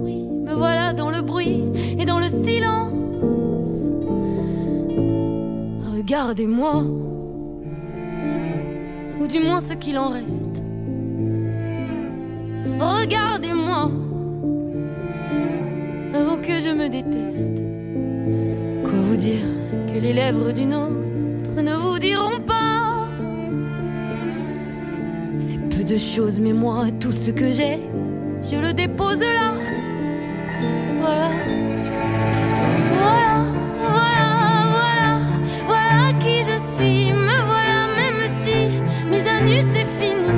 oui, 0.00 0.24
me 0.24 0.54
voilà 0.54 0.92
dans 0.92 1.10
le 1.10 1.20
bruit 1.22 1.62
et 1.98 2.04
dans 2.04 2.18
le 2.18 2.28
silence. 2.28 3.92
Regardez-moi, 5.94 6.84
ou 9.20 9.26
du 9.26 9.40
moins 9.40 9.60
ce 9.60 9.74
qu'il 9.74 9.98
en 9.98 10.08
reste. 10.08 10.62
Regardez-moi, 12.80 13.90
avant 16.14 16.36
que 16.38 16.54
je 16.64 16.74
me 16.74 16.88
déteste. 16.88 17.62
Quoi 18.84 18.98
vous 19.10 19.16
dire 19.16 19.44
que 19.92 19.98
les 19.98 20.12
lèvres 20.14 20.52
d'une 20.52 20.74
autre 20.74 21.62
ne 21.62 21.74
vous 21.74 21.98
diront 21.98 22.40
pas? 22.46 23.06
C'est 25.38 25.60
peu 25.68 25.84
de 25.84 25.98
choses, 25.98 26.38
mais 26.38 26.52
moi, 26.52 26.86
tout 27.00 27.12
ce 27.12 27.30
que 27.30 27.52
j'ai, 27.52 27.78
je 28.50 28.56
le 28.56 28.72
dépose 28.72 29.20
là. 29.20 29.52
Voilà. 31.00 31.30
Voilà, 32.96 33.34
voilà, 33.76 34.28
voilà, 34.74 35.10
voilà 35.66 36.12
qui 36.20 36.36
je 36.48 36.58
suis. 36.72 37.12
Me 37.12 37.36
voilà, 37.52 37.78
même 37.96 38.22
si 38.40 38.56
mise 39.10 39.26
à 39.26 39.40
nu 39.40 39.60
c'est 39.72 39.88
fini. 40.00 40.32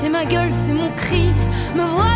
C'est 0.00 0.08
ma 0.08 0.24
gueule, 0.24 0.50
c'est 0.66 0.74
mon 0.74 0.90
cri. 0.90 1.30
Me 1.74 1.82
voilà, 1.82 2.15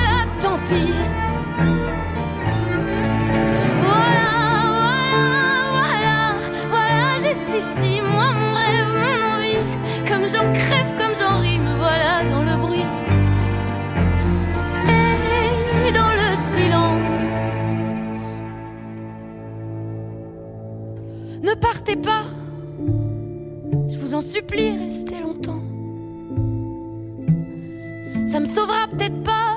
pas, 21.96 22.24
je 23.88 23.98
vous 23.98 24.14
en 24.14 24.20
supplie, 24.20 24.78
restez 24.78 25.20
longtemps. 25.20 25.62
Ça 28.26 28.40
me 28.40 28.44
sauvera 28.44 28.86
peut-être 28.88 29.22
pas, 29.22 29.56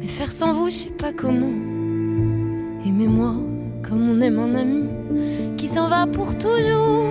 mais 0.00 0.06
faire 0.06 0.32
sans 0.32 0.52
vous, 0.52 0.70
je 0.70 0.74
sais 0.74 0.90
pas 0.90 1.12
comment. 1.12 1.52
Aimez-moi 2.86 3.34
comme 3.88 4.10
on 4.10 4.20
aime 4.20 4.38
un 4.38 4.54
ami 4.54 4.84
qui 5.56 5.68
s'en 5.68 5.88
va 5.88 6.06
pour 6.06 6.36
toujours. 6.38 7.08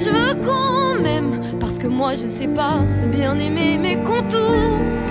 Je 0.00 0.10
veux 0.10 0.34
qu'on 0.44 1.00
m'aime 1.00 1.40
parce 1.60 1.78
que 1.78 1.86
moi 1.86 2.14
je 2.16 2.26
sais 2.28 2.48
pas 2.48 2.80
bien 3.10 3.38
aimer 3.38 3.78
mes 3.78 3.96
contours. 3.96 5.01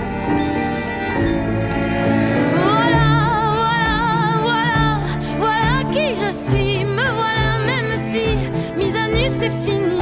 C'est 9.42 9.50
fini. 9.66 9.98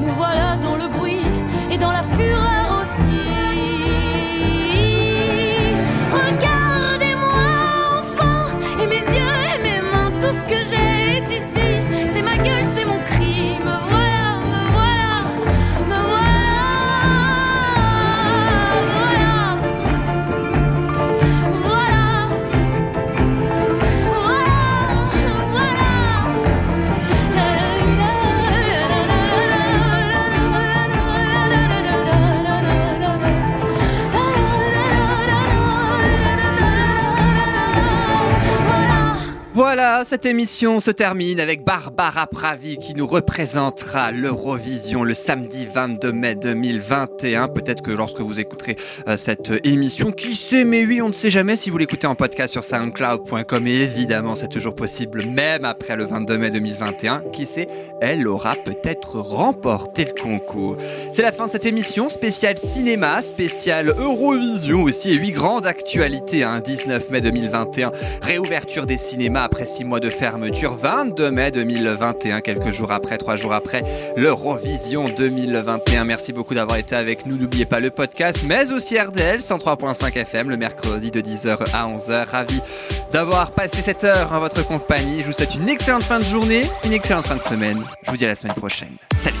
Me 0.00 0.10
voilà 0.10 0.56
dans 0.56 0.76
le 0.76 0.88
bruit 0.88 1.22
et 1.70 1.78
dans 1.78 1.92
la 1.92 2.02
fureur 2.02 2.59
cette 40.10 40.26
émission 40.26 40.80
se 40.80 40.90
termine 40.90 41.38
avec 41.38 41.64
Barbara 41.64 42.26
Pravi 42.26 42.78
qui 42.78 42.96
nous 42.96 43.06
représentera 43.06 44.10
l'Eurovision 44.10 45.04
le 45.04 45.14
samedi 45.14 45.68
22 45.72 46.10
mai 46.10 46.34
2021. 46.34 47.46
Peut-être 47.46 47.80
que 47.80 47.92
lorsque 47.92 48.18
vous 48.18 48.40
écouterez 48.40 48.74
euh, 49.06 49.16
cette 49.16 49.52
émission, 49.62 50.10
qui 50.10 50.34
sait, 50.34 50.64
mais 50.64 50.84
oui, 50.84 51.00
on 51.00 51.10
ne 51.10 51.12
sait 51.12 51.30
jamais 51.30 51.54
si 51.54 51.70
vous 51.70 51.78
l'écoutez 51.78 52.08
en 52.08 52.16
podcast 52.16 52.52
sur 52.52 52.64
soundcloud.com 52.64 53.68
et 53.68 53.82
évidemment 53.82 54.34
c'est 54.34 54.48
toujours 54.48 54.74
possible 54.74 55.24
même 55.26 55.64
après 55.64 55.94
le 55.94 56.06
22 56.06 56.38
mai 56.38 56.50
2021. 56.50 57.22
Qui 57.32 57.46
sait, 57.46 57.68
elle 58.00 58.26
aura 58.26 58.56
peut-être 58.56 59.20
remporté 59.20 60.06
le 60.06 60.20
concours. 60.20 60.76
C'est 61.12 61.22
la 61.22 61.30
fin 61.30 61.46
de 61.46 61.52
cette 61.52 61.66
émission 61.66 62.08
spéciale 62.08 62.58
cinéma, 62.58 63.22
spéciale 63.22 63.94
Eurovision 63.96 64.82
aussi 64.82 65.10
et 65.10 65.14
huit 65.14 65.30
grandes 65.30 65.66
actualités. 65.66 66.42
Hein, 66.42 66.58
19 66.58 67.10
mai 67.10 67.20
2021, 67.20 67.92
réouverture 68.22 68.86
des 68.86 68.96
cinémas 68.96 69.44
après 69.44 69.66
six 69.66 69.84
mois 69.84 69.99
de 70.00 70.10
fermeture. 70.10 70.74
22 70.74 71.30
mai 71.30 71.50
2021, 71.50 72.40
quelques 72.40 72.70
jours 72.70 72.90
après, 72.90 73.18
trois 73.18 73.36
jours 73.36 73.52
après, 73.52 73.84
l'Eurovision 74.16 75.04
2021. 75.04 76.04
Merci 76.04 76.32
beaucoup 76.32 76.54
d'avoir 76.54 76.78
été 76.78 76.96
avec 76.96 77.26
nous. 77.26 77.36
N'oubliez 77.36 77.66
pas 77.66 77.80
le 77.80 77.90
podcast, 77.90 78.38
mais 78.46 78.72
aussi 78.72 78.98
RDL 78.98 79.40
103.5 79.40 80.16
FM 80.18 80.50
le 80.50 80.56
mercredi 80.56 81.10
de 81.10 81.20
10h 81.20 81.58
à 81.72 81.86
11h. 81.88 82.28
Ravi 82.28 82.60
d'avoir 83.12 83.52
passé 83.52 83.82
cette 83.82 84.04
heure 84.04 84.32
en 84.32 84.40
votre 84.40 84.66
compagnie. 84.66 85.20
Je 85.20 85.26
vous 85.26 85.32
souhaite 85.32 85.54
une 85.54 85.68
excellente 85.68 86.02
fin 86.02 86.18
de 86.18 86.24
journée, 86.24 86.62
une 86.84 86.92
excellente 86.92 87.26
fin 87.26 87.36
de 87.36 87.42
semaine. 87.42 87.82
Je 88.04 88.10
vous 88.10 88.16
dis 88.16 88.24
à 88.24 88.28
la 88.28 88.34
semaine 88.34 88.54
prochaine. 88.54 88.96
Salut 89.16 89.36